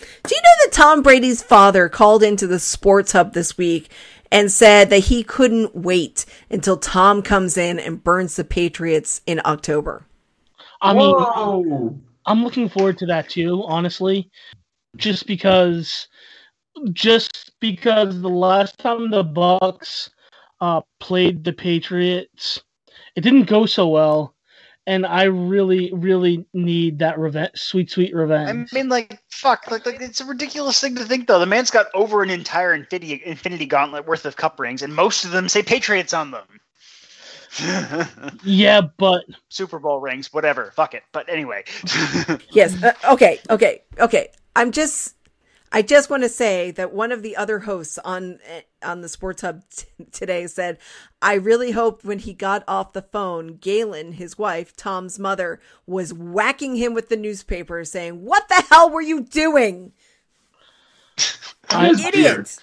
Do 0.00 0.34
you 0.34 0.40
know 0.40 0.64
that 0.64 0.72
Tom 0.72 1.02
Brady's 1.02 1.42
father 1.42 1.88
called 1.88 2.22
into 2.22 2.46
the 2.46 2.58
Sports 2.58 3.12
Hub 3.12 3.34
this 3.34 3.56
week 3.56 3.90
and 4.30 4.50
said 4.50 4.90
that 4.90 4.98
he 4.98 5.22
couldn't 5.22 5.76
wait 5.76 6.24
until 6.50 6.76
Tom 6.76 7.22
comes 7.22 7.56
in 7.56 7.78
and 7.78 8.02
burns 8.02 8.36
the 8.36 8.44
Patriots 8.44 9.20
in 9.26 9.40
October? 9.44 10.06
I 10.80 10.94
mean, 10.94 11.14
Whoa! 11.14 11.98
I'm 12.26 12.42
looking 12.42 12.68
forward 12.68 12.98
to 12.98 13.06
that 13.06 13.28
too, 13.28 13.62
honestly. 13.66 14.30
Just 14.96 15.26
because 15.26 16.08
just 16.92 17.52
because 17.60 18.20
the 18.20 18.28
last 18.28 18.78
time 18.78 19.10
the 19.10 19.24
Bucs 19.24 20.10
uh 20.60 20.80
played 21.00 21.44
the 21.44 21.52
Patriots, 21.52 22.60
it 23.14 23.20
didn't 23.20 23.44
go 23.44 23.66
so 23.66 23.88
well. 23.88 24.34
And 24.86 25.06
I 25.06 25.24
really, 25.24 25.92
really 25.92 26.44
need 26.52 26.98
that 26.98 27.16
revenge 27.18 27.52
sweet, 27.54 27.88
sweet 27.90 28.12
revenge. 28.14 28.70
I 28.72 28.74
mean, 28.74 28.88
like, 28.88 29.20
fuck, 29.30 29.70
like, 29.70 29.86
like, 29.86 30.00
it's 30.00 30.20
a 30.20 30.24
ridiculous 30.24 30.80
thing 30.80 30.96
to 30.96 31.04
think, 31.04 31.28
though. 31.28 31.38
The 31.38 31.46
man's 31.46 31.70
got 31.70 31.86
over 31.94 32.22
an 32.22 32.30
entire 32.30 32.74
Infinity, 32.74 33.22
Infinity 33.24 33.66
Gauntlet 33.66 34.06
worth 34.06 34.24
of 34.24 34.36
cup 34.36 34.58
rings, 34.58 34.82
and 34.82 34.92
most 34.92 35.24
of 35.24 35.30
them 35.30 35.48
say 35.48 35.62
Patriots 35.62 36.12
on 36.12 36.32
them. 36.32 36.44
yeah, 38.44 38.80
but 38.96 39.24
Super 39.50 39.78
Bowl 39.78 40.00
rings, 40.00 40.32
whatever. 40.32 40.72
Fuck 40.74 40.94
it. 40.94 41.02
But 41.12 41.28
anyway, 41.28 41.64
Yes. 42.50 42.82
Uh, 42.82 42.92
okay. 43.12 43.40
Okay. 43.50 43.82
Okay. 44.00 44.28
I'm 44.56 44.72
just. 44.72 45.14
I 45.74 45.80
just 45.80 46.10
want 46.10 46.22
to 46.22 46.28
say 46.28 46.70
that 46.72 46.92
one 46.92 47.12
of 47.12 47.22
the 47.22 47.34
other 47.34 47.60
hosts 47.60 47.98
on 47.98 48.38
eh, 48.46 48.60
on 48.82 49.00
the 49.00 49.08
Sports 49.08 49.40
Hub 49.40 49.62
t- 49.74 49.86
today 50.12 50.46
said, 50.46 50.78
"I 51.22 51.34
really 51.34 51.70
hoped 51.70 52.04
when 52.04 52.18
he 52.18 52.34
got 52.34 52.62
off 52.68 52.92
the 52.92 53.00
phone, 53.02 53.56
Galynn, 53.56 54.14
his 54.14 54.36
wife, 54.36 54.76
Tom's 54.76 55.18
mother, 55.18 55.60
was 55.86 56.12
whacking 56.12 56.76
him 56.76 56.92
with 56.92 57.08
the 57.08 57.16
newspaper, 57.16 57.84
saying, 57.84 58.22
"What 58.24 58.48
the 58.48 58.64
hell 58.68 58.90
were 58.90 59.00
you 59.00 59.22
doing, 59.22 59.92
I, 61.70 61.88
His 61.88 62.02
beard. 62.02 62.14
idiot?" 62.14 62.58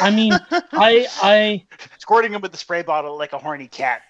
I 0.00 0.10
mean, 0.10 0.32
I, 0.72 1.06
I, 1.22 1.64
squirting 1.98 2.32
him 2.32 2.42
with 2.42 2.52
the 2.52 2.58
spray 2.58 2.82
bottle 2.82 3.16
like 3.18 3.32
a 3.32 3.38
horny 3.38 3.66
cat. 3.66 4.02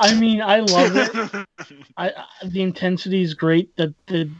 I 0.00 0.14
mean, 0.14 0.42
I 0.42 0.60
love 0.60 0.96
it. 0.96 1.46
I, 1.96 2.08
I 2.10 2.24
the 2.46 2.62
intensity 2.62 3.22
is 3.22 3.34
great. 3.34 3.76
That 3.76 3.94
the 4.06 4.30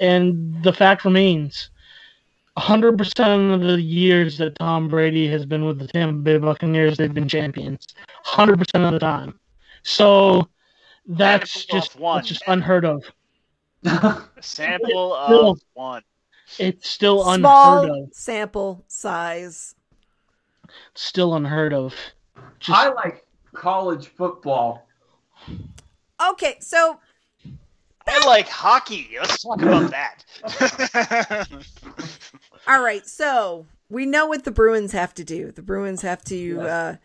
and 0.00 0.62
the 0.62 0.72
fact 0.72 1.04
remains, 1.04 1.70
hundred 2.56 2.98
percent 2.98 3.52
of 3.52 3.60
the 3.62 3.80
years 3.80 4.38
that 4.38 4.58
Tom 4.58 4.88
Brady 4.88 5.28
has 5.28 5.46
been 5.46 5.64
with 5.64 5.78
the 5.78 5.86
Tampa 5.86 6.14
Bay 6.20 6.38
Buccaneers, 6.38 6.96
they've 6.96 7.12
been 7.12 7.28
champions. 7.28 7.86
Hundred 8.24 8.58
percent 8.58 8.84
of 8.84 8.92
the 8.92 8.98
time. 8.98 9.38
So 9.82 10.48
that's 11.06 11.64
just 11.66 11.98
one. 11.98 12.18
that's 12.18 12.28
just 12.28 12.42
unheard 12.46 12.84
of. 12.84 13.04
Sample 14.40 14.88
Still- 15.26 15.50
of 15.50 15.60
one. 15.74 16.02
It's 16.58 16.88
still 16.90 17.30
unheard 17.30 17.88
of. 17.88 18.08
sample 18.12 18.84
size. 18.86 19.74
Still 20.94 21.34
unheard 21.34 21.72
of. 21.72 21.94
Just 22.60 22.78
I 22.78 22.92
like 22.92 23.26
college 23.54 24.08
football. 24.08 24.86
Okay, 26.30 26.56
so 26.60 26.98
I 28.06 28.26
like 28.26 28.48
hockey. 28.48 29.10
Let's 29.20 29.42
talk 29.42 29.60
about 29.62 29.90
that. 29.90 31.48
All 32.66 32.82
right, 32.82 33.06
so 33.06 33.66
we 33.88 34.06
know 34.06 34.26
what 34.26 34.44
the 34.44 34.50
Bruins 34.50 34.92
have 34.92 35.14
to 35.14 35.24
do. 35.24 35.52
The 35.52 35.62
Bruins 35.62 36.02
have 36.02 36.22
to 36.24 36.60
uh, 36.60 36.96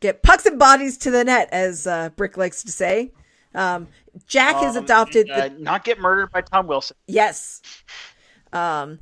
get 0.00 0.22
pucks 0.22 0.46
and 0.46 0.58
bodies 0.58 0.96
to 0.98 1.10
the 1.10 1.24
net, 1.24 1.48
as 1.52 1.86
uh, 1.86 2.10
Brick 2.10 2.36
likes 2.36 2.62
to 2.64 2.70
say. 2.72 3.12
Um, 3.54 3.88
Jack 4.26 4.56
has 4.56 4.76
Um, 4.76 4.84
adopted 4.84 5.30
uh, 5.30 5.48
the 5.48 5.50
not 5.60 5.84
get 5.84 6.00
murdered 6.00 6.30
by 6.32 6.40
Tom 6.40 6.66
Wilson. 6.66 6.96
yes. 7.06 7.62
Um, 8.52 9.00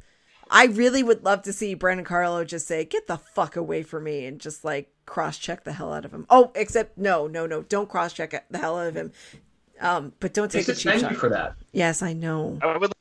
I 0.51 0.67
really 0.67 1.03
would 1.03 1.25
love 1.25 1.43
to 1.43 1.53
see 1.53 1.73
Brandon 1.75 2.05
Carlo 2.05 2.45
just 2.45 2.67
say, 2.67 2.85
"Get 2.85 3.07
the 3.07 3.17
fuck 3.17 3.57
away 3.57 3.83
from 3.83 4.05
me," 4.05 4.27
and 4.27 4.39
just 4.39 4.65
like 4.65 4.91
cross 5.07 5.39
check 5.39 5.65
the 5.65 5.73
hell 5.73 5.93
out 5.93 6.05
of 6.05 6.13
him. 6.13 6.27
Oh, 6.29 6.53
except 6.55 6.99
no, 6.99 7.27
no, 7.27 7.47
no, 7.47 7.63
don't 7.63 7.89
cross 7.89 8.13
check 8.13 8.45
the 8.51 8.59
hell 8.59 8.79
out 8.79 8.89
of 8.89 8.95
him. 8.95 9.13
Um, 9.83 10.13
but 10.21 10.33
don't 10.33 10.51
They 10.51 10.61
take 10.63 10.69
a 10.69 10.75
cheap 10.79 11.01
shot. 11.01 11.17
for 11.17 11.29
that. 11.29 11.55
Yes, 11.73 12.03
I 12.03 12.13
know. 12.13 12.59
I 12.63 12.77
would 12.77 12.93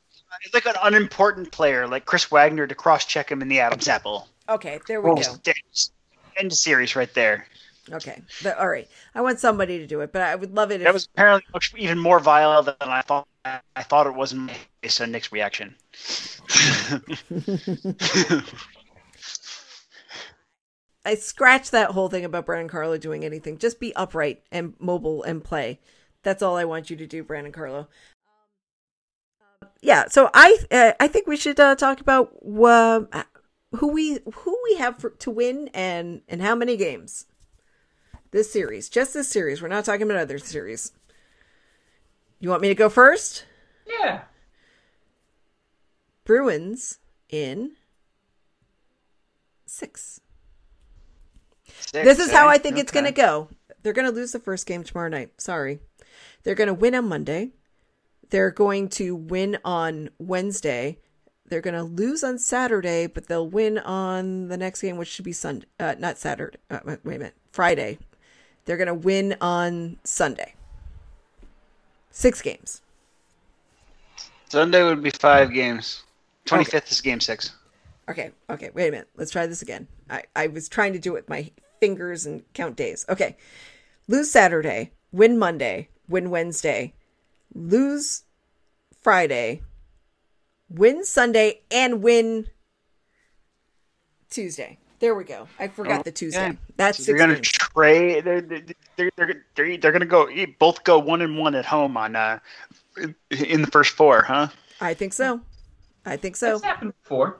it's 0.44 0.54
like 0.54 0.66
an 0.66 0.74
unimportant 0.82 1.52
player 1.52 1.86
like 1.86 2.04
Chris 2.06 2.30
Wagner 2.30 2.66
to 2.66 2.74
cross 2.74 3.04
check 3.04 3.30
him 3.30 3.42
in 3.42 3.48
the 3.48 3.60
Adam's 3.60 3.86
apple. 3.86 4.28
Okay, 4.48 4.80
there 4.88 5.00
we 5.00 5.10
Oh. 5.10 5.14
go. 5.14 5.22
End- 5.46 5.90
End 6.38 6.50
of 6.52 6.58
series 6.58 6.96
right 6.96 7.12
there. 7.14 7.46
Okay, 7.92 8.22
The- 8.42 8.58
all 8.58 8.68
right. 8.68 8.88
I 9.14 9.20
want 9.20 9.38
somebody 9.38 9.78
to 9.78 9.86
do 9.86 10.00
it, 10.00 10.12
but 10.12 10.22
I 10.22 10.34
would 10.34 10.54
love 10.54 10.70
it 10.72 10.80
if 10.80 10.84
That 10.84 10.94
was 10.94 11.08
apparently 11.14 11.44
much 11.52 11.72
even 11.76 11.98
more 11.98 12.18
vile 12.20 12.62
than 12.62 12.74
I 12.80 13.02
thought. 13.02 13.28
I 13.44 13.82
thought 13.82 14.06
it 14.06 14.14
was 14.14 14.34
based 14.80 15.00
on 15.00 15.10
Nick's 15.12 15.30
reaction. 15.32 15.74
I 21.04 21.16
scratch 21.16 21.70
that 21.72 21.90
whole 21.90 22.08
thing 22.08 22.24
about 22.24 22.46
Brandon 22.46 22.68
Carlo 22.68 22.96
doing 22.96 23.24
anything. 23.24 23.58
Just 23.58 23.80
be 23.80 23.94
upright 23.96 24.42
and 24.52 24.74
mobile 24.78 25.22
and 25.24 25.42
play. 25.42 25.80
That's 26.22 26.42
all 26.42 26.56
I 26.56 26.64
want 26.64 26.90
you 26.90 26.96
to 26.96 27.06
do, 27.06 27.22
Brandon 27.24 27.52
Carlo. 27.52 27.88
yeah, 29.80 30.06
so 30.08 30.30
I 30.32 30.56
uh, 30.70 30.92
I 31.00 31.08
think 31.08 31.26
we 31.26 31.36
should 31.36 31.58
uh, 31.58 31.74
talk 31.74 32.00
about 32.00 32.34
uh, 32.44 33.22
who 33.76 33.88
we 33.88 34.18
who 34.34 34.58
we 34.64 34.76
have 34.76 34.98
for, 34.98 35.10
to 35.10 35.30
win 35.30 35.68
and 35.74 36.22
and 36.28 36.42
how 36.42 36.54
many 36.54 36.76
games. 36.76 37.26
This 38.30 38.50
series, 38.50 38.88
just 38.88 39.12
this 39.12 39.28
series. 39.28 39.60
We're 39.60 39.68
not 39.68 39.84
talking 39.84 40.02
about 40.02 40.16
other 40.16 40.38
series. 40.38 40.92
You 42.40 42.48
want 42.48 42.62
me 42.62 42.68
to 42.68 42.74
go 42.74 42.88
first? 42.88 43.44
Yeah. 43.86 44.22
Bruins 46.24 46.98
in 47.28 47.72
six. 49.66 50.20
Six, 51.64 52.04
This 52.04 52.18
is 52.18 52.32
how 52.32 52.48
eh? 52.48 52.52
I 52.52 52.58
think 52.58 52.78
it's 52.78 52.92
going 52.92 53.04
to 53.04 53.12
go. 53.12 53.48
They're 53.82 53.92
going 53.92 54.08
to 54.08 54.14
lose 54.14 54.32
the 54.32 54.38
first 54.38 54.66
game 54.66 54.82
tomorrow 54.82 55.08
night. 55.08 55.40
Sorry. 55.40 55.80
They're 56.42 56.54
going 56.54 56.68
to 56.68 56.74
win 56.74 56.94
on 56.94 57.08
Monday. 57.08 57.50
They're 58.30 58.50
going 58.50 58.88
to 58.90 59.14
win 59.14 59.58
on 59.64 60.10
Wednesday. 60.18 60.98
They're 61.46 61.60
going 61.60 61.74
to 61.74 61.82
lose 61.82 62.24
on 62.24 62.38
Saturday, 62.38 63.06
but 63.06 63.26
they'll 63.26 63.48
win 63.48 63.78
on 63.78 64.48
the 64.48 64.56
next 64.56 64.80
game, 64.80 64.96
which 64.96 65.08
should 65.08 65.24
be 65.24 65.32
Sunday. 65.32 65.66
Uh, 65.78 65.94
not 65.98 66.18
Saturday. 66.18 66.58
Uh, 66.70 66.80
wait 66.84 66.98
a 67.04 67.18
minute. 67.18 67.34
Friday. 67.52 67.98
They're 68.64 68.76
going 68.76 68.86
to 68.86 68.94
win 68.94 69.36
on 69.40 69.98
Sunday. 70.04 70.54
Six 72.10 72.40
games. 72.40 72.80
Sunday 74.48 74.82
would 74.82 75.02
be 75.02 75.10
five 75.10 75.52
games. 75.52 76.04
Twenty 76.44 76.64
fifth 76.64 76.90
is 76.90 77.00
game 77.00 77.20
six. 77.20 77.52
Okay, 78.08 78.32
okay, 78.50 78.70
wait 78.74 78.88
a 78.88 78.90
minute. 78.90 79.08
Let's 79.16 79.30
try 79.30 79.46
this 79.46 79.62
again. 79.62 79.88
I, 80.10 80.24
I 80.36 80.48
was 80.48 80.68
trying 80.68 80.92
to 80.92 80.98
do 80.98 81.12
it 81.12 81.20
with 81.20 81.28
my 81.28 81.50
fingers 81.80 82.26
and 82.26 82.42
count 82.52 82.76
days. 82.76 83.06
Okay. 83.08 83.36
Lose 84.08 84.30
Saturday, 84.30 84.90
win 85.12 85.38
Monday, 85.38 85.88
win 86.08 86.30
Wednesday, 86.30 86.94
lose 87.54 88.24
Friday, 89.02 89.62
win 90.68 91.04
Sunday, 91.04 91.60
and 91.70 92.02
win 92.02 92.46
Tuesday. 94.30 94.78
There 95.00 95.14
we 95.14 95.24
go. 95.24 95.48
I 95.58 95.66
forgot 95.68 96.00
Oh, 96.00 96.02
the 96.04 96.12
Tuesday. 96.12 96.48
yeah. 96.48 96.52
That's 96.76 96.98
so 96.98 97.04
they're 97.04 97.18
gonna 97.18 97.40
trade. 97.40 98.24
They're 98.24 98.40
they're 98.40 98.62
they're 98.96 99.10
they're, 99.16 99.44
they're, 99.56 99.76
they're 99.76 99.92
gonna 99.92 100.06
go 100.06 100.28
both 100.60 100.84
go 100.84 100.98
one 100.98 101.22
and 101.22 101.36
one 101.38 101.54
at 101.56 101.66
home 101.66 101.96
on 101.96 102.14
uh 102.14 102.38
in 102.96 103.62
the 103.62 103.68
first 103.72 103.96
four, 103.96 104.22
huh? 104.22 104.48
I 104.80 104.94
think 104.94 105.12
so. 105.12 105.40
I 106.06 106.16
think 106.16 106.36
so. 106.36 106.52
That's 106.52 106.64
happened 106.64 106.92
before. 107.02 107.38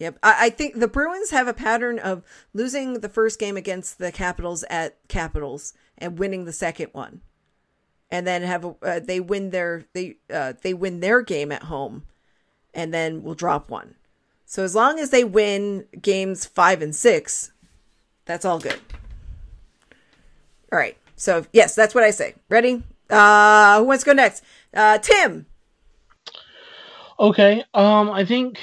Yep. 0.00 0.18
I, 0.22 0.46
I 0.46 0.50
think 0.50 0.80
the 0.80 0.88
Bruins 0.88 1.30
have 1.30 1.46
a 1.48 1.54
pattern 1.54 1.98
of 1.98 2.22
losing 2.52 3.00
the 3.00 3.08
first 3.08 3.38
game 3.38 3.56
against 3.56 3.98
the 3.98 4.10
Capitals 4.12 4.64
at 4.68 4.96
Capitals 5.08 5.74
and 5.96 6.18
winning 6.18 6.44
the 6.44 6.52
second 6.52 6.88
one. 6.92 7.20
And 8.12 8.26
then 8.26 8.42
have 8.42 8.76
uh, 8.82 9.00
they 9.00 9.18
win 9.18 9.50
their 9.50 9.86
they 9.94 10.16
uh, 10.32 10.52
they 10.62 10.74
win 10.74 11.00
their 11.00 11.22
game 11.22 11.50
at 11.50 11.64
home 11.64 12.04
and 12.74 12.92
then 12.92 13.22
we'll 13.22 13.34
drop 13.34 13.70
one. 13.70 13.94
So 14.44 14.62
as 14.62 14.74
long 14.74 14.98
as 14.98 15.10
they 15.10 15.24
win 15.24 15.86
games 16.00 16.44
5 16.44 16.82
and 16.82 16.94
6, 16.94 17.52
that's 18.26 18.44
all 18.44 18.58
good. 18.58 18.78
All 20.70 20.78
right. 20.78 20.96
So 21.16 21.46
yes, 21.52 21.74
that's 21.74 21.94
what 21.94 22.04
I 22.04 22.10
say. 22.10 22.34
Ready? 22.48 22.82
Uh 23.08 23.78
who 23.78 23.86
wants 23.86 24.04
to 24.04 24.10
go 24.10 24.12
next? 24.12 24.44
Uh 24.74 24.98
Tim. 24.98 25.46
Okay. 27.18 27.64
Um, 27.74 28.10
I 28.10 28.24
think 28.24 28.58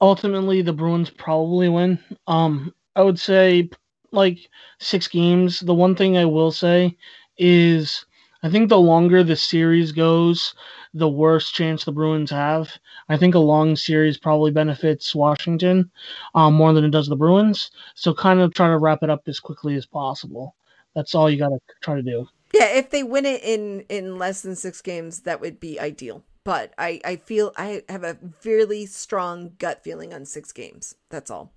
ultimately 0.00 0.62
the 0.62 0.72
Bruins 0.72 1.10
probably 1.10 1.68
win. 1.68 1.98
Um, 2.26 2.74
I 2.94 3.02
would 3.02 3.18
say 3.18 3.68
like 4.12 4.38
six 4.78 5.08
games. 5.08 5.60
The 5.60 5.74
one 5.74 5.94
thing 5.94 6.16
I 6.16 6.24
will 6.24 6.52
say 6.52 6.96
is 7.38 8.04
I 8.46 8.48
think 8.48 8.68
the 8.68 8.78
longer 8.78 9.24
the 9.24 9.34
series 9.34 9.90
goes, 9.90 10.54
the 10.94 11.08
worse 11.08 11.50
chance 11.50 11.82
the 11.82 11.90
Bruins 11.90 12.30
have. 12.30 12.70
I 13.08 13.16
think 13.16 13.34
a 13.34 13.40
long 13.40 13.74
series 13.74 14.18
probably 14.18 14.52
benefits 14.52 15.16
Washington 15.16 15.90
um, 16.36 16.54
more 16.54 16.72
than 16.72 16.84
it 16.84 16.92
does 16.92 17.08
the 17.08 17.16
Bruins. 17.16 17.72
So 17.96 18.14
kind 18.14 18.38
of 18.38 18.54
try 18.54 18.68
to 18.68 18.78
wrap 18.78 19.02
it 19.02 19.10
up 19.10 19.26
as 19.26 19.40
quickly 19.40 19.74
as 19.74 19.84
possible. 19.84 20.54
That's 20.94 21.12
all 21.12 21.28
you 21.28 21.40
got 21.40 21.48
to 21.48 21.58
try 21.80 21.96
to 21.96 22.02
do. 22.02 22.28
Yeah, 22.54 22.68
if 22.68 22.90
they 22.90 23.02
win 23.02 23.26
it 23.26 23.42
in 23.42 23.84
in 23.88 24.16
less 24.16 24.42
than 24.42 24.54
six 24.54 24.80
games, 24.80 25.22
that 25.22 25.40
would 25.40 25.58
be 25.58 25.80
ideal. 25.80 26.22
But 26.44 26.72
I 26.78 27.00
I 27.04 27.16
feel 27.16 27.52
I 27.56 27.82
have 27.88 28.04
a 28.04 28.16
really 28.44 28.86
strong 28.86 29.54
gut 29.58 29.82
feeling 29.82 30.14
on 30.14 30.24
six 30.24 30.52
games. 30.52 30.94
That's 31.10 31.32
all. 31.32 31.52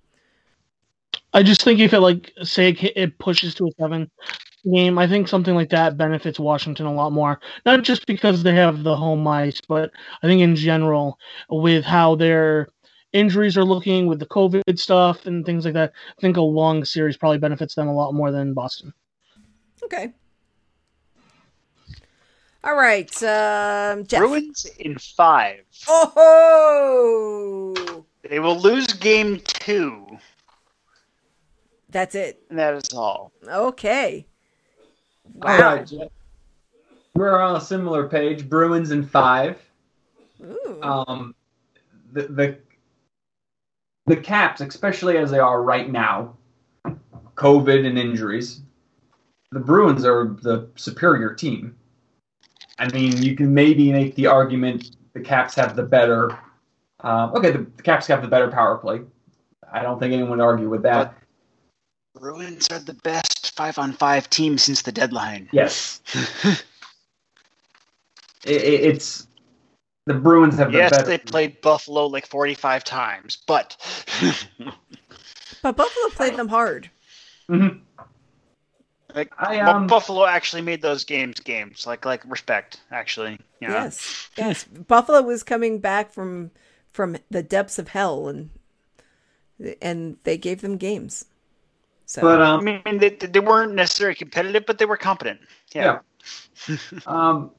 I 1.32 1.44
just 1.44 1.62
think 1.62 1.78
if 1.78 1.92
it 1.92 2.00
like 2.00 2.32
say 2.42 2.70
it, 2.70 2.96
it 2.96 3.18
pushes 3.20 3.54
to 3.54 3.68
a 3.68 3.70
seven 3.78 4.10
game, 4.64 4.98
I 4.98 5.06
think 5.06 5.28
something 5.28 5.54
like 5.54 5.70
that 5.70 5.96
benefits 5.96 6.38
Washington 6.38 6.86
a 6.86 6.94
lot 6.94 7.12
more. 7.12 7.40
Not 7.64 7.82
just 7.82 8.06
because 8.06 8.42
they 8.42 8.54
have 8.54 8.82
the 8.82 8.96
home 8.96 9.26
ice, 9.26 9.60
but 9.60 9.90
I 10.22 10.26
think 10.26 10.42
in 10.42 10.56
general 10.56 11.18
with 11.48 11.84
how 11.84 12.14
their 12.14 12.68
injuries 13.12 13.56
are 13.56 13.64
looking 13.64 14.06
with 14.06 14.20
the 14.20 14.26
COVID 14.26 14.78
stuff 14.78 15.26
and 15.26 15.44
things 15.44 15.64
like 15.64 15.74
that. 15.74 15.92
I 16.16 16.20
think 16.20 16.36
a 16.36 16.40
long 16.42 16.84
series 16.84 17.16
probably 17.16 17.38
benefits 17.38 17.74
them 17.74 17.88
a 17.88 17.94
lot 17.94 18.14
more 18.14 18.30
than 18.30 18.54
Boston. 18.54 18.92
Okay. 19.82 20.12
All 22.62 22.76
right, 22.76 23.10
um, 23.22 24.04
Jeff. 24.06 24.20
Bruins 24.20 24.66
in 24.78 24.98
five. 24.98 25.62
Oh, 25.88 28.04
They 28.28 28.38
will 28.38 28.60
lose 28.60 28.86
game 28.88 29.40
two, 29.40 30.06
that's 31.88 32.14
it. 32.14 32.42
and 32.50 32.58
that 32.58 32.74
is 32.74 32.92
all. 32.92 33.32
Okay. 33.48 34.26
All 35.42 35.48
Wow. 35.48 35.76
right, 35.76 35.86
Jeff. 35.86 36.08
We're 37.14 37.38
on 37.38 37.56
a 37.56 37.60
similar 37.60 38.08
page. 38.08 38.48
Bruins 38.48 38.90
in 38.90 39.04
five. 39.04 39.58
Ooh. 40.42 40.78
Um, 40.82 41.34
the 42.12 42.22
the 42.22 42.58
the 44.06 44.16
Caps, 44.16 44.60
especially 44.60 45.18
as 45.18 45.30
they 45.30 45.38
are 45.38 45.62
right 45.62 45.90
now, 45.90 46.36
COVID 47.36 47.86
and 47.86 47.98
injuries, 47.98 48.62
the 49.52 49.60
Bruins 49.60 50.04
are 50.04 50.36
the 50.42 50.68
superior 50.76 51.34
team. 51.34 51.76
I 52.78 52.88
mean, 52.92 53.22
you 53.22 53.36
can 53.36 53.52
maybe 53.52 53.92
make 53.92 54.14
the 54.14 54.26
argument 54.26 54.96
the 55.12 55.20
Caps 55.20 55.54
have 55.56 55.76
the 55.76 55.82
better. 55.82 56.30
Uh, 57.00 57.30
okay, 57.34 57.50
the, 57.50 57.66
the 57.76 57.82
Caps 57.82 58.06
have 58.06 58.22
the 58.22 58.28
better 58.28 58.48
power 58.50 58.78
play. 58.78 59.00
I 59.72 59.82
don't 59.82 59.98
think 59.98 60.12
anyone 60.12 60.30
would 60.30 60.40
argue 60.40 60.68
with 60.68 60.82
that. 60.82 61.14
Bruins 62.14 62.68
are 62.70 62.78
the 62.80 62.94
best 63.04 63.29
five 63.60 63.78
on 63.78 63.92
five 63.92 64.30
team 64.30 64.56
since 64.56 64.80
the 64.80 64.92
deadline. 64.92 65.46
yes, 65.52 66.00
it, 68.42 68.62
it, 68.62 68.84
it's 68.84 69.26
the 70.06 70.14
Bruins 70.14 70.56
have 70.56 70.72
the 70.72 70.78
yes, 70.78 70.90
better. 70.90 71.04
they 71.04 71.18
played 71.18 71.60
Buffalo 71.60 72.06
like 72.06 72.26
45 72.26 72.84
times, 72.84 73.36
but 73.46 73.76
but 75.62 75.76
Buffalo 75.76 76.08
played 76.08 76.36
them 76.36 76.48
hard. 76.48 76.88
Mhm. 77.50 77.80
like, 79.14 79.30
I, 79.38 79.58
Bu- 79.58 79.70
um, 79.70 79.86
Buffalo 79.86 80.24
actually 80.24 80.62
made 80.62 80.80
those 80.80 81.04
games 81.04 81.38
games. 81.38 81.86
Like 81.86 82.06
like 82.06 82.22
respect, 82.24 82.80
actually. 82.90 83.38
You 83.60 83.68
know? 83.68 83.74
Yes, 83.74 84.30
yes. 84.38 84.64
Buffalo 84.64 85.20
was 85.20 85.42
coming 85.42 85.80
back 85.80 86.12
from 86.12 86.50
from 86.90 87.18
the 87.30 87.42
depths 87.42 87.78
of 87.78 87.88
hell, 87.88 88.26
and 88.26 88.48
and 89.82 90.16
they 90.24 90.38
gave 90.38 90.62
them 90.62 90.78
games. 90.78 91.26
So, 92.10 92.22
But 92.22 92.42
I 92.42 92.50
um, 92.50 92.64
mean, 92.64 92.98
they, 92.98 93.10
they 93.10 93.38
weren't 93.38 93.72
necessarily 93.72 94.16
competitive, 94.16 94.66
but 94.66 94.78
they 94.78 94.84
were 94.84 94.96
competent. 94.96 95.40
Yeah. 95.72 96.00
Yeah. 96.68 96.76
Um, 97.06 97.52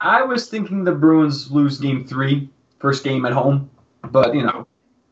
I 0.00 0.22
was 0.22 0.48
thinking 0.48 0.82
the 0.82 0.92
Bruins 0.92 1.50
lose 1.50 1.78
game 1.78 2.06
three, 2.06 2.48
first 2.78 3.04
game 3.04 3.26
at 3.26 3.34
home, 3.34 3.68
but 4.10 4.34
you 4.34 4.42
know, 4.42 4.66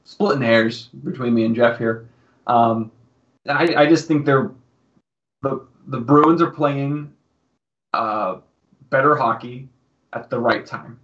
splitting 0.04 0.40
hairs 0.40 0.88
between 1.04 1.34
me 1.34 1.44
and 1.44 1.54
Jeff 1.54 1.76
here. 1.76 2.08
Um, 2.46 2.90
I, 3.46 3.74
I 3.76 3.86
just 3.86 4.08
think 4.08 4.24
they're 4.24 4.50
the 5.42 5.66
the 5.88 6.00
Bruins 6.00 6.40
are 6.40 6.50
playing 6.50 7.12
uh, 7.92 8.38
better 8.88 9.14
hockey 9.14 9.68
at 10.14 10.30
the 10.30 10.40
right 10.40 10.64
time. 10.64 10.98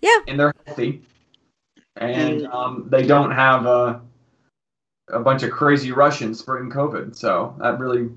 Yeah. 0.00 0.18
and 0.26 0.40
they're 0.40 0.52
healthy, 0.66 1.02
and 1.96 2.46
um, 2.48 2.88
they 2.90 3.06
don't 3.06 3.30
have 3.30 3.64
a 3.64 4.02
a 5.12 5.20
bunch 5.20 5.42
of 5.42 5.50
crazy 5.50 5.92
Russians 5.92 6.38
spreading 6.40 6.70
COVID. 6.70 7.14
So 7.14 7.54
that 7.58 7.78
really 7.78 8.10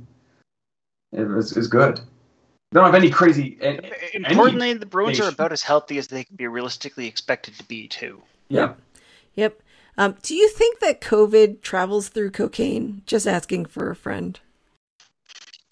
is, 1.12 1.56
is 1.56 1.68
good. 1.68 2.00
They 2.72 2.80
don't 2.80 2.86
have 2.86 2.96
any 2.96 3.10
crazy. 3.10 3.58
a- 3.62 3.80
any- 4.14 4.26
Importantly, 4.30 4.74
the 4.74 4.86
Bruins 4.86 5.20
are 5.20 5.30
about 5.30 5.52
as 5.52 5.62
healthy 5.62 5.98
as 5.98 6.08
they 6.08 6.24
can 6.24 6.36
be 6.36 6.48
realistically 6.48 7.08
expected 7.08 7.56
to 7.58 7.64
be, 7.66 7.88
too. 7.88 8.22
yeah. 8.50 8.74
yep. 9.36 9.62
Um, 9.98 10.18
do 10.22 10.36
you 10.36 10.50
think 10.50 10.80
that 10.80 11.00
COVID 11.00 11.62
travels 11.62 12.10
through 12.10 12.32
cocaine? 12.32 13.02
Just 13.06 13.26
asking 13.28 13.68
for 13.68 13.90
a 13.90 13.96
friend. 13.96 14.38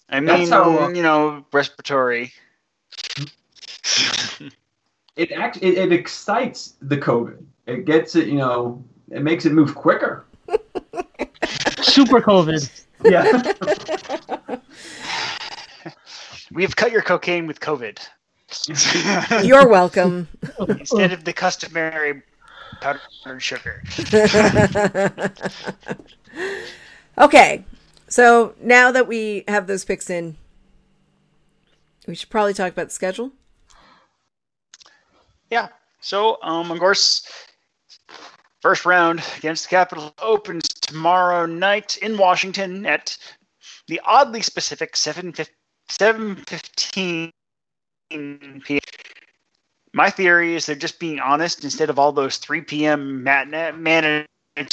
I 0.08 0.20
That's 0.20 0.40
mean, 0.40 0.48
how, 0.48 0.78
uh, 0.78 0.88
you 0.88 1.02
know, 1.02 1.44
respiratory. 1.52 2.32
it 5.16 5.32
act 5.32 5.58
it, 5.58 5.76
it 5.76 5.92
excites 5.92 6.74
the 6.80 6.96
COVID. 6.96 7.44
It 7.66 7.84
gets 7.84 8.16
it, 8.16 8.28
you 8.28 8.36
know, 8.36 8.82
it 9.10 9.22
makes 9.22 9.44
it 9.44 9.52
move 9.52 9.74
quicker. 9.74 10.24
Super 11.94 12.20
COVID. 12.20 12.84
Yeah. 13.04 14.58
We 16.52 16.62
have 16.62 16.76
cut 16.76 16.92
your 16.92 17.02
cocaine 17.02 17.48
with 17.48 17.58
COVID. 17.58 17.98
You're 19.44 19.66
welcome. 19.66 20.28
instead 20.68 21.12
of 21.12 21.24
the 21.24 21.32
customary 21.32 22.22
powdered 22.80 23.40
sugar. 23.40 23.82
okay, 27.18 27.64
so 28.08 28.54
now 28.60 28.92
that 28.92 29.08
we 29.08 29.44
have 29.48 29.66
those 29.66 29.84
picks 29.84 30.10
in, 30.10 30.36
we 32.06 32.14
should 32.14 32.30
probably 32.30 32.54
talk 32.54 32.72
about 32.72 32.88
the 32.88 32.94
schedule. 32.94 33.32
Yeah. 35.50 35.68
So, 36.00 36.38
um, 36.42 36.70
of 36.70 36.78
course, 36.78 37.26
first 38.60 38.84
round 38.84 39.22
against 39.38 39.64
the 39.64 39.70
Capitals 39.70 40.12
opens 40.22 40.68
tomorrow 40.94 41.44
night 41.44 41.96
in 41.96 42.16
Washington 42.16 42.86
at 42.86 43.18
the 43.88 44.00
oddly 44.04 44.42
specific 44.42 44.94
7.15 44.94 47.30
p.m. 48.10 48.62
My 49.92 50.08
theory 50.08 50.54
is 50.54 50.66
they're 50.66 50.76
just 50.76 51.00
being 51.00 51.18
honest 51.18 51.64
instead 51.64 51.90
of 51.90 51.98
all 51.98 52.12
those 52.12 52.36
3 52.36 52.60
p.m. 52.60 53.24
matinee 53.24 53.72
manatee 53.72 54.26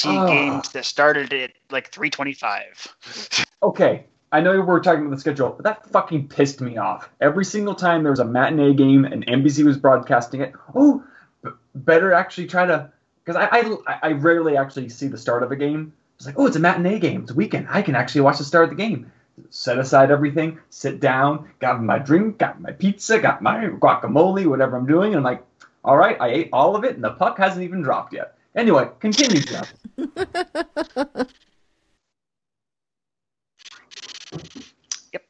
Oh. 0.05 0.28
games 0.28 0.69
that 0.69 0.86
started 0.86 1.34
at 1.34 1.53
like 1.72 1.91
3:25. 1.91 3.47
Okay, 3.63 4.05
I 4.32 4.41
know 4.41 4.61
we're 4.61 4.80
talking 4.80 5.07
about 5.07 5.15
the 5.15 5.22
schedule, 5.22 5.49
but 5.49 5.63
that 5.63 5.88
fucking 5.88 6.28
pissed 6.28 6.61
me 6.61 6.78
off. 6.78 7.09
Every 7.19 7.45
single 7.45 7.74
time 7.74 8.03
there 8.03 8.11
was 8.11 8.19
a 8.19 8.26
matinee 8.26 8.76
game 8.76 9.05
and 9.05 9.26
NBC 9.26 9.65
was 9.65 9.78
broadcasting 9.78 10.41
it, 10.41 10.53
oh, 10.76 11.03
b- 11.43 11.49
better 11.74 12.13
actually 12.13 12.45
try 12.45 12.67
to, 12.67 12.91
because 13.26 13.36
I, 13.36 13.47
I 13.51 13.76
I 14.03 14.11
rarely 14.11 14.55
actually 14.55 14.89
see 14.89 15.07
the 15.07 15.17
start 15.17 15.41
of 15.41 15.51
a 15.51 15.55
game. 15.55 15.93
It's 16.22 16.28
like, 16.28 16.38
oh, 16.38 16.45
it's 16.45 16.55
a 16.55 16.59
matinee 16.59 16.99
game. 16.99 17.24
It's 17.24 17.32
a 17.32 17.34
weekend. 17.34 17.65
I 17.67 17.82
can 17.82 17.95
actually 17.95 18.22
watch 18.22 18.38
the 18.38 18.43
start 18.43 18.65
of 18.65 18.69
the 18.69 18.76
game. 18.76 19.11
Set 19.49 19.80
aside 19.80 20.11
everything, 20.11 20.59
sit 20.69 20.99
down, 20.99 21.49
got 21.57 21.82
my 21.82 21.97
drink, 21.97 22.38
got 22.38 22.61
my 22.61 22.74
pizza, 22.74 23.17
got 23.17 23.41
my 23.41 23.65
guacamole, 23.65 24.45
whatever 24.45 24.78
I'm 24.78 24.86
doing, 24.86 25.15
and 25.15 25.17
I'm 25.17 25.24
like, 25.24 25.43
all 25.84 25.97
right, 25.97 26.15
I 26.22 26.28
ate 26.28 26.49
all 26.53 26.76
of 26.76 26.84
it, 26.84 26.93
and 26.93 27.03
the 27.03 27.09
puck 27.09 27.39
hasn't 27.39 27.63
even 27.63 27.82
dropped 27.82 28.13
yet. 28.13 28.36
Anyway, 28.55 28.88
continue, 28.99 29.41
Jeff. 29.41 29.74
Yep. 35.11 35.24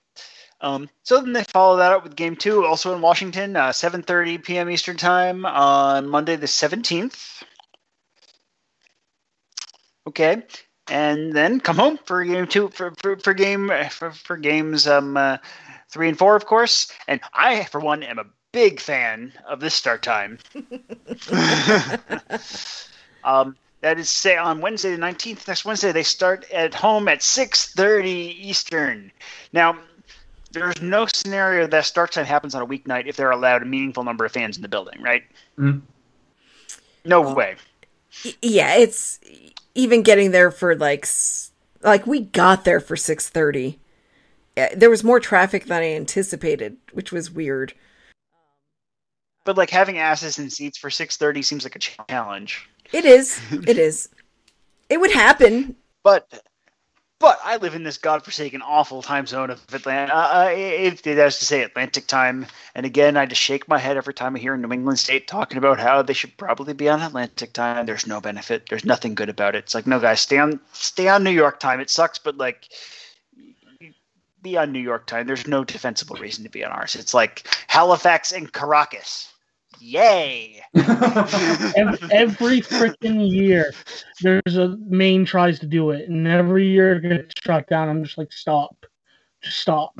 Um, 0.59 0.89
so 1.03 1.21
then 1.21 1.31
they 1.31 1.43
follow 1.45 1.77
that 1.77 1.93
up 1.93 2.03
with 2.03 2.15
game 2.15 2.35
two, 2.35 2.65
also 2.65 2.93
in 2.93 3.01
Washington, 3.01 3.55
uh, 3.55 3.69
7:30 3.69 4.43
p.m. 4.43 4.69
Eastern 4.69 4.97
time 4.97 5.45
on 5.45 6.07
Monday 6.07 6.35
the 6.35 6.47
17th. 6.47 7.43
Okay, 10.05 10.43
and 10.91 11.33
then 11.33 11.59
come 11.59 11.77
home 11.77 11.97
for 12.05 12.23
game 12.23 12.45
two 12.45 12.69
for 12.69 12.93
for, 12.97 13.17
for 13.17 13.33
game 13.33 13.71
for, 13.89 14.11
for 14.11 14.37
games 14.37 14.87
um 14.87 15.17
uh, 15.17 15.37
three 15.89 16.09
and 16.09 16.17
four, 16.17 16.35
of 16.35 16.45
course. 16.45 16.91
And 17.07 17.21
I, 17.33 17.63
for 17.65 17.79
one, 17.79 18.03
am 18.03 18.19
a 18.19 18.25
big 18.51 18.79
fan 18.79 19.33
of 19.47 19.59
this 19.59 19.73
start 19.73 20.03
time. 20.03 20.39
um, 23.23 23.55
that 23.81 23.99
is 23.99 24.09
say 24.09 24.37
on 24.37 24.61
Wednesday 24.61 24.95
the 24.95 25.01
19th. 25.01 25.47
Next 25.47 25.65
Wednesday 25.65 25.91
they 25.91 26.03
start 26.03 26.49
at 26.51 26.73
home 26.73 27.07
at 27.07 27.19
6:30 27.19 28.05
Eastern. 28.05 29.11
Now 29.53 29.77
there's 30.51 30.81
no 30.81 31.07
scenario 31.07 31.67
that 31.67 31.85
start 31.85 32.11
time 32.11 32.25
happens 32.25 32.53
on 32.53 32.61
a 32.61 32.67
weeknight 32.67 33.07
if 33.07 33.15
they're 33.15 33.31
allowed 33.31 33.61
a 33.61 33.65
meaningful 33.65 34.03
number 34.03 34.25
of 34.25 34.31
fans 34.31 34.57
in 34.57 34.61
the 34.61 34.67
building, 34.67 35.01
right? 35.01 35.23
Mhm. 35.57 35.81
No 37.05 37.33
way. 37.33 37.55
Yeah, 38.41 38.75
it's 38.75 39.19
even 39.75 40.01
getting 40.03 40.31
there 40.31 40.51
for 40.51 40.75
like 40.75 41.07
like 41.81 42.05
we 42.05 42.21
got 42.21 42.63
there 42.65 42.79
for 42.79 42.95
6:30. 42.95 43.77
Uh, 44.57 44.67
There 44.75 44.89
was 44.89 45.03
more 45.03 45.19
traffic 45.19 45.65
than 45.65 45.81
I 45.81 45.93
anticipated, 45.93 46.77
which 46.93 47.11
was 47.11 47.31
weird. 47.31 47.73
But 49.43 49.57
like 49.57 49.69
having 49.69 49.97
asses 49.97 50.37
in 50.37 50.49
seats 50.49 50.77
for 50.77 50.89
6:30 50.89 51.43
seems 51.43 51.63
like 51.63 51.75
a 51.75 51.79
challenge. 51.79 52.67
It 52.91 53.05
is. 53.05 53.39
It 53.67 53.77
is. 53.77 54.09
It 54.89 54.99
would 54.99 55.11
happen. 55.11 55.77
But 56.03 56.27
but 57.21 57.39
I 57.43 57.57
live 57.57 57.75
in 57.75 57.83
this 57.83 57.97
godforsaken 57.97 58.61
awful 58.61 59.01
time 59.01 59.27
zone 59.27 59.51
of 59.51 59.61
Atlanta. 59.73 60.13
Uh, 60.13 60.49
it 60.51 61.05
has 61.05 61.39
to 61.39 61.45
say 61.45 61.61
Atlantic 61.61 62.07
time, 62.07 62.47
and 62.75 62.85
again, 62.85 63.15
I 63.15 63.27
just 63.27 63.41
shake 63.41 63.67
my 63.67 63.77
head 63.77 63.95
every 63.95 64.13
time 64.13 64.35
I 64.35 64.39
hear 64.39 64.57
New 64.57 64.73
England 64.73 64.99
State 64.99 65.27
talking 65.27 65.57
about 65.57 65.79
how 65.79 66.01
they 66.01 66.13
should 66.13 66.35
probably 66.35 66.73
be 66.73 66.89
on 66.89 67.01
Atlantic 67.01 67.53
time. 67.53 67.85
There's 67.85 68.07
no 68.07 68.19
benefit. 68.19 68.67
There's 68.67 68.83
nothing 68.83 69.15
good 69.15 69.29
about 69.29 69.55
it. 69.55 69.59
It's 69.59 69.75
like 69.75 69.87
no 69.87 69.99
guys, 69.99 70.19
stay 70.19 70.39
on 70.39 70.59
stay 70.73 71.07
on 71.07 71.23
New 71.23 71.31
York 71.31 71.59
time. 71.59 71.79
It 71.79 71.89
sucks, 71.89 72.17
but 72.17 72.37
like 72.37 72.67
be 74.41 74.57
on 74.57 74.71
New 74.71 74.79
York 74.79 75.05
time. 75.05 75.27
There's 75.27 75.47
no 75.47 75.63
defensible 75.63 76.15
reason 76.15 76.43
to 76.43 76.49
be 76.49 76.65
on 76.65 76.71
ours. 76.71 76.95
It's 76.95 77.13
like 77.13 77.47
Halifax 77.67 78.31
and 78.31 78.51
Caracas. 78.51 79.30
Yay! 79.81 80.61
every, 80.75 82.11
every 82.11 82.61
freaking 82.61 83.29
year, 83.31 83.73
there's 84.21 84.55
a 84.55 84.77
Maine 84.85 85.25
tries 85.25 85.59
to 85.59 85.65
do 85.65 85.89
it, 85.89 86.07
and 86.07 86.27
every 86.27 86.67
year 86.67 86.97
it 86.97 87.01
gets 87.01 87.33
shut 87.43 87.67
down. 87.67 87.89
I'm 87.89 88.03
just 88.03 88.15
like, 88.15 88.31
stop, 88.31 88.85
just 89.41 89.57
stop. 89.57 89.99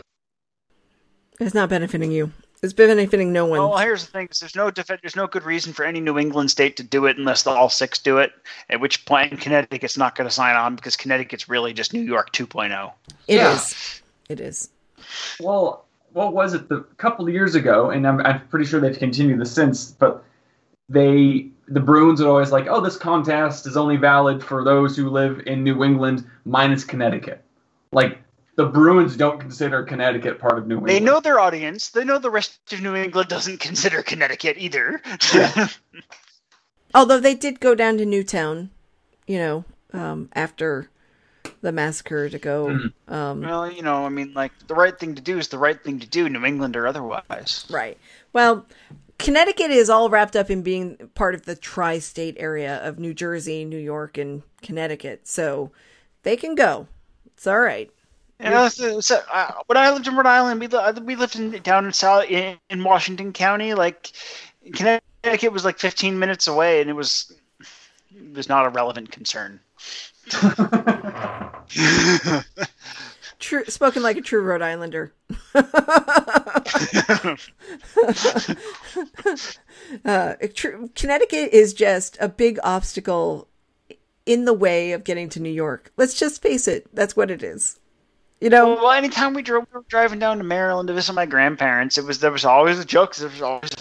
It's 1.40 1.56
not 1.56 1.70
benefiting 1.70 2.12
you. 2.12 2.32
It's 2.62 2.74
benefiting 2.74 3.34
no 3.34 3.48
one. 3.48 3.58
Well, 3.58 3.78
here's 3.80 4.06
the 4.06 4.12
thing: 4.12 4.30
there's 4.40 4.56
no 4.56 4.70
def- 4.70 4.86
there's 5.02 5.16
no 5.16 5.26
good 5.26 5.44
reason 5.44 5.74
for 5.74 5.84
any 5.84 6.00
New 6.00 6.20
England 6.20 6.52
state 6.52 6.78
to 6.78 6.84
do 6.84 7.08
it 7.08 7.18
unless 7.18 7.42
the 7.42 7.50
all 7.50 7.70
six 7.70 7.98
do 7.98 8.20
it. 8.20 8.34
At 8.70 8.80
which 8.80 9.04
point, 9.06 9.40
Connecticut's 9.40 9.98
not 9.98 10.14
going 10.14 10.30
to 10.30 10.34
sign 10.34 10.56
on 10.56 10.76
because 10.76 10.96
Connecticut's 10.96 11.50
really 11.50 11.74
just 11.74 11.92
New 11.92 12.02
York 12.02 12.30
oh. 12.40 12.46
2.0. 12.46 12.94
It 13.28 13.36
Yeah. 13.38 13.56
is. 13.56 14.02
It 14.30 14.40
is. 14.40 14.70
Well, 15.40 15.86
what 16.14 16.34
was 16.34 16.54
it? 16.54 16.70
The 16.70 16.78
a 16.78 16.96
couple 16.96 17.28
of 17.28 17.34
years 17.34 17.56
ago, 17.56 17.90
and 17.90 18.08
I'm, 18.08 18.20
I'm 18.22 18.48
pretty 18.48 18.66
sure 18.66 18.80
they've 18.80 18.98
continued 18.98 19.40
this 19.40 19.52
since. 19.52 19.92
But 19.92 20.24
they, 20.90 21.48
the 21.68 21.80
Bruins 21.80 22.22
are 22.22 22.28
always 22.28 22.52
like, 22.52 22.68
oh, 22.68 22.82
this 22.82 22.98
contest 22.98 23.66
is 23.68 23.78
only 23.78 23.98
valid 23.98 24.44
for 24.44 24.64
those 24.64 24.96
who 24.96 25.10
live 25.10 25.42
in 25.46 25.64
New 25.64 25.84
England 25.84 26.28
minus 26.46 26.84
Connecticut. 26.84 27.44
Like 27.92 28.20
the 28.56 28.66
Bruins 28.66 29.16
don't 29.16 29.40
consider 29.40 29.84
Connecticut 29.84 30.40
part 30.40 30.58
of 30.58 30.68
New 30.68 30.76
England. 30.76 30.96
They 30.96 31.00
know 31.00 31.20
their 31.20 31.40
audience. 31.40 31.90
They 31.90 32.04
know 32.04 32.20
the 32.20 32.30
rest 32.30 32.60
of 32.74 32.82
New 32.82 32.96
England 32.96 33.30
doesn't 33.30 33.60
consider 33.60 34.04
Connecticut 34.04 34.58
either. 34.58 35.02
Yeah. 35.34 35.68
Although 36.94 37.20
they 37.20 37.36
did 37.36 37.62
go 37.62 37.74
down 37.74 37.98
to 37.98 38.06
Newtown, 38.06 38.70
you 39.26 39.38
know, 39.38 39.66
um, 39.94 40.30
after 40.34 40.90
the 41.62 41.72
massacre 41.72 42.30
to 42.30 42.40
go. 42.40 42.68
Mhm. 42.68 42.94
Um, 43.08 43.42
well, 43.42 43.72
you 43.72 43.82
know, 43.84 44.06
I 44.06 44.10
mean, 44.10 44.34
like 44.34 44.52
the 44.68 44.76
right 44.76 44.98
thing 44.98 45.16
to 45.16 45.22
do 45.22 45.38
is 45.38 45.48
the 45.50 45.58
right 45.58 45.82
thing 45.82 46.00
to 46.00 46.08
do, 46.08 46.28
New 46.30 46.44
England 46.46 46.76
or 46.76 46.88
otherwise. 46.88 47.66
Right. 47.70 47.98
Well, 48.34 48.66
Connecticut 49.20 49.70
is 49.70 49.90
all 49.90 50.10
wrapped 50.10 50.36
up 50.36 50.50
in 50.50 50.64
being 50.64 50.98
part 51.14 51.36
of 51.36 51.46
the 51.46 51.56
tri 51.56 52.00
state 52.00 52.36
area 52.40 52.78
of 52.84 52.98
New 52.98 53.14
Jersey, 53.14 53.64
New 53.66 53.78
York, 53.78 54.18
and 54.18 54.42
Connecticut. 54.64 55.28
So 55.28 55.72
they 56.24 56.36
can 56.36 56.56
go. 56.56 56.88
It's 57.28 57.46
all 57.46 57.60
right. 57.60 57.92
Yeah, 58.40 58.70
so, 58.70 59.00
so 59.02 59.22
uh, 59.32 59.52
when 59.68 59.78
I 59.78 59.92
lived 59.92 60.08
in 60.08 60.16
Rhode 60.16 60.26
Island, 60.26 60.60
we 60.60 60.66
li- 60.66 60.92
we 61.04 61.16
lived 61.16 61.36
in 61.36 61.52
down 61.62 61.86
in 61.86 61.94
South 61.94 62.26
in, 62.26 62.58
in 62.72 62.84
Washington 62.84 63.34
County. 63.34 63.76
Like 63.76 64.12
Connecticut 64.74 65.54
was 65.54 65.64
like 65.64 65.78
15 65.78 66.18
minutes 66.18 66.48
away, 66.48 66.82
and 66.82 66.90
it 66.90 66.94
was 66.94 67.32
it 68.10 68.34
was 68.36 68.50
not 68.50 68.66
a 68.66 68.70
relevant 68.70 69.12
concern. 69.12 69.60
True, 73.42 73.66
spoken 73.66 74.04
like 74.04 74.18
a 74.18 74.22
true 74.22 74.44
Rhode 74.44 74.62
Islander. 74.62 75.14
uh, 80.06 80.34
true, 80.54 80.92
Connecticut 80.94 81.52
is 81.52 81.74
just 81.74 82.18
a 82.22 82.30
big 82.30 82.60
obstacle 82.64 83.48
in 84.28 84.46
the 84.46 84.54
way 84.54 84.92
of 84.92 85.04
getting 85.04 85.28
to 85.30 85.40
New 85.40 85.50
York. 85.50 85.92
Let's 85.98 86.20
just 86.20 86.44
face 86.44 86.68
it. 86.68 86.88
That's 86.94 87.16
what 87.16 87.32
it 87.32 87.42
is. 87.42 87.80
You 88.42 88.52
know, 88.52 88.76
well, 88.76 88.92
anytime 88.92 89.34
we 89.34 89.42
drove, 89.42 89.66
we 89.72 89.80
were 89.80 89.86
driving 89.88 90.20
down 90.20 90.38
to 90.38 90.44
Maryland 90.44 90.88
to 90.90 90.94
visit 90.94 91.14
my 91.14 91.26
grandparents, 91.26 91.98
it 91.98 92.06
was 92.06 92.20
there 92.20 92.32
was 92.32 92.46
always 92.46 92.78
a 92.78 92.86
joke. 92.86 93.16
There 93.16 93.28
was 93.28 93.42
always 93.42 93.72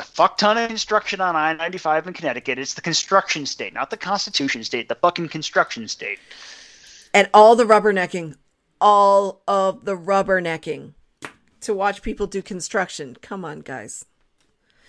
a 0.00 0.04
fuck 0.04 0.38
ton 0.38 0.58
of 0.58 0.68
construction 0.68 1.20
on 1.20 1.36
I-95 1.36 2.06
in 2.06 2.12
Connecticut. 2.12 2.58
It's 2.58 2.74
the 2.74 2.80
construction 2.80 3.46
state, 3.46 3.72
not 3.74 3.90
the 3.90 3.96
Constitution 3.96 4.64
state. 4.64 4.88
The 4.88 4.94
fucking 4.94 5.28
construction 5.28 5.86
state. 5.88 6.18
and 7.14 7.28
all 7.34 7.54
the 7.56 7.64
rubbernecking, 7.64 8.36
all 8.80 9.42
of 9.46 9.84
the 9.84 9.96
rubbernecking 9.96 10.94
to 11.60 11.74
watch 11.74 12.02
people 12.02 12.26
do 12.26 12.42
construction. 12.42 13.16
Come 13.20 13.44
on, 13.44 13.60
guys. 13.60 14.04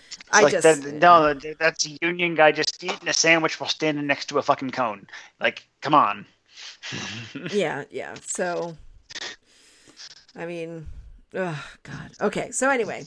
It's 0.07 0.18
I 0.32 0.41
like 0.41 0.51
just 0.53 0.84
that, 0.84 0.93
no, 0.93 1.34
that's 1.59 1.86
a 1.86 1.97
union 2.01 2.36
guy 2.36 2.51
just 2.51 2.84
eating 2.84 3.07
a 3.07 3.14
sandwich 3.14 3.59
while 3.59 3.70
standing 3.70 4.07
next 4.07 4.26
to 4.28 4.38
a 4.39 4.41
fucking 4.41 4.72
cone. 4.72 5.07
Like, 5.39 5.68
come 5.82 5.93
on. 5.93 6.26
yeah, 7.51 7.86
yeah. 7.89 8.16
So, 8.26 8.76
I 10.36 10.45
mean, 10.45 10.88
oh 11.34 11.66
god. 11.84 12.12
Okay. 12.22 12.51
So 12.51 12.70
anyway, 12.70 13.05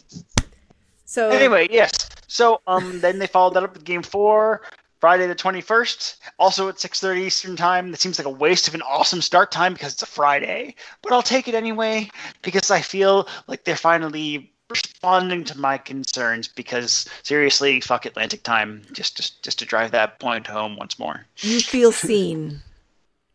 so 1.14 1.28
Anyway, 1.28 1.68
yes. 1.70 1.92
So 2.26 2.60
um, 2.66 3.00
then 3.04 3.20
they 3.20 3.28
followed 3.28 3.54
that 3.54 3.62
up 3.62 3.74
with 3.74 3.84
Game 3.84 4.02
Four, 4.02 4.62
Friday 5.00 5.28
the 5.28 5.34
twenty 5.36 5.60
first, 5.60 6.20
also 6.40 6.68
at 6.68 6.80
six 6.80 6.98
thirty 6.98 7.22
Eastern 7.22 7.54
Time. 7.54 7.92
That 7.92 8.00
seems 8.00 8.18
like 8.18 8.26
a 8.26 8.30
waste 8.30 8.66
of 8.66 8.74
an 8.74 8.82
awesome 8.82 9.22
start 9.22 9.52
time 9.52 9.74
because 9.74 9.92
it's 9.92 10.02
a 10.02 10.06
Friday, 10.06 10.74
but 11.02 11.12
I'll 11.12 11.22
take 11.22 11.46
it 11.46 11.54
anyway 11.54 12.10
because 12.42 12.72
I 12.72 12.80
feel 12.80 13.28
like 13.46 13.62
they're 13.62 13.76
finally 13.76 14.50
responding 14.68 15.44
to 15.44 15.56
my 15.56 15.78
concerns 15.78 16.48
because 16.48 17.08
seriously, 17.22 17.80
fuck 17.80 18.06
Atlantic 18.06 18.42
Time, 18.42 18.82
just 18.92 19.16
just 19.16 19.40
just 19.44 19.60
to 19.60 19.64
drive 19.64 19.92
that 19.92 20.18
point 20.18 20.48
home 20.48 20.76
once 20.76 20.98
more. 20.98 21.24
You 21.38 21.60
feel 21.60 21.92
seen. 22.10 22.60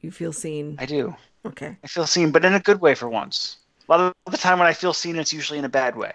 You 0.02 0.12
feel 0.12 0.34
seen. 0.34 0.76
I 0.80 0.86
do. 0.86 1.16
Okay. 1.46 1.78
I 1.82 1.88
feel 1.88 2.06
seen, 2.06 2.32
but 2.32 2.44
in 2.44 2.56
a 2.56 2.60
good 2.60 2.82
way 2.82 2.94
for 2.94 3.08
once. 3.08 3.56
A 3.88 3.92
lot 3.92 4.02
of 4.02 4.32
the 4.32 4.38
time 4.38 4.60
when 4.60 4.68
I 4.68 4.74
feel 4.74 4.92
seen, 4.92 5.16
it's 5.16 5.32
usually 5.32 5.60
in 5.60 5.66
a 5.66 5.70
bad 5.70 5.96
way. 5.96 6.14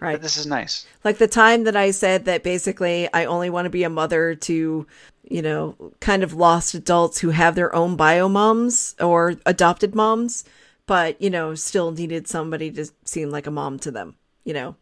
But, 0.00 0.02
Right. 0.02 0.12
but 0.14 0.22
this 0.22 0.36
is 0.36 0.46
nice. 0.46 0.86
Like 1.04 1.18
the 1.18 1.28
time 1.28 1.64
that 1.64 1.76
I 1.76 1.90
said 1.92 2.24
that 2.24 2.42
basically 2.42 3.08
I 3.12 3.24
only 3.26 3.48
want 3.50 3.66
to 3.66 3.70
be 3.70 3.84
a 3.84 3.88
mother 3.90 4.34
to, 4.34 4.86
you 5.22 5.42
know, 5.42 5.76
kind 6.00 6.22
of 6.24 6.32
lost 6.34 6.74
adults 6.74 7.20
who 7.20 7.30
have 7.30 7.54
their 7.54 7.74
own 7.74 7.96
bio 7.96 8.28
moms 8.28 8.94
or 9.00 9.36
adopted 9.46 9.94
moms, 9.94 10.44
but, 10.86 11.20
you 11.22 11.30
know, 11.30 11.54
still 11.54 11.92
needed 11.92 12.26
somebody 12.26 12.70
to 12.72 12.86
seem 13.04 13.30
like 13.30 13.46
a 13.46 13.50
mom 13.52 13.78
to 13.80 13.90
them, 13.90 14.16
you 14.44 14.52
know. 14.52 14.76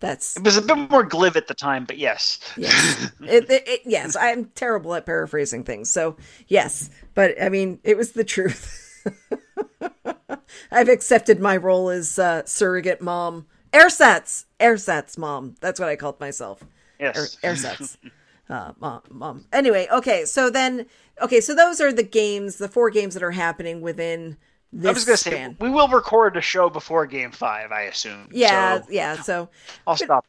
That's 0.00 0.36
It 0.36 0.44
was 0.44 0.56
a 0.56 0.62
bit 0.62 0.76
more 0.90 1.02
glib 1.02 1.36
at 1.36 1.48
the 1.48 1.54
time, 1.54 1.84
but 1.84 1.98
yes. 1.98 2.38
yes. 2.56 3.10
it, 3.22 3.50
it, 3.50 3.66
it- 3.66 3.82
yes, 3.86 4.14
I'm 4.14 4.46
terrible 4.54 4.94
at 4.94 5.06
paraphrasing 5.06 5.64
things. 5.64 5.90
So, 5.90 6.16
yes, 6.48 6.90
but 7.14 7.40
I 7.42 7.48
mean, 7.48 7.80
it 7.82 7.96
was 7.96 8.12
the 8.12 8.24
truth. 8.24 8.84
I've 10.70 10.88
accepted 10.88 11.40
my 11.40 11.56
role 11.56 11.88
as 11.88 12.18
uh, 12.18 12.44
surrogate 12.44 13.00
mom. 13.00 13.46
Airsats, 13.72 14.44
Airsats 14.60 15.18
mom. 15.18 15.54
That's 15.60 15.78
what 15.80 15.88
I 15.88 15.96
called 15.96 16.20
myself. 16.20 16.62
Yes. 16.98 17.36
Air, 17.42 17.54
Airsats. 17.54 17.96
Uh, 18.50 18.72
mom, 18.80 19.02
mom. 19.10 19.44
Anyway, 19.52 19.86
okay. 19.92 20.24
So 20.24 20.48
then, 20.48 20.86
okay. 21.20 21.38
So 21.38 21.54
those 21.54 21.82
are 21.82 21.92
the 21.92 22.02
games, 22.02 22.56
the 22.56 22.66
four 22.66 22.88
games 22.88 23.12
that 23.12 23.22
are 23.22 23.30
happening 23.32 23.82
within 23.82 24.38
this 24.72 24.88
I 24.88 24.92
was 24.94 25.04
gonna 25.04 25.16
say 25.18 25.54
we 25.60 25.68
will 25.68 25.88
record 25.88 26.34
a 26.34 26.40
show 26.40 26.70
before 26.70 27.04
Game 27.04 27.30
Five, 27.30 27.72
I 27.72 27.82
assume. 27.82 28.30
yeah, 28.32 28.80
So 28.80 28.86
yeah. 28.88 29.16
So 29.20 29.50
I'll 29.86 29.96
stop. 29.96 30.24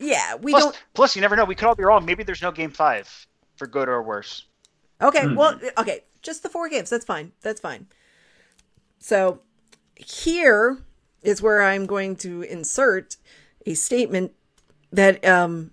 yeah, 0.00 0.34
we 0.34 0.50
Plus, 0.50 0.64
don't. 0.64 0.82
plus, 0.94 1.14
you 1.14 1.22
never 1.22 1.36
know. 1.36 1.44
We 1.44 1.54
could 1.54 1.68
all 1.68 1.76
be 1.76 1.84
wrong. 1.84 2.04
Maybe 2.04 2.24
there's 2.24 2.42
no 2.42 2.50
Game 2.50 2.72
Five, 2.72 3.28
for 3.54 3.68
good 3.68 3.88
or 3.88 4.02
worse. 4.02 4.44
Okay, 5.00 5.28
well, 5.28 5.56
okay, 5.78 6.02
just 6.20 6.42
the 6.42 6.48
four 6.48 6.68
games. 6.68 6.90
That's 6.90 7.04
fine. 7.04 7.30
That's 7.42 7.60
fine. 7.60 7.86
So 8.98 9.40
here 9.94 10.78
is 11.22 11.42
where 11.42 11.62
I'm 11.62 11.86
going 11.86 12.16
to 12.16 12.42
insert 12.42 13.16
a 13.66 13.74
statement 13.74 14.32
that 14.92 15.24
um 15.24 15.70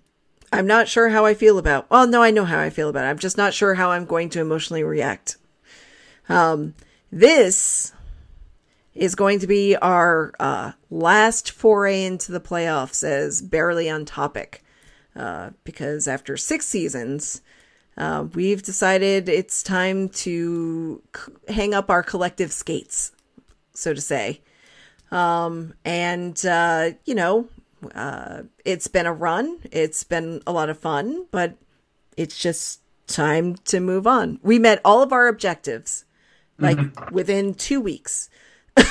I'm 0.52 0.66
not 0.66 0.88
sure 0.88 1.10
how 1.10 1.24
I 1.24 1.34
feel 1.34 1.58
about. 1.58 1.88
Well, 1.90 2.08
no, 2.08 2.22
I 2.22 2.32
know 2.32 2.44
how 2.44 2.58
I 2.58 2.70
feel 2.70 2.88
about 2.88 3.04
it. 3.04 3.08
I'm 3.08 3.18
just 3.18 3.36
not 3.36 3.54
sure 3.54 3.74
how 3.74 3.90
I'm 3.90 4.04
going 4.04 4.30
to 4.30 4.40
emotionally 4.40 4.82
react. 4.82 5.36
Um 6.28 6.74
this 7.12 7.92
is 8.94 9.14
going 9.14 9.38
to 9.38 9.46
be 9.46 9.76
our 9.76 10.32
uh, 10.38 10.72
last 10.90 11.50
foray 11.50 12.04
into 12.04 12.32
the 12.32 12.40
playoffs 12.40 13.04
as 13.04 13.40
barely 13.40 13.88
on 13.88 14.04
topic. 14.04 14.62
Uh, 15.14 15.50
because 15.64 16.06
after 16.06 16.36
six 16.36 16.66
seasons, 16.66 17.42
uh, 17.96 18.26
we've 18.34 18.62
decided 18.62 19.28
it's 19.28 19.62
time 19.62 20.08
to 20.08 21.02
c- 21.14 21.52
hang 21.52 21.74
up 21.74 21.90
our 21.90 22.02
collective 22.02 22.52
skates, 22.52 23.12
so 23.74 23.92
to 23.92 24.00
say. 24.00 24.40
Um, 25.10 25.74
and, 25.84 26.44
uh, 26.46 26.90
you 27.04 27.14
know, 27.14 27.48
uh, 27.94 28.42
it's 28.64 28.88
been 28.88 29.06
a 29.06 29.12
run. 29.12 29.58
It's 29.72 30.04
been 30.04 30.42
a 30.46 30.52
lot 30.52 30.68
of 30.68 30.78
fun, 30.78 31.26
but 31.30 31.56
it's 32.16 32.38
just 32.38 32.80
time 33.06 33.56
to 33.64 33.80
move 33.80 34.06
on. 34.06 34.38
We 34.42 34.58
met 34.58 34.80
all 34.84 35.02
of 35.02 35.12
our 35.12 35.28
objectives 35.28 36.04
like 36.58 36.78
within 37.10 37.54
two 37.54 37.80
weeks. 37.80 38.28
You 38.76 38.84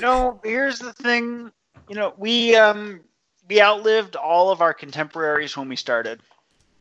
know, 0.00 0.40
here's 0.44 0.78
the 0.78 0.92
thing. 0.92 1.50
You 1.88 1.96
know, 1.96 2.14
we 2.16 2.56
um 2.56 3.00
we 3.48 3.60
outlived 3.60 4.16
all 4.16 4.50
of 4.50 4.62
our 4.62 4.72
contemporaries 4.72 5.56
when 5.56 5.68
we 5.68 5.76
started. 5.76 6.20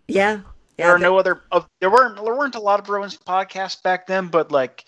Yeah. 0.08 0.42
Yeah. 0.78 0.88
there 0.88 0.96
are 0.96 1.00
no 1.00 1.18
other. 1.18 1.42
Of, 1.52 1.68
there 1.80 1.92
weren't 1.92 2.16
there 2.16 2.36
weren't 2.36 2.56
a 2.56 2.60
lot 2.60 2.80
of 2.80 2.86
Bruins 2.86 3.18
podcasts 3.18 3.82
back 3.82 4.08
then, 4.08 4.28
but 4.28 4.52
like 4.52 4.86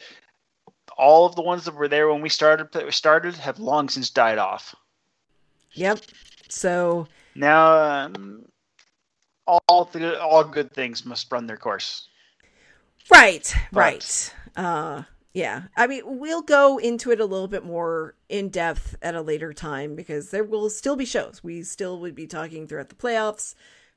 all 0.97 1.25
of 1.25 1.35
the 1.35 1.41
ones 1.41 1.65
that 1.65 1.75
were 1.75 1.87
there 1.87 2.09
when 2.11 2.21
we 2.21 2.29
started 2.29 2.69
started 2.93 3.35
have 3.35 3.59
long 3.59 3.89
since 3.89 4.09
died 4.09 4.37
off. 4.37 4.75
Yep. 5.73 5.99
So, 6.47 7.07
Now, 7.35 8.05
um, 8.05 8.45
all 9.45 9.85
the, 9.91 10.19
all 10.21 10.43
good 10.43 10.71
things 10.73 11.05
must 11.05 11.31
run 11.31 11.47
their 11.47 11.57
course. 11.57 12.07
Right, 13.11 13.53
But- 13.71 13.79
right. 13.79 14.33
Uh 14.55 15.03
yeah. 15.33 15.63
I 15.75 15.85
mean, 15.87 16.01
we'll 16.05 16.41
go 16.41 16.77
into 16.77 17.11
it 17.11 17.19
a 17.19 17.25
little 17.25 17.49
bit 17.49 17.65
more 17.65 18.15
in 18.29 18.47
depth 18.47 18.95
at 19.01 19.15
a 19.15 19.21
later 19.21 19.51
time 19.51 19.93
because 19.93 20.31
there 20.31 20.45
will 20.45 20.69
still 20.69 20.95
be 20.95 21.03
shows. 21.03 21.43
We 21.43 21.61
still 21.63 21.99
would 21.99 22.15
be 22.15 22.25
talking 22.25 22.67
throughout 22.67 22.87
the 22.87 22.95
playoffs. 22.95 23.53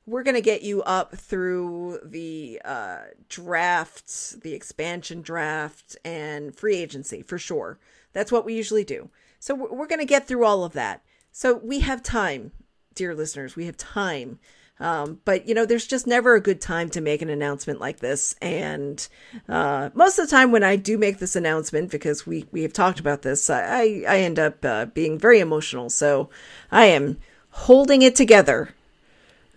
We're 0.09 0.23
going 0.23 0.35
to 0.35 0.41
get 0.41 0.63
you 0.63 0.81
up 0.83 1.15
through 1.15 1.99
the 2.03 2.61
uh 2.65 2.97
draft, 3.27 4.41
the 4.41 4.53
expansion 4.53 5.21
draft 5.21 5.97
and 6.03 6.55
free 6.55 6.77
agency 6.77 7.21
for 7.21 7.37
sure. 7.37 7.77
That's 8.13 8.31
what 8.31 8.45
we 8.45 8.55
usually 8.55 8.83
do. 8.83 9.09
So 9.39 9.53
we're, 9.53 9.71
we're 9.71 9.87
going 9.87 9.99
to 9.99 10.05
get 10.05 10.27
through 10.27 10.45
all 10.45 10.63
of 10.63 10.73
that. 10.73 11.03
So 11.31 11.55
we 11.57 11.81
have 11.81 12.01
time, 12.01 12.51
dear 12.95 13.13
listeners. 13.13 13.55
We 13.55 13.65
have 13.65 13.77
time. 13.77 14.39
Um, 14.79 15.19
but 15.25 15.47
you 15.47 15.53
know, 15.53 15.65
there's 15.65 15.85
just 15.85 16.07
never 16.07 16.35
a 16.35 16.41
good 16.41 16.61
time 16.61 16.89
to 16.91 17.01
make 17.01 17.21
an 17.21 17.29
announcement 17.29 17.79
like 17.79 17.99
this. 17.99 18.33
And 18.41 19.05
uh, 19.47 19.89
most 19.93 20.17
of 20.17 20.27
the 20.27 20.31
time, 20.35 20.51
when 20.51 20.63
I 20.63 20.75
do 20.75 20.97
make 20.97 21.19
this 21.19 21.35
announcement, 21.35 21.91
because 21.91 22.25
we 22.25 22.45
we 22.51 22.63
have 22.63 22.73
talked 22.73 22.99
about 22.99 23.21
this, 23.21 23.49
I 23.49 24.03
I 24.07 24.19
end 24.19 24.39
up 24.39 24.63
uh, 24.63 24.85
being 24.85 25.19
very 25.19 25.39
emotional. 25.39 25.89
So 25.89 26.29
I 26.71 26.85
am 26.85 27.19
holding 27.51 28.01
it 28.01 28.15
together 28.15 28.73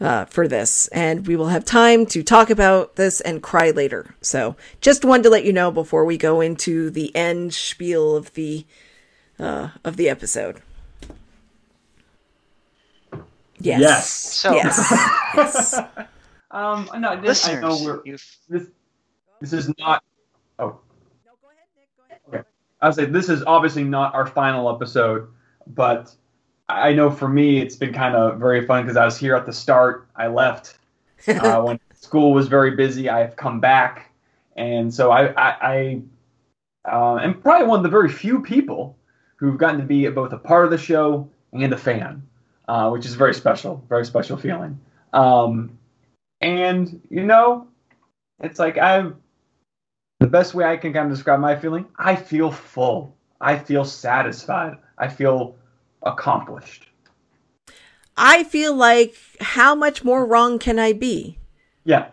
uh, 0.02 0.24
for 0.24 0.48
this, 0.48 0.88
and 0.88 1.26
we 1.28 1.36
will 1.36 1.48
have 1.48 1.64
time 1.64 2.04
to 2.06 2.24
talk 2.24 2.50
about 2.50 2.96
this 2.96 3.20
and 3.20 3.40
cry 3.42 3.70
later. 3.70 4.14
So 4.20 4.56
just 4.80 5.04
wanted 5.04 5.22
to 5.22 5.30
let 5.30 5.44
you 5.44 5.52
know 5.52 5.70
before 5.70 6.04
we 6.04 6.18
go 6.18 6.40
into 6.40 6.90
the 6.90 7.14
end 7.14 7.54
spiel 7.54 8.16
of 8.16 8.34
the 8.34 8.66
uh, 9.38 9.68
of 9.84 9.96
the 9.96 10.08
episode. 10.08 10.60
Yes. 13.58 13.80
Yes. 13.80 14.10
So, 14.10 14.54
Yes. 14.54 14.90
yes. 15.36 15.80
Um, 16.50 16.90
no, 16.98 17.18
this, 17.20 17.48
I 17.48 17.60
know 17.60 17.78
we're, 17.82 18.02
you've 18.04 18.36
this, 18.48 18.66
this 19.40 19.52
is 19.52 19.72
not. 19.78 20.02
Oh. 20.58 20.66
No, 21.24 21.32
go 21.40 21.48
ahead, 21.48 21.64
Nick. 21.76 21.88
Go 21.96 22.04
ahead. 22.10 22.40
Okay. 22.40 22.48
I 22.80 22.88
would 22.88 22.96
say 22.96 23.04
this 23.04 23.28
is 23.28 23.44
obviously 23.44 23.84
not 23.84 24.14
our 24.14 24.26
final 24.26 24.68
episode, 24.74 25.28
but 25.68 26.12
I 26.72 26.92
know 26.92 27.10
for 27.10 27.28
me 27.28 27.60
it's 27.60 27.76
been 27.76 27.92
kind 27.92 28.14
of 28.14 28.38
very 28.38 28.66
fun 28.66 28.84
because 28.84 28.96
I 28.96 29.04
was 29.04 29.18
here 29.18 29.34
at 29.34 29.46
the 29.46 29.52
start. 29.52 30.08
I 30.16 30.26
left 30.28 30.78
uh, 31.28 31.62
when 31.62 31.78
school 31.94 32.32
was 32.32 32.48
very 32.48 32.72
busy. 32.72 33.08
I 33.08 33.20
have 33.20 33.36
come 33.36 33.60
back, 33.60 34.10
and 34.56 34.92
so 34.92 35.10
I, 35.10 35.32
I, 35.32 35.56
I 35.60 36.02
uh, 36.90 37.16
am 37.16 37.40
probably 37.40 37.66
one 37.66 37.78
of 37.78 37.82
the 37.82 37.88
very 37.88 38.08
few 38.08 38.40
people 38.42 38.96
who've 39.36 39.58
gotten 39.58 39.80
to 39.80 39.86
be 39.86 40.06
both 40.08 40.32
a 40.32 40.38
part 40.38 40.64
of 40.64 40.70
the 40.70 40.78
show 40.78 41.28
and 41.52 41.72
a 41.72 41.76
fan, 41.76 42.22
uh, 42.68 42.90
which 42.90 43.06
is 43.06 43.14
very 43.14 43.34
special, 43.34 43.84
very 43.88 44.04
special 44.04 44.36
feeling. 44.36 44.78
Um, 45.12 45.78
and 46.40 47.00
you 47.10 47.24
know, 47.24 47.68
it's 48.40 48.58
like 48.58 48.78
I'm 48.78 49.16
the 50.20 50.26
best 50.26 50.54
way 50.54 50.64
I 50.64 50.76
can 50.76 50.92
kind 50.92 51.10
of 51.10 51.16
describe 51.16 51.40
my 51.40 51.56
feeling. 51.56 51.86
I 51.98 52.16
feel 52.16 52.50
full. 52.50 53.14
I 53.40 53.58
feel 53.58 53.84
satisfied. 53.84 54.76
I 54.98 55.08
feel 55.08 55.56
accomplished. 56.02 56.88
I 58.16 58.44
feel 58.44 58.74
like 58.74 59.14
how 59.40 59.74
much 59.74 60.04
more 60.04 60.26
wrong 60.26 60.58
can 60.58 60.78
I 60.78 60.92
be? 60.92 61.38
Yeah, 61.84 62.08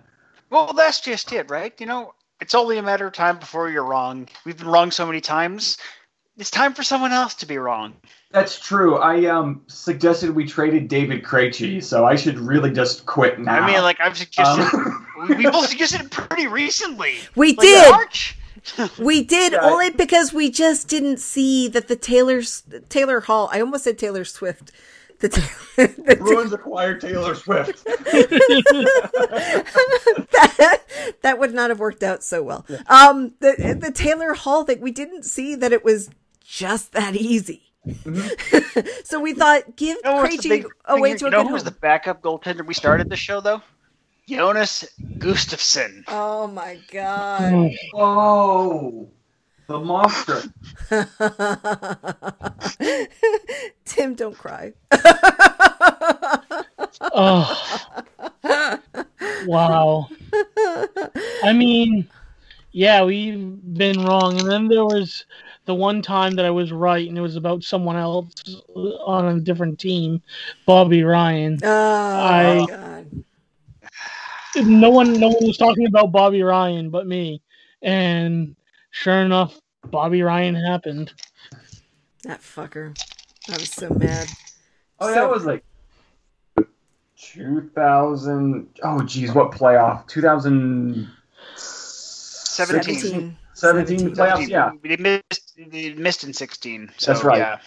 well, 0.49 0.73
that's 0.73 1.01
just 1.01 1.31
it, 1.31 1.49
right? 1.49 1.73
You 1.79 1.85
know, 1.85 2.13
it's 2.41 2.55
only 2.55 2.77
a 2.77 2.81
matter 2.83 3.05
of 3.07 3.13
time 3.13 3.37
before 3.37 3.69
you're 3.69 3.83
wrong. 3.83 4.27
We've 4.45 4.57
been 4.57 4.67
wrong 4.67 4.91
so 4.91 5.05
many 5.05 5.21
times. 5.21 5.77
It's 6.37 6.49
time 6.49 6.73
for 6.73 6.83
someone 6.83 7.11
else 7.11 7.35
to 7.35 7.45
be 7.45 7.57
wrong. 7.57 7.95
that's 8.31 8.59
true. 8.59 8.95
I 8.97 9.25
um 9.25 9.61
suggested 9.67 10.29
we 10.31 10.45
traded 10.45 10.87
David 10.87 11.23
Krejci, 11.23 11.83
so 11.83 12.05
I 12.05 12.15
should 12.15 12.39
really 12.39 12.71
just 12.71 13.05
quit 13.05 13.39
now. 13.39 13.59
I 13.59 13.67
mean, 13.67 13.81
like 13.81 13.99
I've 13.99 14.17
suggested, 14.17 14.63
Um, 14.73 15.07
we, 15.27 15.35
we 15.35 15.43
both 15.49 15.67
suggested 15.67 16.01
it 16.01 16.11
pretty 16.11 16.47
recently. 16.47 17.17
We 17.35 17.49
Like 17.49 17.59
did. 17.59 17.91
March. 17.91 18.37
We 18.97 19.23
did 19.25 19.53
Yeah. 19.53 19.59
only 19.61 19.89
because 19.91 20.33
we 20.33 20.49
just 20.51 20.87
didn't 20.87 21.17
see 21.19 21.67
that 21.69 21.87
the 21.87 21.95
Taylor's 21.95 22.63
Taylor 22.89 23.19
Hall. 23.21 23.49
I 23.51 23.59
almost 23.61 23.83
said 23.83 23.97
Taylor 23.97 24.25
Swift. 24.25 24.71
The, 25.19 25.27
ta- 25.29 25.49
the 25.75 26.15
Bruins 26.15 26.53
acquired 26.53 27.01
Taylor 27.01 27.35
Swift. 27.35 27.83
that, 30.31 30.81
that 31.21 31.39
would 31.39 31.53
not 31.53 31.69
have 31.69 31.79
worked 31.79 32.03
out 32.03 32.23
so 32.23 32.41
well. 32.41 32.65
Um, 32.87 33.33
the 33.39 33.77
the 33.79 33.91
Taylor 33.91 34.33
Hall 34.33 34.63
thing, 34.63 34.79
we 34.81 34.91
didn't 34.91 35.23
see 35.25 35.55
that 35.55 35.71
it 35.73 35.83
was 35.83 36.09
just 36.43 36.91
that 36.93 37.15
easy. 37.15 37.63
so 39.03 39.19
we 39.19 39.33
thought, 39.33 39.75
give 39.75 39.97
You 40.03 40.11
know 40.11 40.23
Krejci 40.23 40.49
big 40.49 40.67
a 40.85 40.99
way 40.99 41.13
to 41.15 41.19
you 41.21 41.27
a 41.27 41.31
know 41.31 41.45
who 41.47 41.53
was 41.53 41.63
the 41.63 41.71
backup 41.71 42.21
goaltender 42.21 42.65
we 42.65 42.73
started 42.73 43.09
the 43.09 43.15
show 43.15 43.39
though? 43.41 43.61
Jonas 44.29 44.85
Gustavsson. 45.17 46.03
Oh 46.07 46.45
my 46.45 46.77
god! 46.91 47.71
Oh, 47.95 49.09
the 49.65 49.79
monster. 49.79 50.43
Tim, 53.85 54.13
don't 54.13 54.37
cry. 54.37 54.73
Oh, 57.11 57.87
wow. 59.47 60.07
I 61.43 61.53
mean, 61.53 62.07
yeah, 62.71 63.03
we've 63.03 63.57
been 63.73 64.03
wrong. 64.03 64.39
And 64.39 64.47
then 64.49 64.67
there 64.67 64.85
was 64.85 65.25
the 65.65 65.73
one 65.73 66.03
time 66.03 66.35
that 66.35 66.45
I 66.45 66.51
was 66.51 66.71
right, 66.71 67.07
and 67.09 67.17
it 67.17 67.21
was 67.21 67.35
about 67.35 67.63
someone 67.63 67.95
else 67.95 68.31
on 68.75 69.37
a 69.37 69.39
different 69.39 69.79
team, 69.79 70.21
Bobby 70.67 71.01
Ryan. 71.03 71.57
Oh 71.63 71.67
I- 71.67 72.59
my 72.59 72.65
god. 72.67 73.23
No 74.65 74.89
one, 74.89 75.19
no 75.19 75.29
one 75.29 75.45
was 75.47 75.57
talking 75.57 75.85
about 75.87 76.11
Bobby 76.11 76.41
Ryan 76.43 76.89
but 76.89 77.07
me. 77.07 77.41
And 77.81 78.55
sure 78.91 79.21
enough, 79.21 79.59
Bobby 79.85 80.21
Ryan 80.21 80.55
happened. 80.55 81.13
That 82.23 82.41
fucker. 82.41 82.97
I 83.49 83.53
was 83.53 83.71
so 83.71 83.89
mad. 83.89 84.27
Oh, 84.99 85.07
So- 85.07 85.13
that 85.13 85.29
was 85.29 85.45
like 85.45 85.63
2000. 87.17 88.67
Oh, 88.83 89.01
geez, 89.03 89.33
what 89.33 89.51
playoff? 89.51 90.07
2017 90.07 91.07
17. 91.55 93.37
17. 93.53 94.15
playoffs. 94.15 94.47
Yeah, 94.47 94.71
They 94.83 94.95
missed, 94.97 95.53
they 95.71 95.93
missed 95.93 96.23
in 96.23 96.33
16. 96.33 96.91
So, 96.97 97.11
That's 97.13 97.23
right. 97.25 97.37
Yeah. 97.39 97.59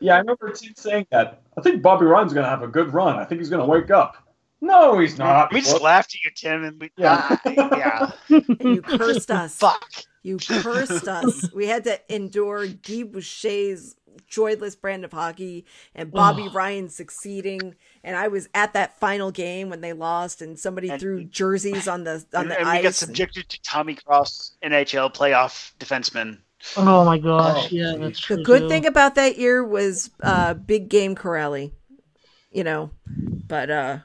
yeah. 0.00 0.14
I 0.14 0.18
remember 0.18 0.50
Tim 0.50 0.74
saying 0.76 1.06
that. 1.10 1.42
I 1.56 1.60
think 1.60 1.82
Bobby 1.82 2.06
Ryan's 2.06 2.32
gonna 2.32 2.48
have 2.48 2.62
a 2.62 2.68
good 2.68 2.92
run. 2.92 3.16
I 3.18 3.24
think 3.24 3.40
he's 3.40 3.50
gonna 3.50 3.66
wake 3.66 3.90
up. 3.90 4.16
No, 4.60 4.98
he's 4.98 5.18
not. 5.18 5.52
We 5.52 5.60
just 5.60 5.74
What? 5.74 5.82
laughed 5.82 6.14
at 6.14 6.24
you, 6.24 6.30
Tim, 6.34 6.64
and 6.64 6.80
we, 6.80 6.90
Yeah. 6.96 7.26
ah, 7.30 7.40
yeah. 7.46 8.10
You 8.60 8.82
cursed 8.82 9.30
us. 9.30 9.56
Fuck. 9.56 9.84
You 10.22 10.38
cursed 10.38 11.06
us. 11.06 11.52
We 11.54 11.66
had 11.68 11.84
to 11.84 12.00
endure 12.14 12.66
Guy 12.66 13.04
Boucher's 13.04 13.94
joyless 14.26 14.74
brand 14.74 15.04
of 15.04 15.12
hockey 15.12 15.64
and 15.94 16.10
Bobby 16.10 16.42
Ugh. 16.48 16.54
Ryan 16.54 16.88
succeeding. 16.88 17.76
And 18.02 18.16
I 18.16 18.26
was 18.28 18.48
at 18.52 18.72
that 18.72 18.98
final 18.98 19.30
game 19.30 19.70
when 19.70 19.80
they 19.80 19.92
lost, 19.92 20.42
and 20.42 20.58
somebody 20.58 20.88
And- 20.90 21.00
threw 21.00 21.22
jerseys 21.24 21.86
on 21.86 22.02
the 22.04 22.24
on 22.34 22.42
And, 22.42 22.50
the 22.50 22.58
and 22.58 22.68
ice. 22.68 22.78
we 22.78 22.82
got 22.82 22.94
subjected 22.94 23.48
to 23.48 23.62
Tommy 23.62 23.94
Cross, 23.94 24.56
NHL 24.62 25.14
playoff 25.14 25.72
defenseman. 25.78 26.38
Oh 26.76 27.04
my 27.04 27.18
gosh, 27.18 27.66
Oh, 27.66 27.68
yeah, 27.70 27.94
that's 27.96 28.18
true. 28.18 28.36
the 28.38 28.42
good 28.42 28.62
too. 28.62 28.68
thing 28.68 28.86
about 28.86 29.14
that 29.14 29.38
year 29.38 29.62
was 29.64 30.10
uh, 30.24 30.54
big 30.54 30.88
game 30.88 31.14
Kuraly, 31.14 31.70
you 32.50 32.64
know, 32.64 32.90
but 33.06 33.70
uh, 33.70 33.98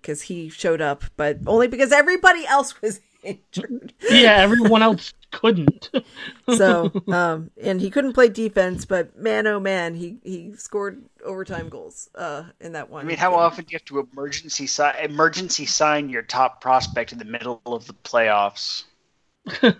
because 0.00 0.22
he 0.22 0.48
showed 0.48 0.80
up, 0.80 1.04
but 1.16 1.38
only 1.46 1.68
because 1.68 1.92
everybody 1.92 2.46
else 2.46 2.80
was 2.82 3.00
injured. 3.22 3.94
yeah, 4.08 4.36
everyone 4.38 4.82
else 4.82 5.12
couldn't. 5.30 5.90
So, 6.46 6.96
um, 7.10 7.50
and 7.60 7.80
he 7.80 7.90
couldn't 7.90 8.14
play 8.14 8.28
defense, 8.28 8.84
but 8.86 9.16
man, 9.16 9.46
oh 9.46 9.60
man, 9.60 9.94
he 9.94 10.18
he 10.22 10.54
scored 10.54 11.04
overtime 11.24 11.68
goals 11.68 12.08
uh 12.14 12.44
in 12.60 12.72
that 12.72 12.88
one. 12.90 13.04
I 13.04 13.06
mean, 13.06 13.16
how 13.16 13.30
game. 13.30 13.38
often 13.38 13.64
do 13.64 13.72
you 13.72 13.76
have 13.76 13.84
to 13.86 14.00
emergency 14.12 14.66
si- 14.66 14.98
emergency 15.02 15.66
sign 15.66 16.08
your 16.08 16.22
top 16.22 16.60
prospect 16.60 17.12
in 17.12 17.18
the 17.18 17.24
middle 17.24 17.60
of 17.66 17.86
the 17.86 17.92
playoffs 17.94 18.84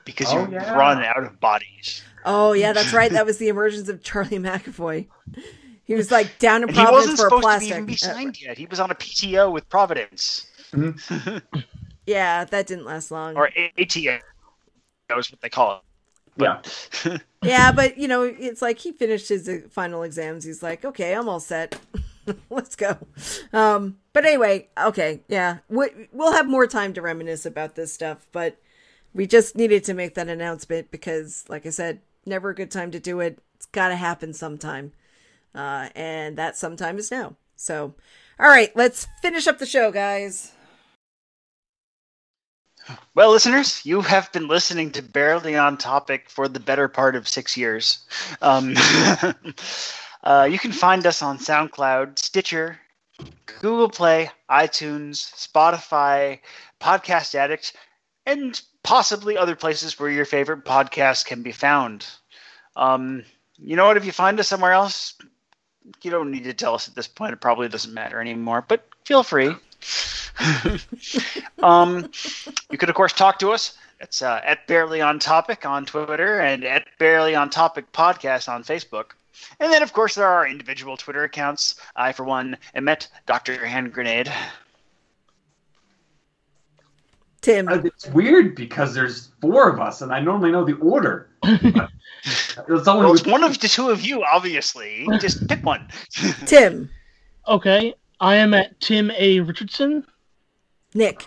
because 0.04 0.32
Oh, 0.32 0.34
you 0.34 0.50
yeah. 0.50 0.72
run 0.72 1.02
out 1.04 1.24
of 1.24 1.40
bodies? 1.40 2.02
Oh 2.24 2.52
yeah, 2.52 2.72
that's 2.72 2.92
right. 2.92 3.12
That 3.12 3.26
was 3.26 3.38
the 3.38 3.48
emergence 3.48 3.88
of 3.88 4.02
Charlie 4.02 4.38
McAvoy. 4.38 5.08
He 5.88 5.94
was 5.96 6.12
like 6.12 6.38
down 6.38 6.62
in 6.64 6.68
And 6.68 6.76
he 6.76 6.84
Providence 6.84 6.92
wasn't 7.08 7.18
for 7.18 7.28
a 7.28 7.30
supposed 7.30 7.42
to 7.50 7.58
plastic. 7.58 7.60
be 7.60 7.66
even 7.68 7.86
be 7.86 7.98
Uh, 8.02 8.14
signed 8.14 8.40
yet. 8.40 8.58
He 8.58 8.66
was 8.66 8.80
on 8.80 8.92
a 8.92 8.94
PTO 8.94 9.50
with 9.52 9.68
Providence 9.70 10.46
yeah, 12.06 12.44
that 12.44 12.66
didn't 12.66 12.84
last 12.86 13.10
long. 13.10 13.36
or 13.36 13.48
A- 13.56 13.72
ATO. 13.78 14.18
That 15.08 15.16
was 15.16 15.30
what 15.32 15.40
they 15.40 15.48
call 15.50 15.78
it. 15.78 15.82
Yeah. 16.42 16.62
Yeah, 17.42 17.70
but 17.70 17.96
you 17.98 18.08
know, 18.08 18.22
it's 18.24 18.60
like 18.60 18.80
he 18.80 18.90
finished 18.92 19.28
his 19.28 19.48
uh, 19.48 19.60
final 19.70 20.02
exams. 20.02 20.44
He's 20.44 20.60
like, 20.62 20.84
okay, 20.84 21.14
I'm 21.14 21.28
all 21.28 21.38
set. 21.40 21.78
Let's 22.50 22.74
go. 22.74 22.98
Um, 23.52 23.98
but 24.12 24.24
anyway, 24.24 24.68
okay, 24.76 25.20
yeah, 25.28 25.58
we, 25.68 25.86
we'll 26.12 26.32
have 26.32 26.48
more 26.48 26.66
time 26.66 26.92
to 26.94 27.02
reminisce 27.02 27.46
about 27.46 27.76
this 27.76 27.92
stuff. 27.92 28.26
But 28.32 28.58
we 29.14 29.26
just 29.28 29.54
needed 29.56 29.84
to 29.84 29.94
make 29.94 30.14
that 30.16 30.28
announcement 30.28 30.90
because, 30.90 31.44
like 31.48 31.64
I 31.64 31.70
said, 31.70 32.00
never 32.26 32.50
a 32.50 32.54
good 32.56 32.72
time 32.72 32.90
to 32.90 32.98
do 33.00 33.20
it. 33.20 33.38
It's 33.54 33.66
got 33.66 33.88
to 33.90 33.96
happen 33.96 34.32
sometime, 34.34 34.92
uh, 35.54 35.88
and 35.94 36.36
that 36.36 36.56
sometime 36.56 36.98
is 36.98 37.10
now. 37.10 37.36
So, 37.56 37.94
all 38.38 38.48
right, 38.48 38.74
let's 38.76 39.06
finish 39.20 39.46
up 39.46 39.58
the 39.58 39.66
show, 39.66 39.90
guys. 39.90 40.52
Well, 43.14 43.30
listeners, 43.30 43.84
you 43.84 44.00
have 44.00 44.32
been 44.32 44.48
listening 44.48 44.92
to 44.92 45.02
Barely 45.02 45.56
on 45.56 45.76
Topic 45.76 46.30
for 46.30 46.48
the 46.48 46.60
better 46.60 46.88
part 46.88 47.16
of 47.16 47.28
six 47.28 47.56
years. 47.56 47.98
Um, 48.40 48.74
uh, 50.22 50.48
you 50.50 50.58
can 50.58 50.72
find 50.72 51.06
us 51.06 51.20
on 51.20 51.38
SoundCloud, 51.38 52.18
Stitcher, 52.18 52.78
Google 53.60 53.90
Play, 53.90 54.30
iTunes, 54.50 55.16
Spotify, 55.34 56.38
Podcast 56.80 57.34
Addict, 57.34 57.74
and 58.24 58.60
possibly 58.82 59.36
other 59.36 59.56
places 59.56 59.98
where 59.98 60.10
your 60.10 60.24
favorite 60.24 60.64
podcasts 60.64 61.24
can 61.24 61.42
be 61.42 61.52
found. 61.52 62.06
Um, 62.76 63.24
you 63.56 63.76
know 63.76 63.86
what? 63.86 63.96
If 63.96 64.04
you 64.04 64.12
find 64.12 64.38
us 64.38 64.48
somewhere 64.48 64.72
else, 64.72 65.14
you 66.02 66.10
don't 66.10 66.30
need 66.30 66.44
to 66.44 66.54
tell 66.54 66.74
us 66.74 66.88
at 66.88 66.94
this 66.94 67.08
point. 67.08 67.32
It 67.32 67.40
probably 67.40 67.68
doesn't 67.68 67.92
matter 67.92 68.20
anymore, 68.20 68.64
but 68.66 68.86
feel 69.04 69.22
free. 69.22 69.54
um, 71.62 72.10
you 72.70 72.78
could, 72.78 72.88
of 72.88 72.94
course, 72.94 73.12
talk 73.12 73.38
to 73.40 73.50
us. 73.50 73.76
It's 74.00 74.22
uh, 74.22 74.40
at 74.44 74.66
Barely 74.66 75.00
On 75.00 75.18
Topic 75.18 75.66
on 75.66 75.84
Twitter 75.84 76.40
and 76.40 76.64
at 76.64 76.86
Barely 76.98 77.34
On 77.34 77.50
Topic 77.50 77.92
Podcast 77.92 78.48
on 78.48 78.62
Facebook. 78.62 79.12
And 79.60 79.72
then, 79.72 79.82
of 79.82 79.92
course, 79.92 80.14
there 80.14 80.26
are 80.26 80.46
individual 80.46 80.96
Twitter 80.96 81.24
accounts. 81.24 81.76
I, 81.96 82.12
for 82.12 82.24
one, 82.24 82.56
am 82.74 82.88
at 82.88 83.08
Dr. 83.26 83.66
Hand 83.66 83.92
Grenade. 83.92 84.32
Tim, 87.48 87.66
Uh, 87.66 87.76
It's 87.82 88.06
weird 88.08 88.54
because 88.54 88.94
there's 88.94 89.30
four 89.40 89.70
of 89.70 89.80
us, 89.80 90.02
and 90.02 90.12
I 90.12 90.20
normally 90.20 90.50
know 90.52 90.66
the 90.66 90.74
order. 90.74 91.30
But 91.40 91.88
There's 92.66 92.86
only 92.86 93.06
Well, 93.06 93.14
it's 93.14 93.26
one 93.26 93.42
of 93.42 93.58
the 93.58 93.68
two 93.68 93.88
of 93.88 94.02
you, 94.02 94.22
obviously. 94.22 95.08
Just 95.18 95.48
pick 95.48 95.64
one. 95.64 95.88
Tim, 96.44 96.90
okay, 97.46 97.94
I 98.20 98.34
am 98.36 98.52
at 98.52 98.78
Tim 98.80 99.10
A. 99.12 99.40
Richardson. 99.40 100.04
Nick, 100.92 101.26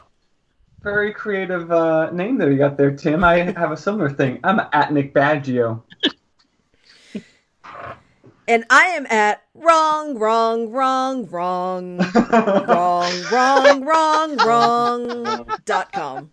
very 0.84 1.11
creative 1.11 1.72
uh, 1.72 2.11
name 2.11 2.38
that 2.38 2.51
you 2.51 2.57
got 2.57 2.78
there, 2.78 2.91
Tim. 2.95 3.24
I 3.24 3.38
have 3.57 3.72
a 3.72 3.78
similar 3.78 4.09
thing. 4.11 4.39
I'm 4.43 4.59
at 4.74 4.93
Nick 4.93 5.15
Baggio. 5.15 5.82
and 8.52 8.66
I 8.70 8.88
am 8.88 9.06
at 9.06 9.43
wrong, 9.54 10.20
wrong, 10.20 10.70
wrong, 10.72 11.26
wrong. 11.28 11.97
wrong, 11.97 13.14
wrong, 13.32 13.82
wrong, 13.86 14.36
wrong 14.36 15.47
dot 15.64 15.93
com. 15.93 16.30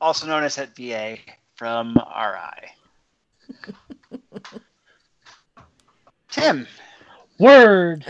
Also 0.00 0.26
known 0.26 0.42
as 0.42 0.58
at 0.58 0.74
VA 0.74 1.18
from 1.54 1.94
RI. 1.96 2.70
Tim, 6.28 6.66
Word. 7.38 8.04